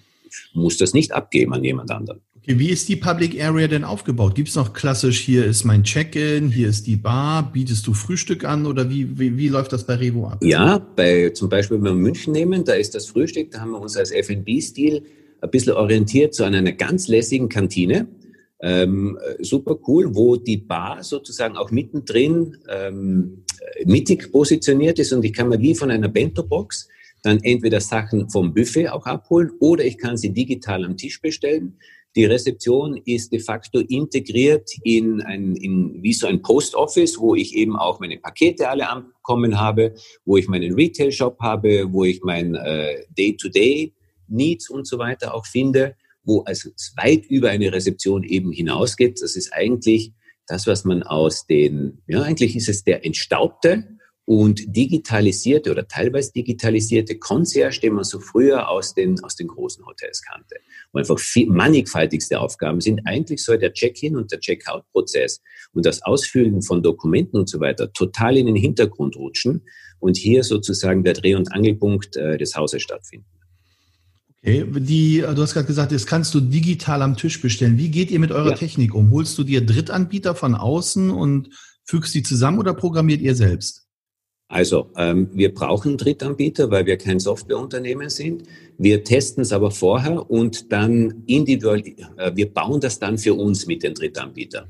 muss 0.53 0.77
das 0.77 0.93
nicht 0.93 1.11
abgeben 1.11 1.53
an 1.53 1.63
jemand 1.63 1.91
anderen. 1.91 2.21
Okay, 2.43 2.57
wie 2.57 2.69
ist 2.69 2.89
die 2.89 2.95
Public 2.95 3.39
Area 3.39 3.67
denn 3.67 3.83
aufgebaut? 3.83 4.33
Gibt 4.33 4.49
es 4.49 4.55
noch 4.55 4.73
klassisch, 4.73 5.19
hier 5.19 5.45
ist 5.45 5.63
mein 5.63 5.83
Check-in, 5.83 6.49
hier 6.49 6.69
ist 6.69 6.87
die 6.87 6.95
Bar, 6.95 7.51
bietest 7.53 7.85
du 7.85 7.93
Frühstück 7.93 8.45
an 8.45 8.65
oder 8.65 8.89
wie, 8.89 9.19
wie, 9.19 9.37
wie 9.37 9.47
läuft 9.47 9.73
das 9.73 9.85
bei 9.85 9.93
Revo 9.93 10.25
ab? 10.25 10.43
Ja, 10.43 10.79
bei, 10.79 11.29
zum 11.29 11.49
Beispiel, 11.49 11.77
wenn 11.77 11.83
wir 11.83 11.93
München 11.93 12.33
nehmen, 12.33 12.63
da 12.65 12.73
ist 12.73 12.95
das 12.95 13.05
Frühstück, 13.05 13.51
da 13.51 13.59
haben 13.59 13.71
wir 13.71 13.79
uns 13.79 13.95
als 13.95 14.09
F&B-Stil 14.09 15.03
ein 15.39 15.51
bisschen 15.51 15.73
orientiert 15.73 16.33
zu 16.33 16.43
einer 16.43 16.63
ganz 16.71 17.07
lässigen 17.07 17.47
Kantine. 17.47 18.07
Ähm, 18.59 19.19
super 19.41 19.77
cool, 19.87 20.15
wo 20.15 20.35
die 20.35 20.57
Bar 20.57 21.03
sozusagen 21.03 21.57
auch 21.57 21.69
mittendrin 21.69 22.57
ähm, 22.67 23.43
mittig 23.85 24.31
positioniert 24.31 24.97
ist 24.97 25.13
und 25.13 25.23
ich 25.23 25.33
kann 25.33 25.49
mir 25.49 25.59
wie 25.59 25.75
von 25.75 25.91
einer 25.91 26.09
Bento-Box 26.09 26.89
dann 27.21 27.39
entweder 27.43 27.81
Sachen 27.81 28.31
vom 28.31 28.53
Buffet 28.55 28.89
auch 28.89 29.05
abholen 29.05 29.51
oder 29.59 29.85
ich 29.85 29.99
kann 29.99 30.17
sie 30.17 30.33
digital 30.33 30.85
am 30.85 30.97
Tisch 30.97 31.21
bestellen. 31.21 31.77
Die 32.15 32.25
Rezeption 32.25 32.97
ist 33.05 33.31
de 33.31 33.39
facto 33.39 33.79
integriert 33.79 34.69
in 34.83 35.21
ein, 35.21 35.55
in, 35.55 36.03
wie 36.03 36.13
so 36.13 36.27
ein 36.27 36.41
Post 36.41 36.75
Office, 36.75 37.17
wo 37.17 37.35
ich 37.35 37.55
eben 37.55 37.77
auch 37.77 38.01
meine 38.01 38.17
Pakete 38.17 38.69
alle 38.69 38.89
ankommen 38.89 39.59
habe, 39.59 39.93
wo 40.25 40.35
ich 40.35 40.49
meinen 40.49 40.73
Retail 40.73 41.11
Shop 41.11 41.39
habe, 41.39 41.91
wo 41.93 42.03
ich 42.03 42.21
mein 42.23 42.55
äh, 42.55 43.05
Day-to-Day 43.17 43.93
Needs 44.27 44.69
und 44.69 44.87
so 44.87 44.97
weiter 44.97 45.33
auch 45.33 45.45
finde, 45.45 45.95
wo 46.23 46.41
also 46.41 46.69
weit 46.97 47.25
über 47.27 47.49
eine 47.49 47.71
Rezeption 47.71 48.23
eben 48.23 48.51
hinausgeht. 48.51 49.21
Das 49.21 49.35
ist 49.35 49.53
eigentlich 49.53 50.11
das, 50.47 50.67
was 50.67 50.83
man 50.83 51.03
aus 51.03 51.45
den, 51.47 52.01
ja, 52.07 52.21
eigentlich 52.21 52.55
ist 52.57 52.67
es 52.67 52.83
der 52.83 53.05
entstaubte 53.05 53.87
und 54.25 54.61
digitalisierte 54.75 55.71
oder 55.71 55.87
teilweise 55.87 56.31
digitalisierte 56.31 57.17
Concierge, 57.17 57.79
den 57.81 57.93
man 57.93 58.03
so 58.03 58.19
früher 58.19 58.69
aus 58.69 58.93
den, 58.93 59.21
aus 59.23 59.35
den 59.35 59.47
großen 59.47 59.85
Hotels 59.85 60.21
kannte. 60.21 60.55
Wo 60.91 60.99
einfach 60.99 61.19
viel, 61.19 61.47
mannigfaltigste 61.47 62.39
Aufgaben 62.39 62.81
sind 62.81 63.01
eigentlich 63.05 63.43
so 63.43 63.57
der 63.57 63.73
Check-in 63.73 64.15
und 64.15 64.31
der 64.31 64.39
Check-out-Prozess 64.39 65.41
und 65.73 65.85
das 65.85 66.03
Ausfüllen 66.03 66.61
von 66.61 66.83
Dokumenten 66.83 67.39
und 67.39 67.49
so 67.49 67.59
weiter 67.59 67.91
total 67.93 68.37
in 68.37 68.45
den 68.45 68.55
Hintergrund 68.55 69.15
rutschen 69.15 69.63
und 69.99 70.17
hier 70.17 70.43
sozusagen 70.43 71.03
der 71.03 71.13
Dreh- 71.13 71.35
und 71.35 71.51
Angelpunkt 71.51 72.15
äh, 72.15 72.37
des 72.37 72.55
Hauses 72.55 72.81
stattfinden. 72.81 73.25
Okay, 74.43 74.65
die, 74.67 75.19
du 75.19 75.41
hast 75.41 75.53
gerade 75.53 75.67
gesagt, 75.67 75.91
das 75.91 76.07
kannst 76.07 76.33
du 76.33 76.39
digital 76.39 77.03
am 77.03 77.15
Tisch 77.15 77.39
bestellen. 77.41 77.77
Wie 77.77 77.89
geht 77.89 78.09
ihr 78.09 78.19
mit 78.19 78.31
eurer 78.31 78.51
ja. 78.51 78.55
Technik 78.55 78.95
um? 78.95 79.11
Holst 79.11 79.37
du 79.37 79.43
dir 79.43 79.63
Drittanbieter 79.63 80.33
von 80.33 80.55
außen 80.55 81.11
und 81.11 81.49
fügst 81.85 82.15
die 82.15 82.23
zusammen 82.23 82.57
oder 82.57 82.73
programmiert 82.73 83.21
ihr 83.21 83.35
selbst? 83.35 83.80
Also, 84.51 84.89
ähm, 84.97 85.29
wir 85.31 85.53
brauchen 85.53 85.95
Drittanbieter, 85.95 86.69
weil 86.69 86.85
wir 86.85 86.97
kein 86.97 87.21
Softwareunternehmen 87.21 88.09
sind. 88.09 88.43
Wir 88.77 89.01
testen 89.05 89.43
es 89.43 89.53
aber 89.53 89.71
vorher 89.71 90.29
und 90.29 90.73
dann 90.73 91.23
individuell, 91.25 91.95
äh, 92.17 92.31
wir 92.35 92.53
bauen 92.53 92.81
das 92.81 92.99
dann 92.99 93.17
für 93.17 93.33
uns 93.33 93.65
mit 93.65 93.81
den 93.81 93.93
Drittanbietern. 93.93 94.65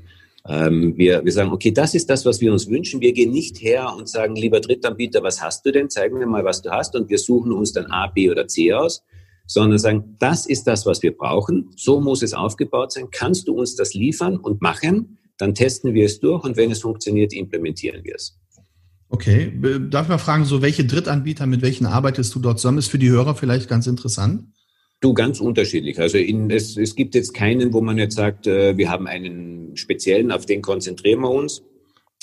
Ähm, 0.48 0.96
wir, 0.96 1.24
wir 1.24 1.32
sagen, 1.32 1.50
okay, 1.50 1.72
das 1.72 1.96
ist 1.96 2.08
das, 2.08 2.24
was 2.24 2.40
wir 2.40 2.52
uns 2.52 2.68
wünschen. 2.68 3.00
Wir 3.00 3.12
gehen 3.12 3.32
nicht 3.32 3.60
her 3.60 3.92
und 3.96 4.08
sagen, 4.08 4.36
lieber 4.36 4.60
Drittanbieter, 4.60 5.24
was 5.24 5.42
hast 5.42 5.66
du 5.66 5.72
denn? 5.72 5.90
Zeig 5.90 6.12
mir 6.12 6.26
mal, 6.26 6.44
was 6.44 6.62
du 6.62 6.70
hast. 6.70 6.94
Und 6.94 7.10
wir 7.10 7.18
suchen 7.18 7.50
uns 7.50 7.72
dann 7.72 7.86
A, 7.86 8.06
B 8.06 8.30
oder 8.30 8.46
C 8.46 8.72
aus, 8.72 9.02
sondern 9.48 9.80
sagen, 9.80 10.14
das 10.20 10.46
ist 10.46 10.68
das, 10.68 10.86
was 10.86 11.02
wir 11.02 11.16
brauchen. 11.16 11.70
So 11.74 12.00
muss 12.00 12.22
es 12.22 12.34
aufgebaut 12.34 12.92
sein. 12.92 13.08
Kannst 13.10 13.48
du 13.48 13.54
uns 13.54 13.74
das 13.74 13.94
liefern 13.94 14.36
und 14.36 14.62
machen? 14.62 15.18
Dann 15.38 15.56
testen 15.56 15.92
wir 15.92 16.06
es 16.06 16.20
durch 16.20 16.44
und 16.44 16.56
wenn 16.56 16.70
es 16.70 16.82
funktioniert, 16.82 17.32
implementieren 17.32 18.04
wir 18.04 18.14
es. 18.14 18.38
Okay, 19.12 19.52
darf 19.90 20.06
ich 20.06 20.08
mal 20.08 20.16
fragen, 20.16 20.46
so 20.46 20.62
welche 20.62 20.86
Drittanbieter, 20.86 21.46
mit 21.46 21.60
welchen 21.60 21.84
arbeitest 21.84 22.34
du 22.34 22.38
dort 22.38 22.58
zusammen? 22.58 22.78
Ist 22.78 22.88
für 22.88 22.98
die 22.98 23.10
Hörer 23.10 23.34
vielleicht 23.34 23.68
ganz 23.68 23.86
interessant? 23.86 24.44
Du, 25.00 25.12
ganz 25.12 25.38
unterschiedlich. 25.38 26.00
Also 26.00 26.16
in, 26.16 26.50
es, 26.50 26.78
es 26.78 26.94
gibt 26.94 27.14
jetzt 27.14 27.34
keinen, 27.34 27.74
wo 27.74 27.82
man 27.82 27.98
jetzt 27.98 28.14
sagt, 28.14 28.46
äh, 28.46 28.76
wir 28.78 28.88
haben 28.88 29.06
einen 29.06 29.76
speziellen, 29.76 30.32
auf 30.32 30.46
den 30.46 30.62
konzentrieren 30.62 31.20
wir 31.20 31.30
uns. 31.30 31.62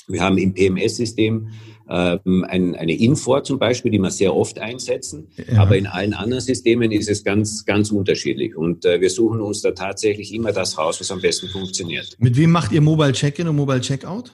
Wir 0.08 0.21
haben 0.21 0.39
im 0.39 0.56
PMS-System 0.56 1.49
ähm, 1.88 2.45
ein, 2.49 2.75
eine 2.75 2.97
Infor 2.97 3.43
zum 3.43 3.60
Beispiel, 3.60 3.91
die 3.91 3.99
wir 3.99 4.10
sehr 4.10 4.36
oft 4.36 4.58
einsetzen. 4.58 5.28
Ja. 5.38 5.62
Aber 5.62 5.78
in 5.78 5.86
allen 5.86 6.15
anderen 6.15 6.41
Systemen 6.41 6.91
ist 6.91 7.08
es 7.08 7.23
ganz, 7.23 7.65
ganz 7.65 7.91
unterschiedlich. 7.91 8.56
Und 8.56 8.84
äh, 8.86 8.99
wir 8.99 9.12
suchen 9.12 9.41
uns 9.41 9.62
da 9.62 9.71
tatsächlich 9.71 10.34
immer 10.34 10.54
das 10.54 10.80
raus, 10.80 10.99
was 10.99 11.12
am 11.12 11.21
besten 11.21 11.49
funktioniert. 11.49 12.15
Mit 12.17 12.36
wem 12.36 12.49
macht 12.49 12.71
ihr 12.71 12.82
Mobile 12.82 13.12
Check-in 13.12 13.47
und 13.47 13.58
Mobile 13.58 13.82
Checkout? 13.82 14.34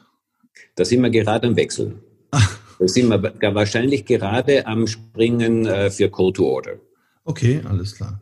Da 0.76 0.86
sind 0.86 1.02
wir 1.02 1.10
gerade 1.10 1.48
am 1.50 1.58
Wechseln. 1.58 2.00
Da 2.78 2.88
sind 2.88 3.10
wir 3.10 3.56
wahrscheinlich 3.56 4.06
gerade 4.06 4.68
am 4.68 4.86
Springen 4.88 5.66
äh, 5.66 5.90
für 5.90 6.10
Call 6.10 6.34
to 6.34 6.46
Order. 6.46 6.74
Okay, 7.24 7.62
alles 7.68 7.96
klar. 7.96 8.20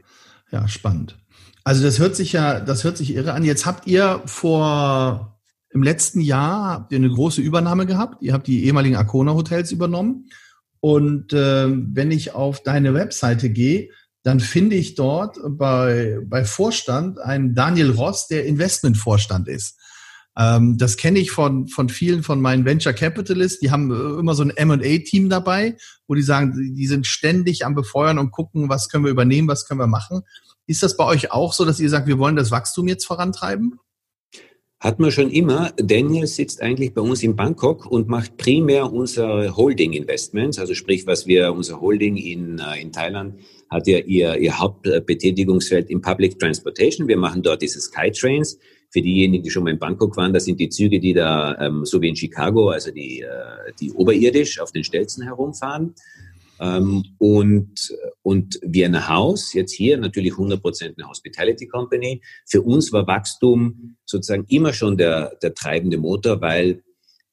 Ja, 0.51 0.67
spannend. 0.67 1.17
Also 1.63 1.83
das 1.83 1.97
hört 1.99 2.15
sich 2.15 2.33
ja, 2.33 2.59
das 2.59 2.83
hört 2.83 2.97
sich 2.97 3.15
irre 3.15 3.33
an. 3.33 3.43
Jetzt 3.43 3.65
habt 3.65 3.87
ihr 3.87 4.21
vor 4.25 5.33
im 5.73 5.81
letzten 5.81 6.21
Jahr 6.21 6.69
habt 6.69 6.91
ihr 6.91 6.97
eine 6.97 7.09
große 7.09 7.41
Übernahme 7.41 7.87
gehabt. 7.87 8.21
Ihr 8.21 8.33
habt 8.33 8.45
die 8.45 8.65
ehemaligen 8.65 8.95
Arcona 8.95 9.33
Hotels 9.33 9.71
übernommen. 9.71 10.29
Und 10.79 11.33
äh, 11.33 11.67
wenn 11.67 12.11
ich 12.11 12.35
auf 12.35 12.61
deine 12.61 12.93
Webseite 12.93 13.49
gehe, 13.49 13.89
dann 14.21 14.39
finde 14.39 14.75
ich 14.75 14.95
dort 14.95 15.37
bei, 15.43 16.19
bei 16.25 16.45
Vorstand 16.45 17.19
einen 17.19 17.55
Daniel 17.55 17.91
Ross, 17.91 18.27
der 18.27 18.45
Investmentvorstand 18.45 19.47
ist. 19.47 19.79
Ähm, 20.37 20.77
das 20.77 20.97
kenne 20.97 21.19
ich 21.19 21.31
von, 21.31 21.67
von 21.67 21.89
vielen 21.89 22.23
von 22.23 22.41
meinen 22.41 22.65
Venture 22.65 22.93
Capitalists. 22.93 23.59
Die 23.59 23.71
haben 23.71 23.91
äh, 23.91 24.19
immer 24.19 24.35
so 24.35 24.43
ein 24.43 24.49
M&A-Team 24.49 25.29
dabei, 25.29 25.77
wo 26.07 26.15
die 26.15 26.21
sagen, 26.21 26.73
die 26.75 26.87
sind 26.87 27.05
ständig 27.05 27.65
am 27.65 27.75
Befeuern 27.75 28.17
und 28.17 28.31
gucken, 28.31 28.69
was 28.69 28.89
können 28.89 29.03
wir 29.03 29.11
übernehmen, 29.11 29.47
was 29.47 29.67
können 29.67 29.79
wir 29.79 29.87
machen. 29.87 30.21
Ist 30.65 30.81
das 30.81 30.97
bei 30.97 31.05
euch 31.05 31.31
auch 31.31 31.53
so, 31.53 31.65
dass 31.65 31.79
ihr 31.79 31.89
sagt, 31.89 32.07
wir 32.07 32.19
wollen 32.19 32.35
das 32.35 32.51
Wachstum 32.51 32.87
jetzt 32.87 33.05
vorantreiben? 33.05 33.79
Hat 34.79 34.99
man 34.99 35.11
schon 35.11 35.29
immer. 35.29 35.71
Daniel 35.77 36.27
sitzt 36.27 36.61
eigentlich 36.61 36.93
bei 36.93 36.99
uns 36.99 37.23
in 37.23 37.37
Bangkok 37.37 37.85
und 37.85 38.09
macht 38.09 38.35
primär 38.35 38.91
unsere 38.91 39.55
Holding-Investments, 39.55 40.59
also 40.59 40.73
sprich, 40.73 41.07
was 41.07 41.25
wir, 41.25 41.53
unser 41.53 41.79
Holding 41.79 42.17
in, 42.17 42.59
äh, 42.59 42.81
in 42.81 42.91
Thailand 42.91 43.35
hat 43.69 43.87
ja 43.87 43.99
ihr, 43.99 44.35
ihr 44.37 44.59
Hauptbetätigungsfeld 44.59 45.89
im 45.89 46.01
Public 46.01 46.37
Transportation. 46.37 47.07
Wir 47.07 47.17
machen 47.17 47.41
dort 47.41 47.61
diese 47.61 47.79
Skytrains. 47.79 48.59
Für 48.93 49.01
diejenigen, 49.01 49.43
die 49.43 49.49
schon 49.49 49.63
mal 49.63 49.71
in 49.71 49.79
Bangkok 49.79 50.15
waren, 50.17 50.33
das 50.33 50.45
sind 50.45 50.59
die 50.59 50.69
Züge, 50.69 50.99
die 50.99 51.13
da, 51.13 51.57
ähm, 51.59 51.83
so 51.83 51.99
wie 51.99 52.09
in 52.09 52.15
Chicago, 52.15 52.69
also 52.69 52.91
die, 52.91 53.21
äh, 53.21 53.73
die 53.79 53.91
oberirdisch 53.91 54.59
auf 54.59 54.71
den 54.71 54.83
Stelzen 54.83 55.23
herumfahren. 55.23 55.95
Ähm, 56.59 57.03
und, 57.17 57.91
und 58.21 58.59
Vienna 58.61 59.09
House, 59.09 59.53
jetzt 59.53 59.73
hier 59.73 59.97
natürlich 59.97 60.33
100% 60.33 60.93
eine 60.95 61.09
Hospitality 61.09 61.67
Company. 61.67 62.21
Für 62.45 62.61
uns 62.61 62.93
war 62.93 63.07
Wachstum 63.07 63.97
sozusagen 64.05 64.45
immer 64.47 64.73
schon 64.73 64.95
der, 64.95 65.35
der 65.41 65.55
treibende 65.55 65.97
Motor, 65.97 66.39
weil 66.39 66.83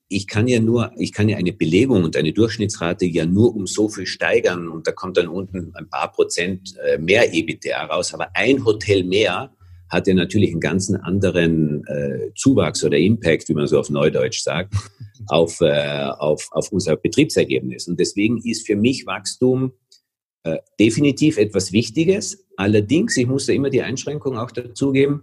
ich 0.09 0.27
kann 0.27 0.49
ja 0.49 0.59
nur, 0.61 0.93
ich 0.97 1.13
kann 1.13 1.29
ja 1.29 1.37
eine 1.37 1.53
Belegung 1.53 2.03
und 2.03 2.17
eine 2.17 2.33
Durchschnittsrate 2.33 3.05
ja 3.05 3.27
nur 3.27 3.55
um 3.55 3.67
so 3.67 3.89
viel 3.89 4.07
steigern 4.07 4.69
und 4.69 4.87
da 4.87 4.93
kommt 4.93 5.19
dann 5.19 5.29
unten 5.29 5.73
ein 5.75 5.89
paar 5.89 6.11
Prozent 6.11 6.75
äh, 6.85 6.99
mehr 6.99 7.33
EBITDA 7.33 7.85
raus, 7.85 8.13
aber 8.15 8.29
ein 8.35 8.65
Hotel 8.65 9.05
mehr 9.05 9.53
hat 9.91 10.07
ja 10.07 10.15
natürlich 10.15 10.51
einen 10.51 10.61
ganz 10.61 10.91
anderen 10.91 11.85
äh, 11.87 12.33
Zuwachs 12.37 12.85
oder 12.85 12.97
Impact, 12.97 13.49
wie 13.49 13.55
man 13.55 13.67
so 13.67 13.79
auf 13.79 13.91
Neudeutsch 13.91 14.43
sagt, 14.43 14.75
auf, 15.27 15.61
äh, 15.61 16.09
auf, 16.19 16.49
auf 16.53 16.71
unser 16.73 16.97
Betriebsergebnis. 16.97 17.89
Und 17.89 17.99
deswegen 17.99 18.39
ist 18.39 18.67
für 18.67 18.77
mich 18.77 19.07
Wachstum 19.07 19.73
äh, 20.45 20.59
definitiv 20.79 21.37
etwas 21.37 21.73
Wichtiges. 21.73 22.47
Allerdings, 22.57 23.17
ich 23.17 23.27
muss 23.27 23.47
da 23.47 23.53
immer 23.53 23.71
die 23.71 23.83
Einschränkung 23.83 24.39
auch 24.39 24.53
dazugeben, 24.53 25.23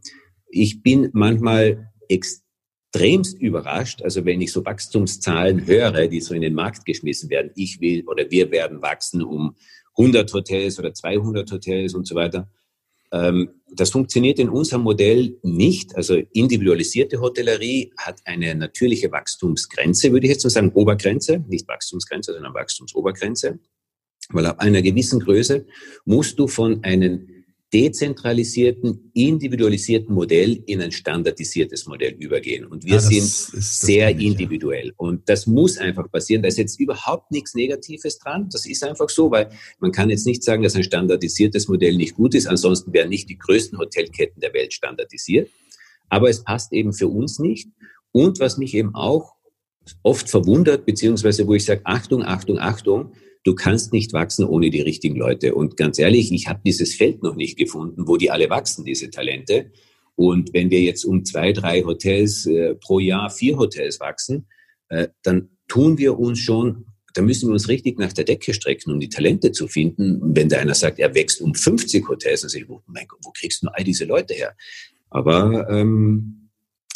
ich 0.49 0.81
bin 0.81 1.09
manchmal 1.13 1.91
extremst 2.07 3.39
überrascht, 3.39 4.01
also 4.01 4.25
wenn 4.25 4.41
ich 4.41 4.51
so 4.51 4.63
Wachstumszahlen 4.63 5.65
höre, 5.65 6.07
die 6.07 6.21
so 6.21 6.33
in 6.33 6.41
den 6.41 6.53
Markt 6.53 6.85
geschmissen 6.85 7.29
werden, 7.29 7.51
ich 7.55 7.81
will 7.81 8.03
oder 8.07 8.29
wir 8.29 8.51
werden 8.51 8.81
wachsen 8.81 9.21
um 9.21 9.55
100 9.97 10.31
Hotels 10.33 10.79
oder 10.79 10.93
200 10.93 11.51
Hotels 11.51 11.93
und 11.95 12.07
so 12.07 12.15
weiter 12.15 12.49
das 13.09 13.89
funktioniert 13.91 14.39
in 14.39 14.49
unserem 14.49 14.83
Modell 14.83 15.37
nicht. 15.43 15.95
Also 15.95 16.15
individualisierte 16.33 17.19
Hotellerie 17.19 17.93
hat 17.97 18.19
eine 18.25 18.55
natürliche 18.55 19.11
Wachstumsgrenze, 19.11 20.11
würde 20.11 20.27
ich 20.27 20.33
jetzt 20.33 20.43
mal 20.43 20.49
sagen, 20.49 20.71
Obergrenze, 20.73 21.43
nicht 21.47 21.67
Wachstumsgrenze, 21.67 22.33
sondern 22.33 22.53
Wachstumsobergrenze. 22.53 23.59
Weil 24.29 24.45
ab 24.45 24.59
einer 24.59 24.81
gewissen 24.81 25.21
Größe 25.21 25.65
musst 26.05 26.37
du 26.37 26.47
von 26.47 26.83
einem 26.83 27.36
dezentralisierten, 27.73 29.11
individualisierten 29.13 30.13
Modell 30.13 30.63
in 30.67 30.81
ein 30.81 30.91
standardisiertes 30.91 31.85
Modell 31.85 32.13
übergehen. 32.13 32.65
Und 32.65 32.85
wir 32.85 32.93
ja, 32.93 32.99
sind 32.99 33.23
sehr 33.23 34.11
ich, 34.11 34.25
individuell. 34.25 34.87
Ja. 34.87 34.93
Und 34.95 35.27
das 35.27 35.47
muss 35.47 35.77
einfach 35.77 36.09
passieren. 36.09 36.41
Da 36.41 36.47
ist 36.47 36.57
jetzt 36.57 36.79
überhaupt 36.79 37.31
nichts 37.31 37.55
Negatives 37.55 38.19
dran. 38.19 38.47
Das 38.51 38.65
ist 38.65 38.83
einfach 38.83 39.09
so, 39.09 39.31
weil 39.31 39.49
man 39.79 39.91
kann 39.91 40.09
jetzt 40.09 40.25
nicht 40.25 40.43
sagen, 40.43 40.63
dass 40.63 40.75
ein 40.75 40.83
standardisiertes 40.83 41.67
Modell 41.67 41.97
nicht 41.97 42.15
gut 42.15 42.35
ist. 42.35 42.47
Ansonsten 42.47 42.93
wären 42.93 43.09
nicht 43.09 43.29
die 43.29 43.37
größten 43.37 43.77
Hotelketten 43.77 44.39
der 44.39 44.53
Welt 44.53 44.73
standardisiert. 44.73 45.49
Aber 46.09 46.29
es 46.29 46.43
passt 46.43 46.71
eben 46.71 46.93
für 46.93 47.09
uns 47.09 47.37
nicht. 47.37 47.67
Und 48.13 48.39
was 48.39 48.57
mich 48.57 48.73
eben 48.75 48.95
auch 48.95 49.35
oft 50.03 50.29
verwundert, 50.29 50.85
beziehungsweise 50.85 51.47
wo 51.47 51.53
ich 51.53 51.65
sage, 51.65 51.81
Achtung, 51.83 52.23
Achtung, 52.23 52.59
Achtung, 52.59 53.11
du 53.47 53.55
kannst 53.55 53.93
nicht 53.93 54.11
wachsen 54.11 54.45
ohne 54.45 54.69
die 54.69 54.81
richtigen 54.81 55.15
Leute. 55.15 55.55
Und 55.55 55.77
ganz 55.77 55.97
ehrlich, 55.97 56.33
ich 56.33 56.49
habe 56.49 56.59
dieses 56.65 56.93
Feld 56.93 57.23
noch 57.23 57.35
nicht 57.35 57.57
gefunden, 57.57 58.05
wo 58.05 58.17
die 58.17 58.29
alle 58.29 58.49
wachsen, 58.49 58.83
diese 58.83 59.09
Talente. 59.09 59.71
Und 60.15 60.53
wenn 60.53 60.69
wir 60.69 60.81
jetzt 60.81 61.05
um 61.05 61.23
zwei, 61.23 61.53
drei 61.53 61.83
Hotels 61.83 62.45
äh, 62.45 62.75
pro 62.75 62.99
Jahr, 62.99 63.29
vier 63.29 63.57
Hotels 63.57 64.01
wachsen, 64.01 64.47
äh, 64.89 65.07
dann 65.23 65.49
tun 65.69 65.97
wir 65.97 66.19
uns 66.19 66.39
schon, 66.39 66.87
da 67.13 67.21
müssen 67.21 67.47
wir 67.47 67.53
uns 67.53 67.69
richtig 67.69 67.97
nach 67.99 68.11
der 68.11 68.25
Decke 68.25 68.53
strecken, 68.53 68.91
um 68.91 68.99
die 68.99 69.09
Talente 69.09 69.53
zu 69.53 69.69
finden. 69.69 70.19
Wenn 70.35 70.49
da 70.49 70.57
einer 70.57 70.75
sagt, 70.75 70.99
er 70.99 71.15
wächst 71.15 71.39
um 71.39 71.55
50 71.55 72.05
Hotels, 72.09 72.41
dann 72.41 72.49
sage 72.49 72.65
ich, 72.65 72.69
wo, 72.69 72.81
mein 72.87 73.07
Gott, 73.07 73.19
wo 73.23 73.31
kriegst 73.31 73.63
du 73.63 73.69
all 73.69 73.83
diese 73.85 74.03
Leute 74.03 74.33
her? 74.33 74.57
Aber 75.09 75.69
ähm, 75.69 76.36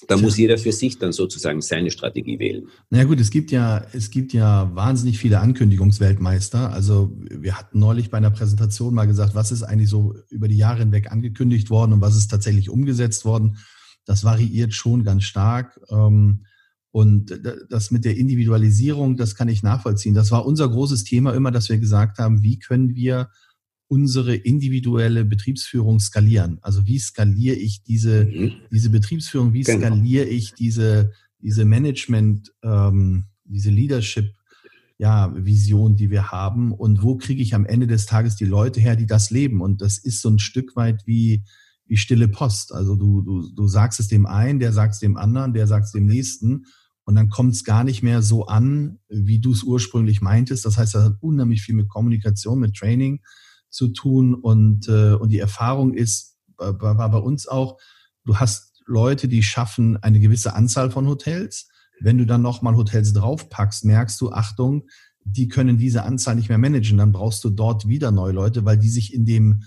Da 0.08 0.18
muss 0.18 0.38
jeder 0.38 0.58
für 0.58 0.72
sich 0.72 0.98
dann 0.98 1.12
sozusagen 1.12 1.62
seine 1.62 1.92
Strategie 1.92 2.40
wählen. 2.40 2.68
Na 2.90 3.00
ja, 3.00 3.04
gut, 3.04 3.20
es 3.20 3.30
gibt 3.30 3.52
ja, 3.52 3.86
es 3.94 4.10
gibt 4.10 4.34
ja 4.34 4.70
wahnsinnig 4.74 5.20
viele 5.20 5.40
Ankündigungsweltmeister. 5.40 6.72
Also 6.72 7.12
wir 7.30 7.58
hatten 7.58 7.80
neulich 7.80 8.10
bei 8.10 8.18
einer 8.18 8.32
Präsentation 8.32 8.94
mal 8.94 9.06
gesagt, 9.06 9.36
was 9.36 9.52
ist 9.52 9.64
eigentlich 9.64 9.90
so 9.90 10.16
über 10.30 10.48
die 10.48 10.58
Jahre 10.58 10.80
hinweg 10.80 11.12
angekündigt 11.12 11.70
worden 11.70 11.94
und 11.94 12.02
was 12.02 12.16
ist 12.16 12.30
tatsächlich 12.30 12.70
umgesetzt 12.70 13.26
worden. 13.26 13.58
Das 14.06 14.24
variiert 14.24 14.74
schon 14.74 15.04
ganz 15.04 15.24
stark. 15.24 15.80
Ähm, 15.90 16.46
und 16.92 17.40
das 17.70 17.92
mit 17.92 18.04
der 18.04 18.18
Individualisierung, 18.18 19.16
das 19.16 19.36
kann 19.36 19.48
ich 19.48 19.64
nachvollziehen. 19.64 20.14
Das 20.14 20.32
war 20.32 20.46
unser 20.46 20.68
großes 20.68 21.06
Thema 21.06 21.34
immer, 21.34 21.52
dass 21.52 21.70
wir 21.70 21.78
gesagt 21.78 22.18
haben, 22.18 22.44
wie 22.44 22.60
können 22.60 22.96
wir 22.96 23.30
unsere 23.92 24.36
individuelle 24.36 25.26
Betriebsführung 25.26 26.00
skalieren? 26.00 26.60
Also 26.62 26.88
wie 26.88 26.98
skaliere 26.98 27.58
ich 27.58 27.84
diese, 27.84 28.24
mhm. 28.24 28.54
diese 28.72 28.90
Betriebsführung, 28.90 29.52
wie 29.52 29.64
genau. 29.64 29.80
skaliere 29.80 30.28
ich 30.28 30.54
diese, 30.54 31.12
diese 31.40 31.66
Management, 31.66 32.54
ähm, 32.64 33.26
diese 33.44 33.70
Leadership 33.70 34.34
ja, 34.98 35.34
Vision, 35.36 35.98
die 35.98 36.10
wir 36.10 36.32
haben 36.32 36.72
und 36.72 37.04
wo 37.04 37.18
kriege 37.18 37.42
ich 37.42 37.54
am 37.54 37.66
Ende 37.66 37.86
des 37.86 38.06
Tages 38.06 38.38
die 38.38 38.46
Leute 38.46 38.80
her, 38.80 38.96
die 38.96 39.08
das 39.08 39.30
leben? 39.30 39.60
Und 39.60 39.82
das 39.82 39.98
ist 39.98 40.22
so 40.22 40.30
ein 40.30 40.40
Stück 40.40 40.78
weit 40.78 41.06
wie, 41.06 41.44
wie 41.86 41.98
stille 41.98 42.30
Post. 42.30 42.74
Also 42.74 42.96
du, 42.96 43.22
du, 43.22 43.50
du 43.54 43.68
sagst 43.68 44.00
es 44.00 44.08
dem 44.08 44.26
einen, 44.26 44.60
der 44.60 44.72
sagt 44.72 44.94
es 44.94 45.00
dem 45.02 45.18
anderen, 45.18 45.54
der 45.54 45.68
sagt 45.68 45.88
es 45.88 45.92
dem 45.92 46.06
nächsten 46.06 46.66
und 47.04 47.16
dann 47.16 47.28
kommt 47.28 47.56
es 47.56 47.66
gar 47.66 47.84
nicht 47.84 48.04
mehr 48.04 48.22
so 48.22 48.46
an, 48.46 49.00
wie 49.10 49.40
du 49.40 49.52
es 49.52 49.64
ursprünglich 49.64 50.22
meintest. 50.22 50.64
Das 50.64 50.78
heißt, 50.78 50.96
das 50.96 51.04
hat 51.04 51.18
unheimlich 51.20 51.62
viel 51.62 51.76
mit 51.76 51.90
Kommunikation, 51.90 52.60
mit 52.60 52.78
Training 52.78 53.20
zu 53.72 53.88
tun. 53.88 54.36
Und, 54.36 54.88
äh, 54.88 55.14
und 55.14 55.30
die 55.30 55.40
Erfahrung 55.40 55.94
ist, 55.94 56.38
war, 56.58 56.98
war 56.98 57.10
bei 57.10 57.18
uns 57.18 57.48
auch, 57.48 57.80
du 58.26 58.38
hast 58.38 58.84
Leute, 58.86 59.28
die 59.28 59.42
schaffen 59.42 59.98
eine 59.98 60.20
gewisse 60.20 60.54
Anzahl 60.54 60.92
von 60.92 61.08
Hotels. 61.08 61.70
Wenn 62.00 62.18
du 62.18 62.26
dann 62.26 62.42
nochmal 62.42 62.76
Hotels 62.76 63.14
draufpackst, 63.14 63.86
merkst 63.86 64.20
du, 64.22 64.32
Achtung, 64.32 64.88
die 65.24 65.48
können 65.48 65.78
diese 65.78 66.04
Anzahl 66.04 66.36
nicht 66.36 66.50
mehr 66.50 66.58
managen. 66.58 66.98
Dann 66.98 67.12
brauchst 67.12 67.44
du 67.44 67.50
dort 67.50 67.88
wieder 67.88 68.12
neue 68.12 68.34
Leute, 68.34 68.66
weil 68.66 68.78
die 68.78 68.90
sich 68.90 69.14
in 69.14 69.26
dem, 69.26 69.64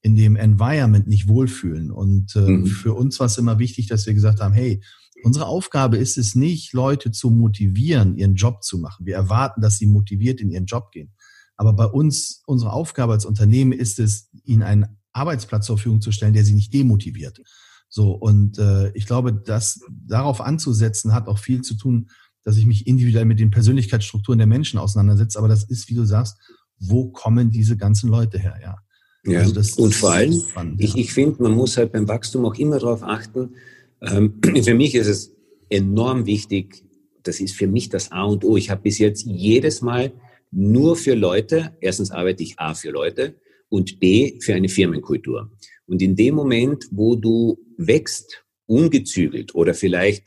in 0.00 0.16
dem 0.16 0.36
Environment 0.36 1.06
nicht 1.06 1.28
wohlfühlen. 1.28 1.90
Und 1.90 2.36
äh, 2.36 2.40
mhm. 2.40 2.66
für 2.66 2.94
uns 2.94 3.18
war 3.20 3.26
es 3.26 3.38
immer 3.38 3.58
wichtig, 3.58 3.86
dass 3.86 4.06
wir 4.06 4.14
gesagt 4.14 4.40
haben, 4.40 4.54
hey, 4.54 4.82
unsere 5.24 5.46
Aufgabe 5.46 5.96
ist 5.96 6.18
es 6.18 6.34
nicht, 6.34 6.72
Leute 6.72 7.10
zu 7.10 7.30
motivieren, 7.30 8.16
ihren 8.16 8.34
Job 8.34 8.62
zu 8.62 8.78
machen. 8.78 9.06
Wir 9.06 9.16
erwarten, 9.16 9.60
dass 9.60 9.78
sie 9.78 9.86
motiviert 9.86 10.40
in 10.40 10.50
ihren 10.50 10.66
Job 10.66 10.92
gehen. 10.92 11.12
Aber 11.58 11.72
bei 11.74 11.86
uns, 11.86 12.42
unsere 12.46 12.72
Aufgabe 12.72 13.12
als 13.12 13.26
Unternehmen 13.26 13.72
ist 13.72 13.98
es, 13.98 14.30
ihnen 14.44 14.62
einen 14.62 14.86
Arbeitsplatz 15.12 15.66
zur 15.66 15.76
Verfügung 15.76 16.00
zu 16.00 16.12
stellen, 16.12 16.32
der 16.32 16.44
sie 16.44 16.54
nicht 16.54 16.72
demotiviert. 16.72 17.42
So, 17.88 18.12
und 18.12 18.58
äh, 18.58 18.90
ich 18.92 19.06
glaube, 19.06 19.32
das 19.32 19.80
darauf 20.06 20.40
anzusetzen, 20.40 21.12
hat 21.12 21.26
auch 21.26 21.38
viel 21.38 21.62
zu 21.62 21.74
tun, 21.74 22.10
dass 22.44 22.56
ich 22.56 22.64
mich 22.64 22.86
individuell 22.86 23.24
mit 23.24 23.40
den 23.40 23.50
Persönlichkeitsstrukturen 23.50 24.38
der 24.38 24.46
Menschen 24.46 24.78
auseinandersetze. 24.78 25.38
Aber 25.38 25.48
das 25.48 25.64
ist, 25.64 25.90
wie 25.90 25.94
du 25.94 26.04
sagst, 26.04 26.38
wo 26.78 27.08
kommen 27.08 27.50
diese 27.50 27.76
ganzen 27.76 28.08
Leute 28.08 28.38
her, 28.38 28.56
ja. 28.62 28.76
Ja, 29.24 29.40
also 29.40 29.82
und 29.82 29.94
vor 29.94 30.12
allem, 30.12 30.32
spannend, 30.32 30.80
ich, 30.80 30.94
ja. 30.94 31.00
ich 31.00 31.12
finde, 31.12 31.42
man 31.42 31.52
muss 31.52 31.76
halt 31.76 31.92
beim 31.92 32.06
Wachstum 32.06 32.46
auch 32.46 32.54
immer 32.54 32.78
darauf 32.78 33.02
achten, 33.02 33.56
ähm, 34.00 34.40
für 34.62 34.74
mich 34.74 34.94
ist 34.94 35.08
es 35.08 35.32
enorm 35.68 36.24
wichtig, 36.24 36.84
das 37.24 37.40
ist 37.40 37.54
für 37.54 37.66
mich 37.66 37.88
das 37.88 38.12
A 38.12 38.22
und 38.22 38.44
O. 38.44 38.56
Ich 38.56 38.70
habe 38.70 38.82
bis 38.82 38.98
jetzt 38.98 39.26
jedes 39.26 39.82
Mal 39.82 40.12
nur 40.50 40.96
für 40.96 41.14
Leute, 41.14 41.76
erstens 41.80 42.10
arbeite 42.10 42.42
ich 42.42 42.58
A 42.58 42.74
für 42.74 42.90
Leute 42.90 43.36
und 43.68 44.00
B 44.00 44.38
für 44.40 44.54
eine 44.54 44.68
Firmenkultur. 44.68 45.50
Und 45.86 46.02
in 46.02 46.16
dem 46.16 46.34
Moment, 46.34 46.86
wo 46.90 47.16
du 47.16 47.58
wächst, 47.76 48.44
ungezügelt 48.66 49.54
oder 49.54 49.74
vielleicht 49.74 50.24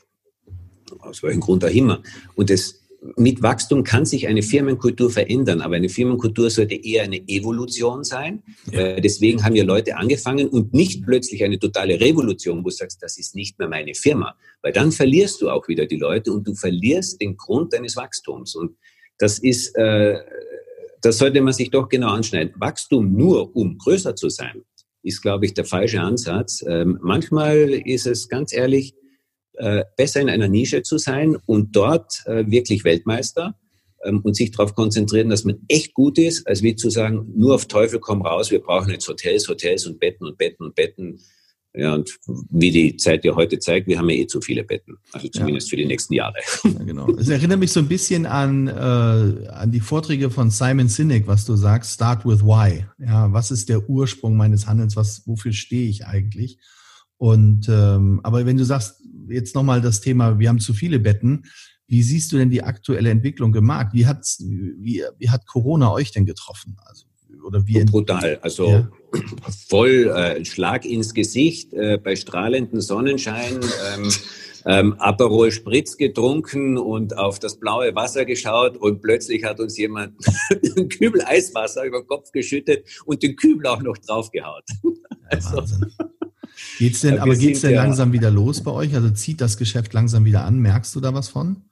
aus 0.98 1.22
welchem 1.22 1.40
Grund 1.40 1.64
auch 1.64 1.70
immer, 1.70 2.02
und 2.34 2.50
es 2.50 2.82
mit 3.16 3.42
Wachstum 3.42 3.82
kann 3.82 4.04
sich 4.04 4.28
eine 4.28 4.42
Firmenkultur 4.42 5.10
verändern, 5.10 5.60
aber 5.60 5.74
eine 5.74 5.88
Firmenkultur 5.88 6.50
sollte 6.50 6.74
eher 6.74 7.02
eine 7.02 7.16
Evolution 7.28 8.04
sein. 8.04 8.42
Ja. 8.70 9.00
deswegen 9.00 9.44
haben 9.44 9.56
ja 9.56 9.64
Leute 9.64 9.96
angefangen 9.96 10.48
und 10.48 10.72
nicht 10.72 11.04
plötzlich 11.04 11.42
eine 11.42 11.58
totale 11.58 12.00
Revolution, 12.00 12.60
wo 12.60 12.68
du 12.68 12.74
sagst, 12.74 13.02
das 13.02 13.18
ist 13.18 13.34
nicht 13.34 13.58
mehr 13.58 13.68
meine 13.68 13.94
Firma, 13.94 14.36
weil 14.62 14.72
dann 14.72 14.92
verlierst 14.92 15.42
du 15.42 15.50
auch 15.50 15.66
wieder 15.66 15.86
die 15.86 15.96
Leute 15.96 16.32
und 16.32 16.46
du 16.46 16.54
verlierst 16.54 17.20
den 17.20 17.36
Grund 17.36 17.72
deines 17.72 17.96
Wachstums. 17.96 18.54
Und 18.54 18.76
das 19.22 19.38
ist, 19.38 19.76
äh, 19.76 20.18
das 21.00 21.18
sollte 21.18 21.40
man 21.40 21.52
sich 21.52 21.70
doch 21.70 21.88
genau 21.88 22.08
anschneiden. 22.08 22.54
Wachstum 22.56 23.12
nur, 23.12 23.54
um 23.54 23.78
größer 23.78 24.16
zu 24.16 24.28
sein, 24.28 24.64
ist, 25.04 25.22
glaube 25.22 25.46
ich, 25.46 25.54
der 25.54 25.64
falsche 25.64 26.00
Ansatz. 26.00 26.64
Ähm, 26.66 26.98
manchmal 27.02 27.56
ist 27.84 28.08
es 28.08 28.28
ganz 28.28 28.52
ehrlich, 28.52 28.94
äh, 29.58 29.84
besser 29.96 30.20
in 30.20 30.28
einer 30.28 30.48
Nische 30.48 30.82
zu 30.82 30.98
sein 30.98 31.36
und 31.46 31.76
dort 31.76 32.22
äh, 32.26 32.50
wirklich 32.50 32.82
Weltmeister 32.82 33.54
ähm, 34.02 34.22
und 34.24 34.34
sich 34.34 34.50
darauf 34.50 34.74
konzentrieren, 34.74 35.28
dass 35.28 35.44
man 35.44 35.60
echt 35.68 35.94
gut 35.94 36.18
ist, 36.18 36.44
als 36.48 36.64
wie 36.64 36.74
zu 36.74 36.90
sagen, 36.90 37.32
nur 37.36 37.54
auf 37.54 37.66
Teufel 37.66 38.00
komm 38.00 38.22
raus, 38.22 38.50
wir 38.50 38.60
brauchen 38.60 38.90
jetzt 38.90 39.06
Hotels, 39.06 39.46
Hotels 39.48 39.86
und 39.86 40.00
Betten 40.00 40.26
und 40.26 40.36
Betten 40.36 40.66
und 40.66 40.74
Betten. 40.74 41.20
Ja, 41.74 41.94
und 41.94 42.18
wie 42.50 42.70
die 42.70 42.96
Zeit 42.96 43.24
ja 43.24 43.34
heute 43.34 43.58
zeigt, 43.58 43.86
wir 43.86 43.98
haben 43.98 44.10
ja 44.10 44.16
eh 44.16 44.26
zu 44.26 44.42
viele 44.42 44.62
Betten. 44.62 44.98
Also 45.12 45.28
zumindest 45.28 45.68
ja. 45.68 45.70
für 45.70 45.76
die 45.76 45.86
nächsten 45.86 46.12
Jahre. 46.12 46.34
Ja, 46.64 46.84
genau. 46.84 47.08
Es 47.16 47.30
erinnert 47.30 47.60
mich 47.60 47.72
so 47.72 47.80
ein 47.80 47.88
bisschen 47.88 48.26
an, 48.26 48.68
äh, 48.68 48.72
an 49.48 49.72
die 49.72 49.80
Vorträge 49.80 50.30
von 50.30 50.50
Simon 50.50 50.88
Sinek, 50.88 51.26
was 51.26 51.46
du 51.46 51.56
sagst, 51.56 51.94
start 51.94 52.26
with 52.26 52.42
why. 52.42 52.84
Ja, 52.98 53.32
was 53.32 53.50
ist 53.50 53.70
der 53.70 53.88
Ursprung 53.88 54.36
meines 54.36 54.66
Handelns? 54.66 54.96
Was, 54.96 55.26
wofür 55.26 55.52
stehe 55.52 55.88
ich 55.88 56.04
eigentlich? 56.04 56.58
Und 57.16 57.68
ähm, 57.70 58.20
aber 58.22 58.44
wenn 58.44 58.58
du 58.58 58.64
sagst, 58.64 59.00
jetzt 59.28 59.54
nochmal 59.54 59.80
das 59.80 60.00
Thema, 60.00 60.38
wir 60.38 60.48
haben 60.48 60.60
zu 60.60 60.74
viele 60.74 60.98
Betten. 60.98 61.44
Wie 61.86 62.02
siehst 62.02 62.32
du 62.32 62.38
denn 62.38 62.50
die 62.50 62.62
aktuelle 62.62 63.10
Entwicklung 63.10 63.54
im 63.54 63.64
Markt? 63.64 63.94
Wie, 63.94 64.06
hat's, 64.06 64.42
wie, 64.42 65.02
wie 65.18 65.30
hat 65.30 65.46
Corona 65.46 65.92
euch 65.92 66.10
denn 66.10 66.26
getroffen? 66.26 66.76
Also, 66.84 67.06
oder 67.44 67.66
wie 67.66 67.84
brutal, 67.84 68.38
also 68.42 68.68
ja. 68.68 68.88
voll 69.68 70.08
äh, 70.08 70.44
Schlag 70.44 70.84
ins 70.84 71.14
Gesicht 71.14 71.72
äh, 71.72 71.98
bei 71.98 72.16
strahlendem 72.16 72.80
Sonnenschein. 72.80 73.60
Ähm, 73.94 74.10
ähm, 74.64 74.94
Aperol 74.98 75.50
Spritz 75.50 75.96
getrunken 75.96 76.78
und 76.78 77.18
auf 77.18 77.38
das 77.38 77.58
blaue 77.58 77.94
Wasser 77.94 78.24
geschaut 78.24 78.76
und 78.76 79.02
plötzlich 79.02 79.44
hat 79.44 79.60
uns 79.60 79.76
jemand 79.76 80.14
einen 80.76 80.88
Kübel 80.88 81.22
Eiswasser 81.24 81.84
über 81.84 82.00
den 82.00 82.06
Kopf 82.06 82.30
geschüttet 82.32 82.86
und 83.04 83.22
den 83.22 83.36
Kübel 83.36 83.66
auch 83.66 83.82
noch 83.82 83.98
draufgehaut. 83.98 84.64
Also. 85.30 85.56
Wahnsinn. 85.56 85.90
Geht's 86.78 87.00
denn, 87.00 87.18
aber 87.18 87.34
geht's 87.34 87.62
denn 87.62 87.72
ja, 87.72 87.82
langsam 87.82 88.12
wieder 88.12 88.30
los 88.30 88.62
bei 88.62 88.70
euch? 88.70 88.94
Also 88.94 89.08
zieht 89.10 89.40
das 89.40 89.56
Geschäft 89.56 89.94
langsam 89.94 90.26
wieder 90.26 90.44
an? 90.44 90.58
Merkst 90.58 90.94
du 90.94 91.00
da 91.00 91.14
was 91.14 91.30
von? 91.30 91.62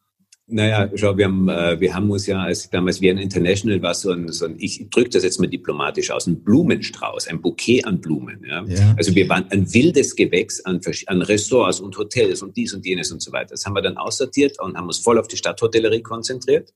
Naja, 0.53 0.91
schau, 0.95 1.17
wir 1.17 1.27
haben, 1.27 1.49
äh, 1.49 1.81
wir 1.81 1.95
haben 1.95 2.11
uns 2.11 2.27
ja, 2.27 2.43
als 2.43 2.69
damals 2.71 3.01
Vienna 3.01 3.21
International 3.21 3.81
war 3.83 3.95
so 3.95 4.11
ein, 4.11 4.29
so 4.29 4.47
ein 4.47 4.57
ich 4.59 4.89
drücke 4.91 5.11
das 5.11 5.23
jetzt 5.23 5.39
mal 5.39 5.47
diplomatisch 5.47 6.11
aus, 6.11 6.27
ein 6.27 6.43
Blumenstrauß, 6.43 7.29
ein 7.29 7.41
Bouquet 7.41 7.85
an 7.85 8.01
Blumen. 8.01 8.45
Ja? 8.45 8.65
ja. 8.67 8.95
Also 8.97 9.15
wir 9.15 9.29
waren 9.29 9.47
ein 9.51 9.73
wildes 9.73 10.17
Gewächs 10.17 10.65
an, 10.65 10.81
an 11.07 11.23
Ressorts 11.23 11.81
und 11.81 11.97
Hotels 11.97 12.43
und 12.43 12.57
dies 12.57 12.75
und 12.75 12.85
jenes 12.85 13.13
und 13.13 13.23
so 13.23 13.33
weiter. 13.33 13.51
Das 13.51 13.65
haben 13.65 13.75
wir 13.75 13.83
dann 13.83 13.97
aussortiert 13.97 14.61
und 14.61 14.77
haben 14.77 14.87
uns 14.87 14.99
voll 14.99 15.19
auf 15.19 15.29
die 15.29 15.37
Stadthotellerie 15.37 16.03
konzentriert. 16.03 16.73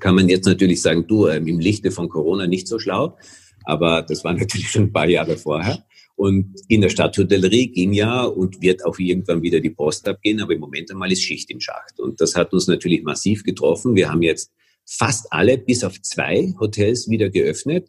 Kann 0.00 0.14
man 0.14 0.28
jetzt 0.28 0.46
natürlich 0.46 0.80
sagen, 0.80 1.06
du, 1.06 1.26
ähm, 1.26 1.46
im 1.46 1.58
Lichte 1.58 1.90
von 1.90 2.08
Corona 2.08 2.46
nicht 2.46 2.68
so 2.68 2.78
schlau, 2.78 3.16
aber 3.64 4.02
das 4.02 4.22
war 4.24 4.32
natürlich 4.34 4.70
schon 4.70 4.84
ein 4.84 4.92
paar 4.92 5.08
Jahre 5.08 5.36
vorher. 5.36 5.84
Und 6.18 6.60
in 6.66 6.80
der 6.80 6.88
Stadthotellerie 6.88 7.68
ging 7.68 7.92
ja 7.92 8.24
und 8.24 8.60
wird 8.60 8.84
auch 8.84 8.98
irgendwann 8.98 9.40
wieder 9.40 9.60
die 9.60 9.70
Post 9.70 10.08
abgehen, 10.08 10.40
aber 10.40 10.52
im 10.52 10.58
Moment 10.58 10.90
einmal 10.90 11.12
ist 11.12 11.22
Schicht 11.22 11.48
im 11.48 11.60
Schacht. 11.60 12.00
Und 12.00 12.20
das 12.20 12.34
hat 12.34 12.52
uns 12.52 12.66
natürlich 12.66 13.04
massiv 13.04 13.44
getroffen. 13.44 13.94
Wir 13.94 14.10
haben 14.10 14.22
jetzt 14.22 14.50
fast 14.84 15.32
alle, 15.32 15.58
bis 15.58 15.84
auf 15.84 16.02
zwei 16.02 16.52
Hotels 16.58 17.08
wieder 17.08 17.30
geöffnet, 17.30 17.88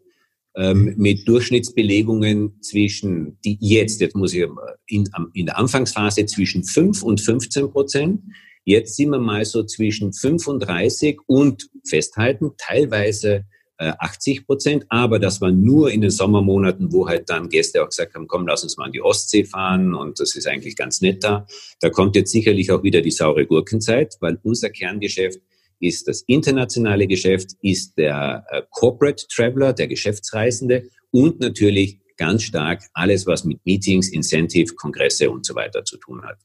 ähm, 0.55 0.93
mit 0.95 1.27
Durchschnittsbelegungen 1.27 2.61
zwischen, 2.61 3.39
die 3.43 3.57
jetzt, 3.61 3.99
jetzt 3.99 4.15
muss 4.15 4.35
ich 4.35 4.45
in, 4.85 5.09
in 5.33 5.47
der 5.47 5.57
Anfangsphase 5.57 6.27
zwischen 6.27 6.63
5 6.63 7.01
und 7.01 7.21
15 7.21 7.71
Prozent. 7.71 8.21
Jetzt 8.63 8.95
sind 8.95 9.09
wir 9.09 9.17
mal 9.17 9.43
so 9.43 9.63
zwischen 9.63 10.13
35 10.13 11.17
und 11.25 11.67
festhalten, 11.83 12.51
teilweise 12.59 13.45
80 13.79 14.37
äh, 14.37 14.41
Prozent, 14.43 14.85
aber 14.89 15.19
das 15.19 15.39
war 15.39 15.51
nur 15.51 15.91
in 15.91 16.01
den 16.01 16.11
Sommermonaten, 16.11 16.91
wo 16.91 17.07
halt 17.07 17.29
dann 17.29 17.49
Gäste 17.49 17.81
auch 17.81 17.89
gesagt 17.89 18.13
haben, 18.13 18.27
komm, 18.27 18.45
lass 18.45 18.63
uns 18.63 18.77
mal 18.77 18.85
an 18.85 18.91
die 18.91 19.01
Ostsee 19.01 19.45
fahren 19.45 19.95
und 19.95 20.19
das 20.19 20.35
ist 20.35 20.47
eigentlich 20.47 20.75
ganz 20.75 21.01
nett 21.01 21.23
da. 21.23 21.47
Da 21.79 21.89
kommt 21.89 22.15
jetzt 22.15 22.31
sicherlich 22.31 22.71
auch 22.71 22.83
wieder 22.83 23.01
die 23.01 23.11
saure 23.11 23.45
Gurkenzeit, 23.45 24.15
weil 24.19 24.37
unser 24.43 24.69
Kerngeschäft 24.69 25.39
ist 25.79 26.07
das 26.09 26.23
internationale 26.27 27.07
Geschäft, 27.07 27.51
ist 27.61 27.97
der 27.97 28.45
äh, 28.49 28.61
Corporate 28.69 29.25
Traveler, 29.33 29.71
der 29.71 29.87
Geschäftsreisende 29.87 30.89
und 31.11 31.39
natürlich 31.39 31.99
ganz 32.17 32.43
stark 32.43 32.83
alles, 32.93 33.25
was 33.25 33.45
mit 33.45 33.65
Meetings, 33.65 34.09
Incentive, 34.09 34.75
Kongresse 34.75 35.31
und 35.31 35.45
so 35.45 35.55
weiter 35.55 35.85
zu 35.85 35.97
tun 35.97 36.21
hat. 36.23 36.37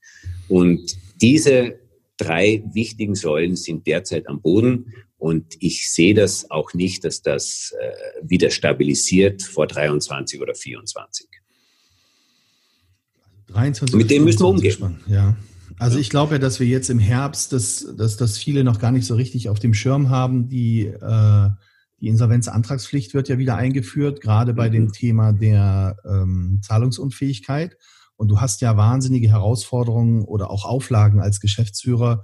Und 0.49 0.97
diese 1.21 1.81
drei 2.17 2.63
wichtigen 2.73 3.17
Säulen 3.17 3.57
sind 3.57 3.87
derzeit 3.89 4.29
am 4.29 4.41
Boden 4.41 4.93
und 5.25 5.57
ich 5.61 5.91
sehe 5.91 6.13
das 6.13 6.51
auch 6.51 6.75
nicht, 6.75 7.03
dass 7.03 7.23
das 7.23 7.73
äh, 7.81 8.29
wieder 8.29 8.51
stabilisiert 8.51 9.43
vor 9.43 9.67
23 9.67 10.39
oder 10.39 10.55
24. 10.55 11.27
23 13.47 13.97
Mit 13.97 14.11
dem 14.11 14.25
müssen 14.25 14.41
wir 14.41 14.49
umgehen. 14.49 14.99
Ja. 15.07 15.35
Also 15.79 15.99
ich 15.99 16.11
glaube 16.11 16.35
ja, 16.35 16.39
dass 16.39 16.61
wir 16.61 16.67
jetzt 16.67 16.91
im 16.91 16.99
Herbst, 16.99 17.55
dass, 17.55 17.87
dass, 17.97 18.19
dass 18.19 18.37
viele 18.37 18.65
noch 18.65 18.79
gar 18.79 18.93
nicht 18.93 19.07
so 19.07 19.15
richtig 19.15 19.49
auf 19.49 19.59
dem 19.59 19.73
Schirm 19.73 20.11
haben, 20.11 20.51
die, 20.51 20.89
äh, 20.89 21.49
die 22.03 22.09
Insolvenzantragspflicht 22.09 23.15
wird 23.15 23.31
ja 23.31 23.39
wieder 23.39 23.57
eingeführt, 23.57 24.21
gerade 24.21 24.53
bei 24.53 24.69
mhm. 24.69 24.73
dem 24.73 24.93
Thema 24.93 25.33
der 25.33 25.97
ähm, 26.05 26.61
Zahlungsunfähigkeit. 26.63 27.79
Und 28.17 28.29
du 28.29 28.43
hast 28.43 28.61
ja 28.61 28.77
wahnsinnige 28.77 29.31
Herausforderungen 29.31 30.23
oder 30.23 30.51
auch 30.51 30.67
Auflagen 30.67 31.19
als 31.21 31.41
Geschäftsführer, 31.41 32.21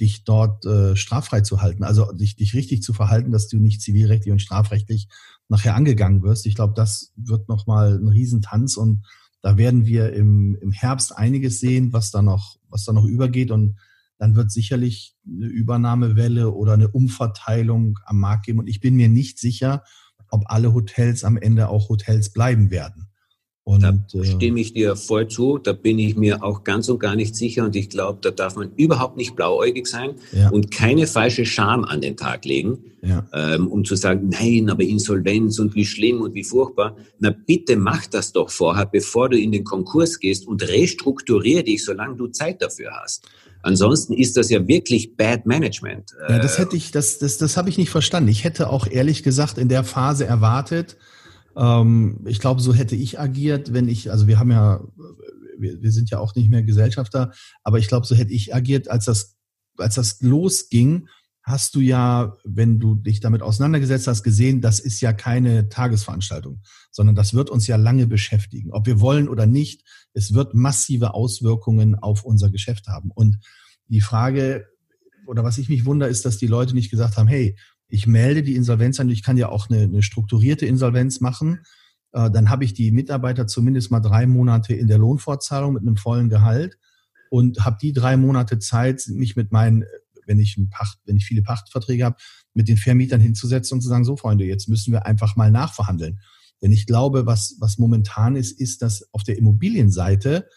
dich 0.00 0.24
dort 0.24 0.64
äh, 0.64 0.96
straffrei 0.96 1.40
zu 1.40 1.60
halten, 1.60 1.84
also 1.84 2.12
dich, 2.12 2.36
dich 2.36 2.54
richtig 2.54 2.82
zu 2.82 2.92
verhalten, 2.92 3.32
dass 3.32 3.48
du 3.48 3.58
nicht 3.58 3.82
zivilrechtlich 3.82 4.32
und 4.32 4.42
strafrechtlich 4.42 5.08
nachher 5.48 5.74
angegangen 5.74 6.22
wirst. 6.22 6.46
Ich 6.46 6.54
glaube, 6.54 6.74
das 6.76 7.12
wird 7.16 7.48
nochmal 7.48 7.98
ein 7.98 8.08
Riesentanz 8.08 8.76
und 8.76 9.04
da 9.40 9.56
werden 9.56 9.86
wir 9.86 10.12
im, 10.12 10.56
im 10.60 10.72
Herbst 10.72 11.16
einiges 11.16 11.60
sehen, 11.60 11.92
was 11.92 12.10
da 12.10 12.22
noch, 12.22 12.56
was 12.68 12.84
da 12.84 12.92
noch 12.92 13.04
übergeht 13.04 13.50
und 13.50 13.76
dann 14.18 14.34
wird 14.34 14.50
sicherlich 14.50 15.16
eine 15.26 15.46
Übernahmewelle 15.46 16.50
oder 16.50 16.72
eine 16.72 16.88
Umverteilung 16.88 18.00
am 18.04 18.18
Markt 18.18 18.46
geben. 18.46 18.58
Und 18.58 18.66
ich 18.66 18.80
bin 18.80 18.96
mir 18.96 19.08
nicht 19.08 19.38
sicher, 19.38 19.84
ob 20.30 20.44
alle 20.46 20.74
Hotels 20.74 21.24
am 21.24 21.36
Ende 21.36 21.68
auch 21.68 21.88
Hotels 21.88 22.32
bleiben 22.32 22.70
werden. 22.70 23.07
Und, 23.68 23.82
da 23.82 23.92
äh, 24.14 24.24
stimme 24.24 24.60
ich 24.60 24.72
dir 24.72 24.96
voll 24.96 25.28
zu. 25.28 25.58
Da 25.58 25.74
bin 25.74 25.98
ich 25.98 26.16
mir 26.16 26.42
auch 26.42 26.64
ganz 26.64 26.88
und 26.88 27.00
gar 27.00 27.14
nicht 27.14 27.36
sicher. 27.36 27.66
Und 27.66 27.76
ich 27.76 27.90
glaube, 27.90 28.18
da 28.22 28.30
darf 28.30 28.56
man 28.56 28.70
überhaupt 28.76 29.18
nicht 29.18 29.36
blauäugig 29.36 29.86
sein 29.86 30.14
ja. 30.32 30.48
und 30.48 30.70
keine 30.70 31.06
falsche 31.06 31.44
Scham 31.44 31.84
an 31.84 32.00
den 32.00 32.16
Tag 32.16 32.46
legen, 32.46 32.78
ja. 33.02 33.28
ähm, 33.34 33.68
um 33.68 33.84
zu 33.84 33.94
sagen, 33.94 34.30
nein, 34.30 34.70
aber 34.70 34.84
Insolvenz 34.84 35.58
und 35.58 35.74
wie 35.74 35.84
schlimm 35.84 36.22
und 36.22 36.32
wie 36.32 36.44
furchtbar. 36.44 36.96
Na 37.18 37.28
bitte 37.28 37.76
mach 37.76 38.06
das 38.06 38.32
doch 38.32 38.48
vorher, 38.48 38.86
bevor 38.86 39.28
du 39.28 39.38
in 39.38 39.52
den 39.52 39.64
Konkurs 39.64 40.18
gehst 40.18 40.46
und 40.46 40.66
restrukturier 40.66 41.62
dich, 41.62 41.84
solange 41.84 42.16
du 42.16 42.28
Zeit 42.28 42.62
dafür 42.62 42.92
hast. 43.02 43.28
Ansonsten 43.60 44.14
ist 44.14 44.38
das 44.38 44.48
ja 44.48 44.66
wirklich 44.66 45.14
Bad 45.14 45.44
Management. 45.44 46.14
Ja, 46.26 46.38
das 46.38 46.58
hätte 46.58 46.74
ich, 46.74 46.90
das, 46.90 47.18
das, 47.18 47.36
das 47.36 47.58
habe 47.58 47.68
ich 47.68 47.76
nicht 47.76 47.90
verstanden. 47.90 48.30
Ich 48.30 48.44
hätte 48.44 48.70
auch 48.70 48.86
ehrlich 48.86 49.22
gesagt 49.22 49.58
in 49.58 49.68
der 49.68 49.84
Phase 49.84 50.24
erwartet, 50.24 50.96
ähm, 51.58 52.20
ich 52.26 52.38
glaube, 52.38 52.62
so 52.62 52.72
hätte 52.72 52.94
ich 52.94 53.18
agiert, 53.18 53.72
wenn 53.72 53.88
ich, 53.88 54.10
also 54.10 54.28
wir 54.28 54.38
haben 54.38 54.50
ja, 54.50 54.80
wir, 55.58 55.82
wir 55.82 55.92
sind 55.92 56.08
ja 56.10 56.20
auch 56.20 56.34
nicht 56.34 56.50
mehr 56.50 56.62
Gesellschafter, 56.62 57.32
aber 57.64 57.78
ich 57.78 57.88
glaube, 57.88 58.06
so 58.06 58.14
hätte 58.14 58.32
ich 58.32 58.54
agiert, 58.54 58.88
als 58.88 59.06
das, 59.06 59.36
als 59.76 59.96
das 59.96 60.20
losging, 60.22 61.08
hast 61.42 61.74
du 61.74 61.80
ja, 61.80 62.36
wenn 62.44 62.78
du 62.78 62.94
dich 62.94 63.20
damit 63.20 63.42
auseinandergesetzt 63.42 64.06
hast, 64.06 64.22
gesehen, 64.22 64.60
das 64.60 64.80
ist 64.80 65.00
ja 65.00 65.12
keine 65.12 65.68
Tagesveranstaltung, 65.68 66.60
sondern 66.92 67.16
das 67.16 67.34
wird 67.34 67.50
uns 67.50 67.66
ja 67.66 67.76
lange 67.76 68.06
beschäftigen. 68.06 68.70
Ob 68.70 68.86
wir 68.86 69.00
wollen 69.00 69.28
oder 69.28 69.46
nicht, 69.46 69.82
es 70.12 70.34
wird 70.34 70.54
massive 70.54 71.14
Auswirkungen 71.14 71.94
auf 71.96 72.22
unser 72.24 72.50
Geschäft 72.50 72.86
haben. 72.86 73.10
Und 73.12 73.38
die 73.86 74.02
Frage, 74.02 74.66
oder 75.26 75.42
was 75.42 75.58
ich 75.58 75.68
mich 75.68 75.86
wundere, 75.86 76.10
ist, 76.10 76.24
dass 76.24 76.38
die 76.38 76.46
Leute 76.46 76.74
nicht 76.74 76.90
gesagt 76.90 77.16
haben, 77.16 77.28
hey, 77.28 77.56
ich 77.88 78.06
melde 78.06 78.42
die 78.42 78.54
Insolvenz 78.54 79.00
an, 79.00 79.08
ich 79.08 79.22
kann 79.22 79.36
ja 79.36 79.48
auch 79.48 79.70
eine, 79.70 79.82
eine 79.82 80.02
strukturierte 80.02 80.66
Insolvenz 80.66 81.20
machen. 81.20 81.60
Äh, 82.12 82.30
dann 82.30 82.50
habe 82.50 82.64
ich 82.64 82.74
die 82.74 82.90
Mitarbeiter 82.90 83.46
zumindest 83.46 83.90
mal 83.90 84.00
drei 84.00 84.26
Monate 84.26 84.74
in 84.74 84.88
der 84.88 84.98
Lohnfortzahlung 84.98 85.74
mit 85.74 85.82
einem 85.82 85.96
vollen 85.96 86.28
Gehalt 86.28 86.78
und 87.30 87.64
habe 87.64 87.78
die 87.80 87.92
drei 87.92 88.16
Monate 88.16 88.58
Zeit, 88.58 89.04
mich 89.08 89.36
mit 89.36 89.52
meinen, 89.52 89.84
wenn 90.26 90.38
ich 90.38 90.56
ein 90.58 90.68
Pacht, 90.68 90.98
wenn 91.06 91.16
ich 91.16 91.26
viele 91.26 91.42
Pachtverträge 91.42 92.04
habe, 92.04 92.16
mit 92.54 92.68
den 92.68 92.76
Vermietern 92.76 93.20
hinzusetzen 93.20 93.76
und 93.76 93.82
zu 93.82 93.88
sagen, 93.88 94.04
so 94.04 94.16
Freunde, 94.16 94.44
jetzt 94.44 94.68
müssen 94.68 94.92
wir 94.92 95.06
einfach 95.06 95.36
mal 95.36 95.50
nachverhandeln. 95.50 96.20
Denn 96.60 96.72
ich 96.72 96.86
glaube, 96.86 97.24
was, 97.24 97.56
was 97.60 97.78
momentan 97.78 98.36
ist, 98.36 98.60
ist, 98.60 98.82
dass 98.82 99.08
auf 99.12 99.22
der 99.22 99.38
Immobilienseite 99.38 100.48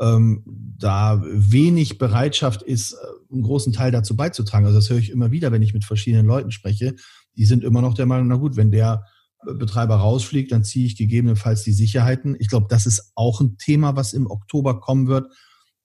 ähm, 0.00 0.42
da 0.78 1.22
wenig 1.24 1.98
Bereitschaft 1.98 2.62
ist, 2.62 2.92
äh, 2.92 2.96
einen 3.32 3.42
großen 3.42 3.72
Teil 3.72 3.90
dazu 3.90 4.16
beizutragen. 4.16 4.66
Also 4.66 4.78
das 4.78 4.90
höre 4.90 4.98
ich 4.98 5.10
immer 5.10 5.30
wieder, 5.30 5.52
wenn 5.52 5.62
ich 5.62 5.74
mit 5.74 5.84
verschiedenen 5.84 6.26
Leuten 6.26 6.50
spreche. 6.50 6.94
Die 7.36 7.46
sind 7.46 7.64
immer 7.64 7.80
noch 7.80 7.94
der 7.94 8.06
Meinung, 8.06 8.28
na 8.28 8.36
gut, 8.36 8.56
wenn 8.56 8.70
der 8.70 9.04
Betreiber 9.44 9.96
rausfliegt, 9.96 10.50
dann 10.50 10.64
ziehe 10.64 10.86
ich 10.86 10.96
gegebenenfalls 10.96 11.62
die 11.62 11.72
Sicherheiten. 11.72 12.36
Ich 12.38 12.48
glaube, 12.48 12.66
das 12.68 12.86
ist 12.86 13.12
auch 13.14 13.40
ein 13.40 13.58
Thema, 13.58 13.96
was 13.96 14.12
im 14.12 14.26
Oktober 14.26 14.80
kommen 14.80 15.06
wird. 15.06 15.32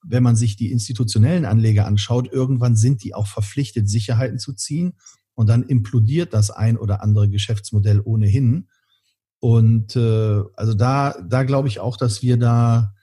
Wenn 0.03 0.23
man 0.23 0.35
sich 0.35 0.55
die 0.55 0.71
institutionellen 0.71 1.45
Anleger 1.45 1.85
anschaut, 1.85 2.31
irgendwann 2.31 2.75
sind 2.75 3.03
die 3.03 3.13
auch 3.13 3.27
verpflichtet, 3.27 3.89
Sicherheiten 3.89 4.39
zu 4.39 4.53
ziehen. 4.53 4.93
Und 5.35 5.47
dann 5.47 5.63
implodiert 5.63 6.33
das 6.33 6.49
ein 6.49 6.77
oder 6.77 7.03
andere 7.03 7.29
Geschäftsmodell 7.29 8.01
ohnehin. 8.03 8.67
Und 9.39 9.95
äh, 9.95 10.41
also 10.55 10.73
da, 10.73 11.15
da 11.27 11.43
glaube 11.43 11.67
ich 11.67 11.79
auch, 11.79 11.97
dass 11.97 12.21
wir 12.21 12.37
da 12.37 12.93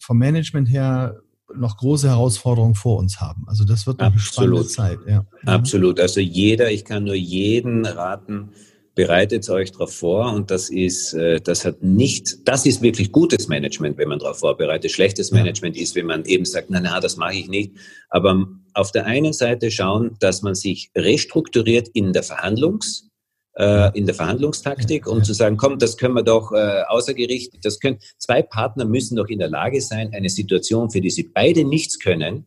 vom 0.00 0.18
Management 0.18 0.70
her 0.70 1.20
noch 1.54 1.76
große 1.76 2.08
Herausforderungen 2.08 2.74
vor 2.74 2.98
uns 2.98 3.20
haben. 3.20 3.44
Also 3.46 3.64
das 3.64 3.86
wird 3.86 4.00
eine 4.00 4.18
spannende 4.18 4.66
Zeit. 4.66 4.98
Ja. 5.06 5.26
Mhm. 5.42 5.48
Absolut. 5.48 6.00
Also 6.00 6.20
jeder, 6.20 6.70
ich 6.70 6.84
kann 6.84 7.04
nur 7.04 7.14
jeden 7.14 7.84
raten, 7.84 8.50
bereitet 8.94 9.48
euch 9.48 9.72
darauf 9.72 9.92
vor 9.94 10.32
und 10.32 10.50
das 10.50 10.68
ist, 10.68 11.14
äh, 11.14 11.40
das 11.40 11.64
hat 11.64 11.82
nicht, 11.82 12.46
das 12.46 12.66
ist 12.66 12.82
wirklich 12.82 13.12
gutes 13.12 13.48
Management, 13.48 13.98
wenn 13.98 14.08
man 14.08 14.18
darauf 14.18 14.40
vorbereitet. 14.40 14.90
Schlechtes 14.90 15.30
Management 15.30 15.76
ist, 15.76 15.94
wenn 15.94 16.06
man 16.06 16.24
eben 16.24 16.44
sagt, 16.44 16.70
na, 16.70 16.80
na, 16.80 17.00
das 17.00 17.16
mache 17.16 17.34
ich 17.34 17.48
nicht. 17.48 17.72
Aber 18.10 18.46
auf 18.74 18.92
der 18.92 19.06
einen 19.06 19.32
Seite 19.32 19.70
schauen, 19.70 20.16
dass 20.20 20.42
man 20.42 20.54
sich 20.54 20.90
restrukturiert 20.96 21.88
in 21.94 22.12
der 22.12 22.24
Verhandlungs- 22.24 23.09
äh, 23.56 23.90
in 23.98 24.06
der 24.06 24.14
Verhandlungstaktik, 24.14 25.06
um 25.06 25.24
zu 25.24 25.32
sagen, 25.32 25.56
komm, 25.56 25.78
das 25.78 25.96
können 25.96 26.14
wir 26.14 26.22
doch 26.22 26.52
äh, 26.52 26.82
außergerichtlich, 26.88 27.60
das 27.62 27.80
können, 27.80 27.98
zwei 28.18 28.42
Partner 28.42 28.84
müssen 28.84 29.16
doch 29.16 29.28
in 29.28 29.38
der 29.38 29.48
Lage 29.48 29.80
sein, 29.80 30.12
eine 30.14 30.28
Situation, 30.28 30.90
für 30.90 31.00
die 31.00 31.10
sie 31.10 31.24
beide 31.24 31.64
nichts 31.64 31.98
können, 31.98 32.46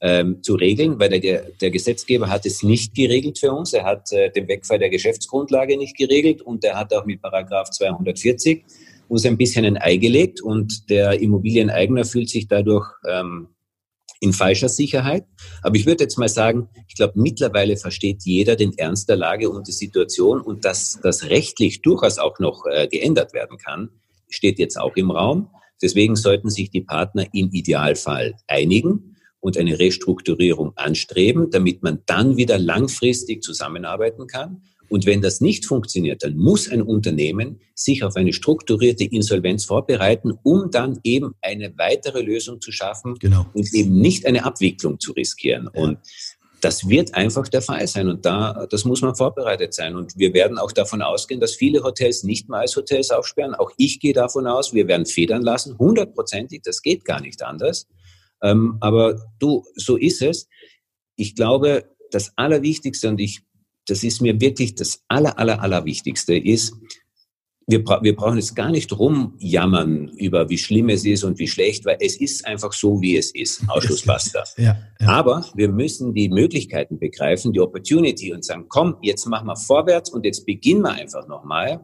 ähm, 0.00 0.42
zu 0.42 0.54
regeln, 0.54 0.98
weil 0.98 1.20
der, 1.20 1.42
der 1.60 1.70
Gesetzgeber 1.70 2.30
hat 2.30 2.46
es 2.46 2.62
nicht 2.62 2.94
geregelt 2.94 3.38
für 3.38 3.52
uns. 3.52 3.72
Er 3.72 3.84
hat 3.84 4.10
äh, 4.12 4.30
den 4.30 4.48
Wegfall 4.48 4.78
der 4.78 4.90
Geschäftsgrundlage 4.90 5.76
nicht 5.76 5.96
geregelt 5.96 6.40
und 6.40 6.64
er 6.64 6.78
hat 6.78 6.94
auch 6.94 7.04
mit 7.04 7.20
Paragraph 7.20 7.70
240 7.70 8.64
uns 9.08 9.26
ein 9.26 9.36
bisschen 9.36 9.64
ein 9.64 9.76
Ei 9.76 9.96
gelegt 9.96 10.40
und 10.40 10.88
der 10.88 11.20
Immobilieneigner 11.20 12.04
fühlt 12.04 12.30
sich 12.30 12.48
dadurch 12.48 12.86
ähm, 13.06 13.48
in 14.20 14.32
falscher 14.32 14.68
Sicherheit. 14.68 15.24
Aber 15.62 15.76
ich 15.76 15.86
würde 15.86 16.04
jetzt 16.04 16.18
mal 16.18 16.28
sagen, 16.28 16.68
ich 16.86 16.94
glaube, 16.94 17.14
mittlerweile 17.16 17.76
versteht 17.76 18.22
jeder 18.24 18.54
den 18.54 18.76
Ernst 18.76 19.08
der 19.08 19.16
Lage 19.16 19.50
und 19.50 19.66
die 19.66 19.72
Situation 19.72 20.40
und 20.40 20.64
dass 20.64 21.00
das 21.02 21.24
rechtlich 21.24 21.82
durchaus 21.82 22.18
auch 22.18 22.38
noch 22.38 22.66
äh, 22.66 22.86
geändert 22.86 23.32
werden 23.32 23.56
kann, 23.56 23.88
steht 24.28 24.58
jetzt 24.58 24.78
auch 24.78 24.94
im 24.96 25.10
Raum. 25.10 25.50
Deswegen 25.82 26.14
sollten 26.14 26.50
sich 26.50 26.70
die 26.70 26.82
Partner 26.82 27.26
im 27.32 27.50
Idealfall 27.50 28.34
einigen 28.46 29.16
und 29.40 29.56
eine 29.56 29.78
Restrukturierung 29.78 30.72
anstreben, 30.76 31.50
damit 31.50 31.82
man 31.82 32.02
dann 32.04 32.36
wieder 32.36 32.58
langfristig 32.58 33.42
zusammenarbeiten 33.42 34.26
kann. 34.26 34.62
Und 34.90 35.06
wenn 35.06 35.22
das 35.22 35.40
nicht 35.40 35.66
funktioniert, 35.66 36.24
dann 36.24 36.36
muss 36.36 36.68
ein 36.68 36.82
Unternehmen 36.82 37.60
sich 37.74 38.02
auf 38.02 38.16
eine 38.16 38.32
strukturierte 38.32 39.04
Insolvenz 39.04 39.64
vorbereiten, 39.64 40.32
um 40.42 40.70
dann 40.70 40.98
eben 41.04 41.36
eine 41.40 41.72
weitere 41.78 42.20
Lösung 42.20 42.60
zu 42.60 42.72
schaffen 42.72 43.14
genau. 43.20 43.46
und 43.54 43.72
eben 43.72 44.00
nicht 44.00 44.26
eine 44.26 44.44
Abwicklung 44.44 44.98
zu 44.98 45.12
riskieren. 45.12 45.70
Ja. 45.72 45.80
Und 45.80 45.98
das 46.60 46.88
wird 46.88 47.14
einfach 47.14 47.46
der 47.46 47.62
Fall 47.62 47.86
sein 47.86 48.08
und 48.08 48.26
da, 48.26 48.66
das 48.68 48.84
muss 48.84 49.00
man 49.00 49.14
vorbereitet 49.14 49.74
sein. 49.74 49.94
Und 49.94 50.18
wir 50.18 50.34
werden 50.34 50.58
auch 50.58 50.72
davon 50.72 51.02
ausgehen, 51.02 51.40
dass 51.40 51.54
viele 51.54 51.84
Hotels 51.84 52.24
nicht 52.24 52.48
mal 52.48 52.62
als 52.62 52.74
Hotels 52.76 53.12
aufsperren. 53.12 53.54
Auch 53.54 53.70
ich 53.76 54.00
gehe 54.00 54.12
davon 54.12 54.48
aus, 54.48 54.74
wir 54.74 54.88
werden 54.88 55.06
federn 55.06 55.42
lassen, 55.42 55.78
hundertprozentig, 55.78 56.62
das 56.62 56.82
geht 56.82 57.04
gar 57.04 57.20
nicht 57.20 57.42
anders. 57.42 57.86
Ähm, 58.42 58.76
aber 58.80 59.22
du, 59.38 59.64
so 59.76 59.96
ist 59.96 60.20
es. 60.20 60.48
Ich 61.14 61.36
glaube, 61.36 61.84
das 62.10 62.32
Allerwichtigste, 62.36 63.08
und 63.08 63.20
ich 63.20 63.42
das 63.90 64.04
ist 64.04 64.20
mir 64.22 64.40
wirklich 64.40 64.74
das 64.74 65.02
aller, 65.08 65.38
aller, 65.38 65.60
aller 65.60 65.84
Wichtigste 65.84 66.36
ist, 66.36 66.74
wir, 67.66 67.84
bra 67.84 68.02
wir 68.02 68.16
brauchen 68.16 68.36
jetzt 68.36 68.56
gar 68.56 68.70
nicht 68.70 68.96
rumjammern 68.98 70.08
über 70.16 70.48
wie 70.48 70.58
schlimm 70.58 70.88
es 70.88 71.04
ist 71.04 71.24
und 71.24 71.38
wie 71.38 71.46
schlecht, 71.46 71.84
weil 71.84 71.98
es 72.00 72.20
ist 72.20 72.44
einfach 72.46 72.72
so, 72.72 73.00
wie 73.00 73.16
es 73.16 73.30
ist. 73.32 73.62
Ausschlussbasta. 73.68 74.44
ja, 74.56 74.76
ja. 75.00 75.08
Aber 75.08 75.44
wir 75.54 75.68
müssen 75.68 76.12
die 76.12 76.28
Möglichkeiten 76.28 76.98
begreifen, 76.98 77.52
die 77.52 77.60
Opportunity 77.60 78.32
und 78.32 78.44
sagen, 78.44 78.66
komm, 78.68 78.96
jetzt 79.02 79.26
machen 79.26 79.46
wir 79.46 79.56
vorwärts 79.56 80.10
und 80.10 80.24
jetzt 80.24 80.46
beginnen 80.46 80.82
wir 80.82 80.92
einfach 80.92 81.26
nochmal. 81.28 81.80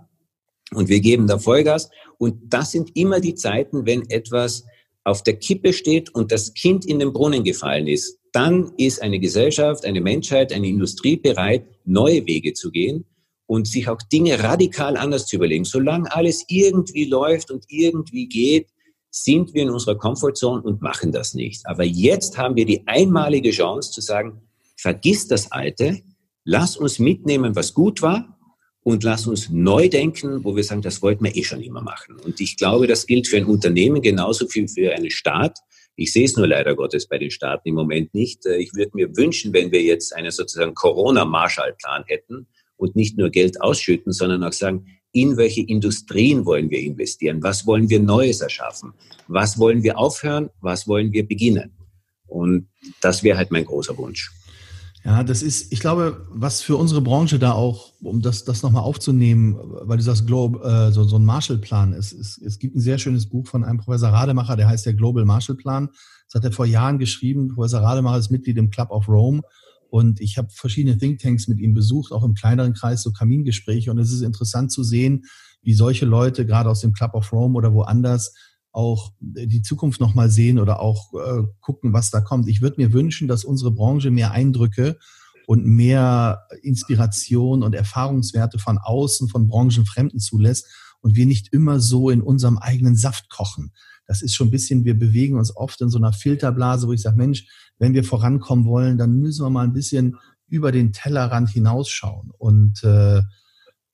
Und 0.72 0.88
wir 0.88 1.00
geben 1.00 1.28
da 1.28 1.38
Vollgas. 1.38 1.88
Und 2.18 2.52
das 2.52 2.72
sind 2.72 2.96
immer 2.96 3.20
die 3.20 3.36
Zeiten, 3.36 3.86
wenn 3.86 4.10
etwas 4.10 4.64
auf 5.04 5.22
der 5.22 5.36
Kippe 5.36 5.72
steht 5.72 6.12
und 6.12 6.32
das 6.32 6.54
Kind 6.54 6.84
in 6.84 6.98
den 6.98 7.12
Brunnen 7.12 7.44
gefallen 7.44 7.86
ist 7.86 8.18
dann 8.36 8.70
ist 8.76 9.00
eine 9.00 9.18
Gesellschaft, 9.18 9.86
eine 9.86 10.02
Menschheit, 10.02 10.52
eine 10.52 10.68
Industrie 10.68 11.16
bereit, 11.16 11.64
neue 11.86 12.26
Wege 12.26 12.52
zu 12.52 12.70
gehen 12.70 13.06
und 13.46 13.66
sich 13.66 13.88
auch 13.88 14.02
Dinge 14.12 14.42
radikal 14.42 14.98
anders 14.98 15.26
zu 15.26 15.36
überlegen. 15.36 15.64
Solange 15.64 16.14
alles 16.14 16.44
irgendwie 16.48 17.06
läuft 17.06 17.50
und 17.50 17.64
irgendwie 17.68 18.28
geht, 18.28 18.68
sind 19.10 19.54
wir 19.54 19.62
in 19.62 19.70
unserer 19.70 19.96
Komfortzone 19.96 20.60
und 20.60 20.82
machen 20.82 21.12
das 21.12 21.32
nicht. 21.32 21.66
Aber 21.66 21.84
jetzt 21.84 22.36
haben 22.36 22.56
wir 22.56 22.66
die 22.66 22.86
einmalige 22.86 23.52
Chance 23.52 23.90
zu 23.90 24.02
sagen, 24.02 24.42
vergiss 24.76 25.26
das 25.26 25.50
Alte, 25.50 26.02
lass 26.44 26.76
uns 26.76 26.98
mitnehmen, 26.98 27.56
was 27.56 27.72
gut 27.72 28.02
war 28.02 28.38
und 28.82 29.02
lass 29.02 29.26
uns 29.26 29.48
neu 29.48 29.88
denken, 29.88 30.44
wo 30.44 30.54
wir 30.54 30.62
sagen, 30.62 30.82
das 30.82 31.00
wollten 31.00 31.24
wir 31.24 31.34
eh 31.34 31.42
schon 31.42 31.62
immer 31.62 31.80
machen. 31.80 32.16
Und 32.22 32.38
ich 32.38 32.58
glaube, 32.58 32.86
das 32.86 33.06
gilt 33.06 33.28
für 33.28 33.38
ein 33.38 33.46
Unternehmen 33.46 34.02
genauso 34.02 34.46
wie 34.52 34.68
für 34.68 34.92
einen 34.92 35.10
Staat 35.10 35.58
Ich 35.96 36.12
sehe 36.12 36.26
es 36.26 36.36
nur 36.36 36.46
leider 36.46 36.76
Gottes 36.76 37.08
bei 37.08 37.18
den 37.18 37.30
Staaten 37.30 37.68
im 37.68 37.74
Moment 37.74 38.14
nicht. 38.14 38.44
Äh, 38.46 38.56
ich 38.56 38.74
würde 38.74 38.92
mir 38.94 39.16
wünschen, 39.16 39.52
wenn 39.52 39.72
wir 39.72 39.82
jetzt 39.82 40.14
einen 40.14 40.30
sozusagen 40.30 40.74
Corona-Marshallplan 40.74 42.04
hätten 42.06 42.46
und 42.76 42.94
nicht 42.94 43.16
nur 43.16 43.30
Geld 43.30 43.60
ausschütten, 43.60 44.12
sondern 44.12 44.44
auch 44.44 44.52
sagen, 44.52 44.86
in 45.12 45.38
welche 45.38 45.62
Industrien 45.62 46.44
wollen 46.44 46.68
wir 46.68 46.80
investieren? 46.80 47.42
Was 47.42 47.66
wollen 47.66 47.88
wir 47.88 48.00
Neues 48.00 48.42
erschaffen? 48.42 48.92
Was 49.28 49.58
wollen 49.58 49.82
wir 49.82 49.98
aufhören? 49.98 50.50
Was 50.60 50.86
wollen 50.86 51.12
wir 51.12 51.26
beginnen? 51.26 51.74
Und 52.26 52.68
das 53.00 53.22
wäre 53.22 53.38
halt 53.38 53.50
mein 53.50 53.64
großer 53.64 53.96
Wunsch. 53.96 54.30
Ja, 55.06 55.22
das 55.22 55.40
ist, 55.40 55.72
ich 55.72 55.78
glaube, 55.78 56.26
was 56.30 56.62
für 56.62 56.76
unsere 56.76 57.00
Branche 57.00 57.38
da 57.38 57.52
auch, 57.52 57.92
um 58.00 58.22
das, 58.22 58.42
das 58.42 58.64
nochmal 58.64 58.82
aufzunehmen, 58.82 59.56
weil 59.82 59.98
du 59.98 60.02
sagst, 60.02 60.26
Globe, 60.26 60.58
äh, 60.68 60.90
so, 60.90 61.04
so 61.04 61.14
ein 61.14 61.24
Marshallplan 61.24 61.92
ist, 61.92 62.12
es, 62.12 62.38
es 62.38 62.58
gibt 62.58 62.74
ein 62.74 62.80
sehr 62.80 62.98
schönes 62.98 63.28
Buch 63.28 63.46
von 63.46 63.62
einem 63.62 63.78
Professor 63.78 64.08
Rademacher, 64.08 64.56
der 64.56 64.66
heißt 64.66 64.84
der 64.84 64.94
Global 64.94 65.24
Marshallplan. 65.24 65.90
Das 66.26 66.34
hat 66.34 66.44
er 66.44 66.50
vor 66.50 66.66
Jahren 66.66 66.98
geschrieben. 66.98 67.54
Professor 67.54 67.82
Rademacher 67.82 68.18
ist 68.18 68.32
Mitglied 68.32 68.56
im 68.56 68.70
Club 68.70 68.90
of 68.90 69.08
Rome. 69.08 69.42
Und 69.90 70.20
ich 70.20 70.38
habe 70.38 70.48
verschiedene 70.50 70.98
Thinktanks 70.98 71.46
mit 71.46 71.60
ihm 71.60 71.72
besucht, 71.72 72.10
auch 72.10 72.24
im 72.24 72.34
kleineren 72.34 72.72
Kreis, 72.72 73.04
so 73.04 73.12
Kamingespräche. 73.12 73.92
Und 73.92 74.00
es 74.00 74.10
ist 74.10 74.22
interessant 74.22 74.72
zu 74.72 74.82
sehen, 74.82 75.26
wie 75.62 75.74
solche 75.74 76.04
Leute, 76.04 76.44
gerade 76.46 76.68
aus 76.68 76.80
dem 76.80 76.92
Club 76.92 77.14
of 77.14 77.32
Rome 77.32 77.56
oder 77.56 77.72
woanders, 77.72 78.34
auch 78.76 79.12
die 79.20 79.62
Zukunft 79.62 80.00
nochmal 80.00 80.28
sehen 80.28 80.58
oder 80.58 80.80
auch 80.80 81.14
äh, 81.14 81.42
gucken, 81.60 81.94
was 81.94 82.10
da 82.10 82.20
kommt. 82.20 82.46
Ich 82.46 82.60
würde 82.60 82.76
mir 82.76 82.92
wünschen, 82.92 83.26
dass 83.26 83.42
unsere 83.42 83.70
Branche 83.70 84.10
mehr 84.10 84.32
Eindrücke 84.32 84.98
und 85.46 85.64
mehr 85.64 86.42
Inspiration 86.62 87.62
und 87.62 87.74
Erfahrungswerte 87.74 88.58
von 88.58 88.76
außen, 88.76 89.28
von 89.28 89.48
Branchenfremden 89.48 90.20
zulässt 90.20 90.66
und 91.00 91.16
wir 91.16 91.24
nicht 91.24 91.54
immer 91.54 91.80
so 91.80 92.10
in 92.10 92.20
unserem 92.20 92.58
eigenen 92.58 92.96
Saft 92.96 93.30
kochen. 93.30 93.72
Das 94.06 94.20
ist 94.20 94.34
schon 94.34 94.48
ein 94.48 94.52
bisschen, 94.52 94.84
wir 94.84 94.98
bewegen 94.98 95.38
uns 95.38 95.56
oft 95.56 95.80
in 95.80 95.88
so 95.88 95.96
einer 95.96 96.12
Filterblase, 96.12 96.86
wo 96.86 96.92
ich 96.92 97.00
sage, 97.00 97.16
Mensch, 97.16 97.46
wenn 97.78 97.94
wir 97.94 98.04
vorankommen 98.04 98.66
wollen, 98.66 98.98
dann 98.98 99.14
müssen 99.14 99.44
wir 99.44 99.50
mal 99.50 99.64
ein 99.64 99.72
bisschen 99.72 100.16
über 100.48 100.70
den 100.70 100.92
Tellerrand 100.92 101.48
hinausschauen. 101.48 102.30
Und 102.36 102.84
äh, 102.84 103.22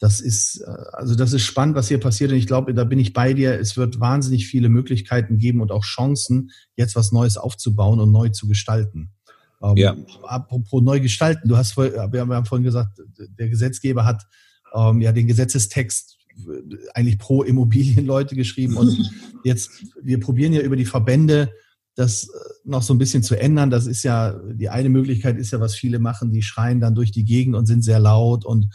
das 0.03 0.21
ist, 0.21 0.61
äh, 0.67 0.71
also 0.95 1.15
das 1.15 1.33
ist 1.33 1.45
spannend, 1.45 1.77
was 1.77 1.87
hier 1.87 2.01
passiert. 2.01 2.33
Und 2.33 2.37
ich 2.37 2.49
glaube, 2.49 2.75
da 2.75 2.83
bin 2.83 2.99
ich 2.99 3.13
bei 3.13 3.35
dir. 3.35 3.59
Es 3.61 3.77
wird 3.77 4.01
wahnsinnig 4.01 4.49
viele 4.49 4.69
Möglichkeiten 4.69 5.39
geben 5.39 5.61
und 5.61 5.71
auch 5.71 5.85
Chancen, 5.85 6.51
jetzt 6.75 6.97
was 6.97 7.13
Neues 7.13 7.37
aufzubauen 7.37 8.01
und 8.01 8.11
neu 8.11 8.31
zu 8.31 8.49
gestalten. 8.49 9.13
Ähm, 9.63 9.77
ja. 9.77 9.97
Apropos 10.25 10.83
neu 10.83 10.99
gestalten, 10.99 11.49
du 11.49 11.57
hast, 11.57 11.77
wir 11.77 12.21
haben 12.21 12.47
vorhin 12.47 12.65
gesagt, 12.65 13.01
der 13.17 13.49
Gesetzgeber 13.49 14.05
hat 14.05 14.25
ähm, 14.75 15.01
ja 15.01 15.13
den 15.13 15.29
Gesetzestext 15.29 16.19
eigentlich 16.95 17.19
pro 17.19 17.45
Immobilienleute 17.45 18.35
geschrieben 18.43 18.77
und 18.77 19.09
jetzt, 19.45 19.71
wir 20.03 20.19
probieren 20.19 20.53
ja 20.53 20.63
über 20.63 20.75
die 20.77 20.85
Verbände 20.85 21.53
das 21.95 22.25
äh, 22.25 22.29
noch 22.65 22.83
so 22.83 22.93
ein 22.93 22.99
bisschen 22.99 23.23
zu 23.23 23.39
ändern. 23.39 23.71
Das 23.71 23.87
ist 23.87 24.03
ja, 24.03 24.33
die 24.53 24.69
eine 24.69 24.89
Möglichkeit 24.89 25.39
ist 25.39 25.53
ja, 25.53 25.61
was 25.61 25.77
viele 25.77 26.01
machen, 26.01 26.33
die 26.33 26.43
schreien 26.43 26.81
dann 26.81 26.97
durch 26.97 27.13
die 27.13 27.25
Gegend 27.25 27.55
und 27.55 27.67
sind 27.67 27.85
sehr 27.85 28.01
laut 28.01 28.45
und 28.45 28.69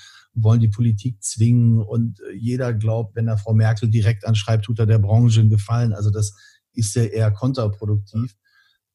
wollen 0.44 0.60
die 0.60 0.70
Politik 0.70 1.22
zwingen 1.22 1.82
und 1.82 2.20
äh, 2.20 2.36
jeder 2.36 2.74
glaubt, 2.74 3.16
wenn 3.16 3.28
er 3.28 3.38
Frau 3.38 3.54
Merkel 3.54 3.90
direkt 3.90 4.26
anschreibt, 4.26 4.66
tut 4.66 4.80
er 4.80 4.86
der 4.86 5.00
Branche 5.00 5.42
einen 5.42 5.50
Gefallen. 5.50 5.94
Also 5.94 6.10
das 6.10 6.34
ist 6.74 6.96
ja 6.96 7.04
eher 7.04 7.32
kontraproduktiv. 7.32 8.36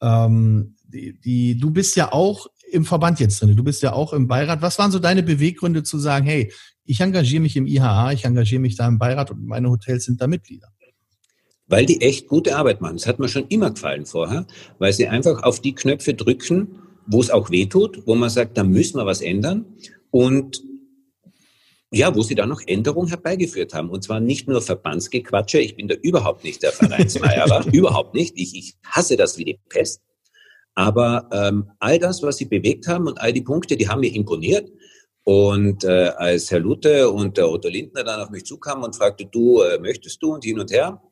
Ähm, 0.01 0.77
die, 0.85 1.19
die, 1.21 1.59
du 1.59 1.71
bist 1.71 1.97
ja 1.97 2.13
auch 2.13 2.47
im 2.71 2.85
Verband 2.85 3.21
jetzt 3.21 3.41
drin, 3.41 3.57
du 3.57 3.65
bist 3.65 3.83
ja 3.83 3.93
auch 3.93 4.13
im 4.13 4.27
Beirat. 4.27 4.63
Was 4.63 4.79
waren 4.79 4.91
so 4.91 4.99
deine 4.99 5.23
Beweggründe 5.23 5.83
zu 5.83 5.99
sagen, 5.99 6.27
hey, 6.27 6.53
ich 6.85 7.01
engagiere 7.01 7.43
mich 7.43 7.57
im 7.57 7.67
IHA, 7.67 8.13
ich 8.13 8.25
engagiere 8.25 8.61
mich 8.61 8.77
da 8.77 8.89
im 8.89 8.99
Beirat 8.99 9.31
und 9.31 9.47
meine 9.47 9.71
Hotels 9.71 10.05
sind 10.05 10.21
da 10.21 10.27
Mitglieder? 10.27 10.69
Weil 11.69 11.87
die 11.87 12.01
echt 12.01 12.27
gute 12.27 12.57
Arbeit 12.57 12.81
machen. 12.81 12.97
Das 12.97 13.07
hat 13.07 13.19
mir 13.19 13.29
schon 13.29 13.47
immer 13.49 13.71
gefallen 13.71 14.05
vorher, 14.05 14.47
weil 14.79 14.93
sie 14.93 15.09
einfach 15.09 15.43
auf 15.43 15.61
die 15.61 15.75
Knöpfe 15.75 16.15
drücken, 16.15 16.81
wo 17.07 17.21
es 17.21 17.31
auch 17.31 17.51
weh 17.51 17.67
tut, 17.67 18.07
wo 18.07 18.15
man 18.15 18.31
sagt, 18.31 18.59
da 18.59 18.65
müssen 18.65 18.99
wir 18.99 19.07
was 19.07 19.21
ändern. 19.21 19.65
Und 20.11 20.63
ja, 21.93 22.15
wo 22.15 22.23
sie 22.23 22.35
dann 22.35 22.49
noch 22.49 22.63
Änderungen 22.67 23.09
herbeigeführt 23.09 23.75
haben. 23.75 23.91
Und 23.91 24.03
zwar 24.03 24.19
nicht 24.19 24.49
nur 24.49 24.63
Verbandsgequatsche. 24.63 25.59
Ich 25.59 25.77
bin 25.77 25.89
da 25.89 25.95
überhaupt 25.95 26.43
nicht 26.43 26.63
der 26.63 26.73
Vereinsmeierer. 26.73 27.67
überhaupt 27.73 28.15
nicht. 28.15 28.33
Ich, 28.37 28.57
ich 28.57 28.75
hasse 28.85 29.17
das 29.17 29.37
wie 29.37 29.45
die 29.45 29.61
Pest. 29.69 30.01
Aber 30.75 31.29
ähm, 31.33 31.71
all 31.81 31.99
das, 31.99 32.23
was 32.23 32.39
sie 32.39 32.47
bewegt 32.47 32.89
haben 32.89 33.07
und 33.07 33.21
all 33.21 33.35
die 33.35 33.43
Punkte, 33.43 33.77
die 33.77 33.89
haben 33.89 34.01
mir 34.01 34.15
imponiert. 34.15 34.71
Und 35.25 35.85
äh, 35.85 36.13
als 36.17 36.51
Herr 36.51 36.61
Lute 36.61 37.11
und 37.11 37.37
der 37.37 37.51
Otto 37.51 37.69
Lindner 37.69 38.05
dann 38.05 38.21
auf 38.21 38.31
mich 38.31 38.47
zukamen 38.47 38.85
und 38.85 38.97
fragte, 38.97 39.27
du, 39.27 39.61
äh, 39.61 39.79
möchtest 39.79 40.23
du 40.23 40.33
und 40.33 40.45
hin 40.45 40.59
und 40.59 40.73
her, 40.73 41.03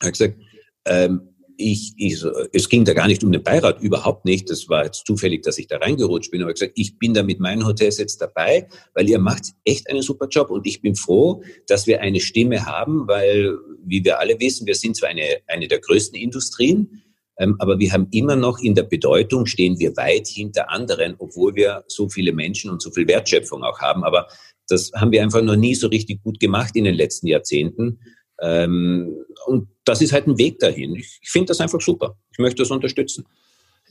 habe 0.00 0.10
ich 0.10 0.12
gesagt, 0.12 0.38
ähm, 0.86 1.35
ich, 1.56 1.94
ich, 1.96 2.22
es 2.52 2.68
ging 2.68 2.84
da 2.84 2.92
gar 2.92 3.06
nicht 3.06 3.24
um 3.24 3.32
den 3.32 3.42
Beirat, 3.42 3.80
überhaupt 3.80 4.24
nicht. 4.24 4.50
Das 4.50 4.68
war 4.68 4.84
jetzt 4.84 5.06
zufällig, 5.06 5.42
dass 5.42 5.58
ich 5.58 5.66
da 5.66 5.78
reingerutscht 5.78 6.30
bin. 6.30 6.42
Aber 6.42 6.52
gesagt, 6.52 6.72
ich 6.76 6.98
bin 6.98 7.14
da 7.14 7.22
mit 7.22 7.40
meinen 7.40 7.66
Hotels 7.66 7.98
jetzt 7.98 8.20
dabei, 8.20 8.68
weil 8.94 9.08
ihr 9.08 9.18
macht 9.18 9.52
echt 9.64 9.88
einen 9.90 10.02
super 10.02 10.28
Job. 10.28 10.50
Und 10.50 10.66
ich 10.66 10.80
bin 10.80 10.94
froh, 10.94 11.42
dass 11.66 11.86
wir 11.86 12.00
eine 12.00 12.20
Stimme 12.20 12.66
haben, 12.66 13.06
weil, 13.08 13.56
wie 13.84 14.04
wir 14.04 14.20
alle 14.20 14.38
wissen, 14.40 14.66
wir 14.66 14.74
sind 14.74 14.96
zwar 14.96 15.10
eine, 15.10 15.38
eine 15.46 15.68
der 15.68 15.80
größten 15.80 16.18
Industrien, 16.18 17.02
ähm, 17.38 17.56
aber 17.58 17.78
wir 17.78 17.92
haben 17.92 18.08
immer 18.12 18.36
noch 18.36 18.58
in 18.60 18.74
der 18.74 18.84
Bedeutung, 18.84 19.46
stehen 19.46 19.78
wir 19.78 19.96
weit 19.96 20.26
hinter 20.26 20.70
anderen, 20.70 21.16
obwohl 21.18 21.54
wir 21.54 21.84
so 21.86 22.08
viele 22.08 22.32
Menschen 22.32 22.70
und 22.70 22.80
so 22.80 22.90
viel 22.90 23.06
Wertschöpfung 23.06 23.62
auch 23.62 23.78
haben. 23.80 24.04
Aber 24.04 24.26
das 24.68 24.90
haben 24.94 25.12
wir 25.12 25.22
einfach 25.22 25.42
noch 25.42 25.56
nie 25.56 25.74
so 25.74 25.88
richtig 25.88 26.22
gut 26.22 26.40
gemacht 26.40 26.74
in 26.76 26.84
den 26.84 26.94
letzten 26.94 27.26
Jahrzehnten. 27.26 28.00
Ähm, 28.40 29.24
und 29.46 29.68
das 29.84 30.02
ist 30.02 30.12
halt 30.12 30.26
ein 30.26 30.38
Weg 30.38 30.58
dahin. 30.58 30.94
Ich, 30.96 31.18
ich 31.22 31.30
finde 31.30 31.46
das 31.46 31.60
einfach 31.60 31.80
super. 31.80 32.16
Ich 32.32 32.38
möchte 32.38 32.62
das 32.62 32.70
unterstützen. 32.70 33.24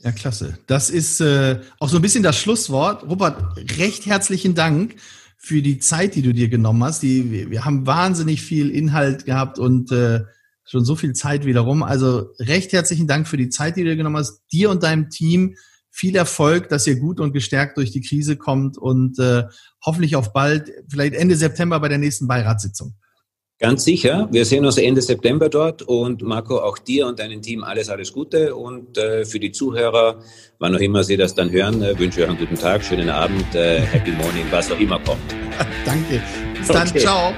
Ja, 0.02 0.12
klasse. 0.12 0.58
Das 0.66 0.90
ist 0.90 1.20
äh, 1.20 1.60
auch 1.78 1.88
so 1.88 1.96
ein 1.96 2.02
bisschen 2.02 2.22
das 2.22 2.38
Schlusswort. 2.38 3.08
Robert, 3.08 3.56
recht 3.78 4.06
herzlichen 4.06 4.54
Dank 4.54 4.96
für 5.38 5.62
die 5.62 5.78
Zeit, 5.78 6.14
die 6.14 6.22
du 6.22 6.32
dir 6.32 6.48
genommen 6.48 6.84
hast. 6.84 7.02
Die, 7.02 7.50
wir, 7.50 7.64
haben 7.64 7.86
wahnsinnig 7.86 8.42
viel 8.42 8.70
Inhalt 8.70 9.24
gehabt 9.24 9.58
und 9.58 9.90
äh, 9.92 10.20
schon 10.64 10.84
so 10.84 10.96
viel 10.96 11.14
Zeit 11.14 11.46
wiederum. 11.46 11.82
Also 11.82 12.30
recht 12.38 12.72
herzlichen 12.72 13.06
Dank 13.06 13.26
für 13.26 13.36
die 13.36 13.48
Zeit, 13.48 13.76
die 13.76 13.84
du 13.84 13.90
dir 13.90 13.96
genommen 13.96 14.16
hast. 14.16 14.42
Dir 14.52 14.70
und 14.70 14.82
deinem 14.82 15.08
Team 15.08 15.56
viel 15.90 16.14
Erfolg, 16.14 16.68
dass 16.68 16.86
ihr 16.86 16.96
gut 16.96 17.20
und 17.20 17.32
gestärkt 17.32 17.78
durch 17.78 17.90
die 17.90 18.02
Krise 18.02 18.36
kommt 18.36 18.76
und 18.76 19.18
äh, 19.18 19.44
hoffentlich 19.84 20.14
auf 20.14 20.34
bald, 20.34 20.70
vielleicht 20.88 21.14
Ende 21.14 21.36
September 21.36 21.80
bei 21.80 21.88
der 21.88 21.98
nächsten 21.98 22.26
Beiratssitzung. 22.26 22.94
Ganz 23.58 23.84
sicher. 23.84 24.28
Wir 24.30 24.44
sehen 24.44 24.66
uns 24.66 24.76
Ende 24.76 25.00
September 25.00 25.48
dort 25.48 25.80
und 25.80 26.20
Marco, 26.20 26.58
auch 26.58 26.76
dir 26.76 27.06
und 27.06 27.18
deinem 27.18 27.40
Team 27.40 27.64
alles, 27.64 27.88
alles 27.88 28.12
Gute 28.12 28.54
und 28.54 28.98
äh, 28.98 29.24
für 29.24 29.40
die 29.40 29.50
Zuhörer, 29.50 30.20
wann 30.58 30.76
auch 30.76 30.80
immer 30.80 31.02
Sie 31.02 31.16
das 31.16 31.34
dann 31.34 31.50
hören, 31.50 31.82
äh, 31.82 31.98
wünsche 31.98 32.20
ich 32.20 32.24
euch 32.24 32.30
einen 32.30 32.38
guten 32.38 32.56
Tag, 32.56 32.84
schönen 32.84 33.08
Abend, 33.08 33.54
äh, 33.54 33.80
Happy 33.80 34.10
Morning, 34.10 34.44
was 34.50 34.70
auch 34.70 34.78
immer 34.78 34.98
kommt. 34.98 35.34
Danke. 35.86 36.20
Bis 36.58 36.68
dann. 36.68 36.86
Okay. 36.86 36.98
Ciao. 37.00 37.32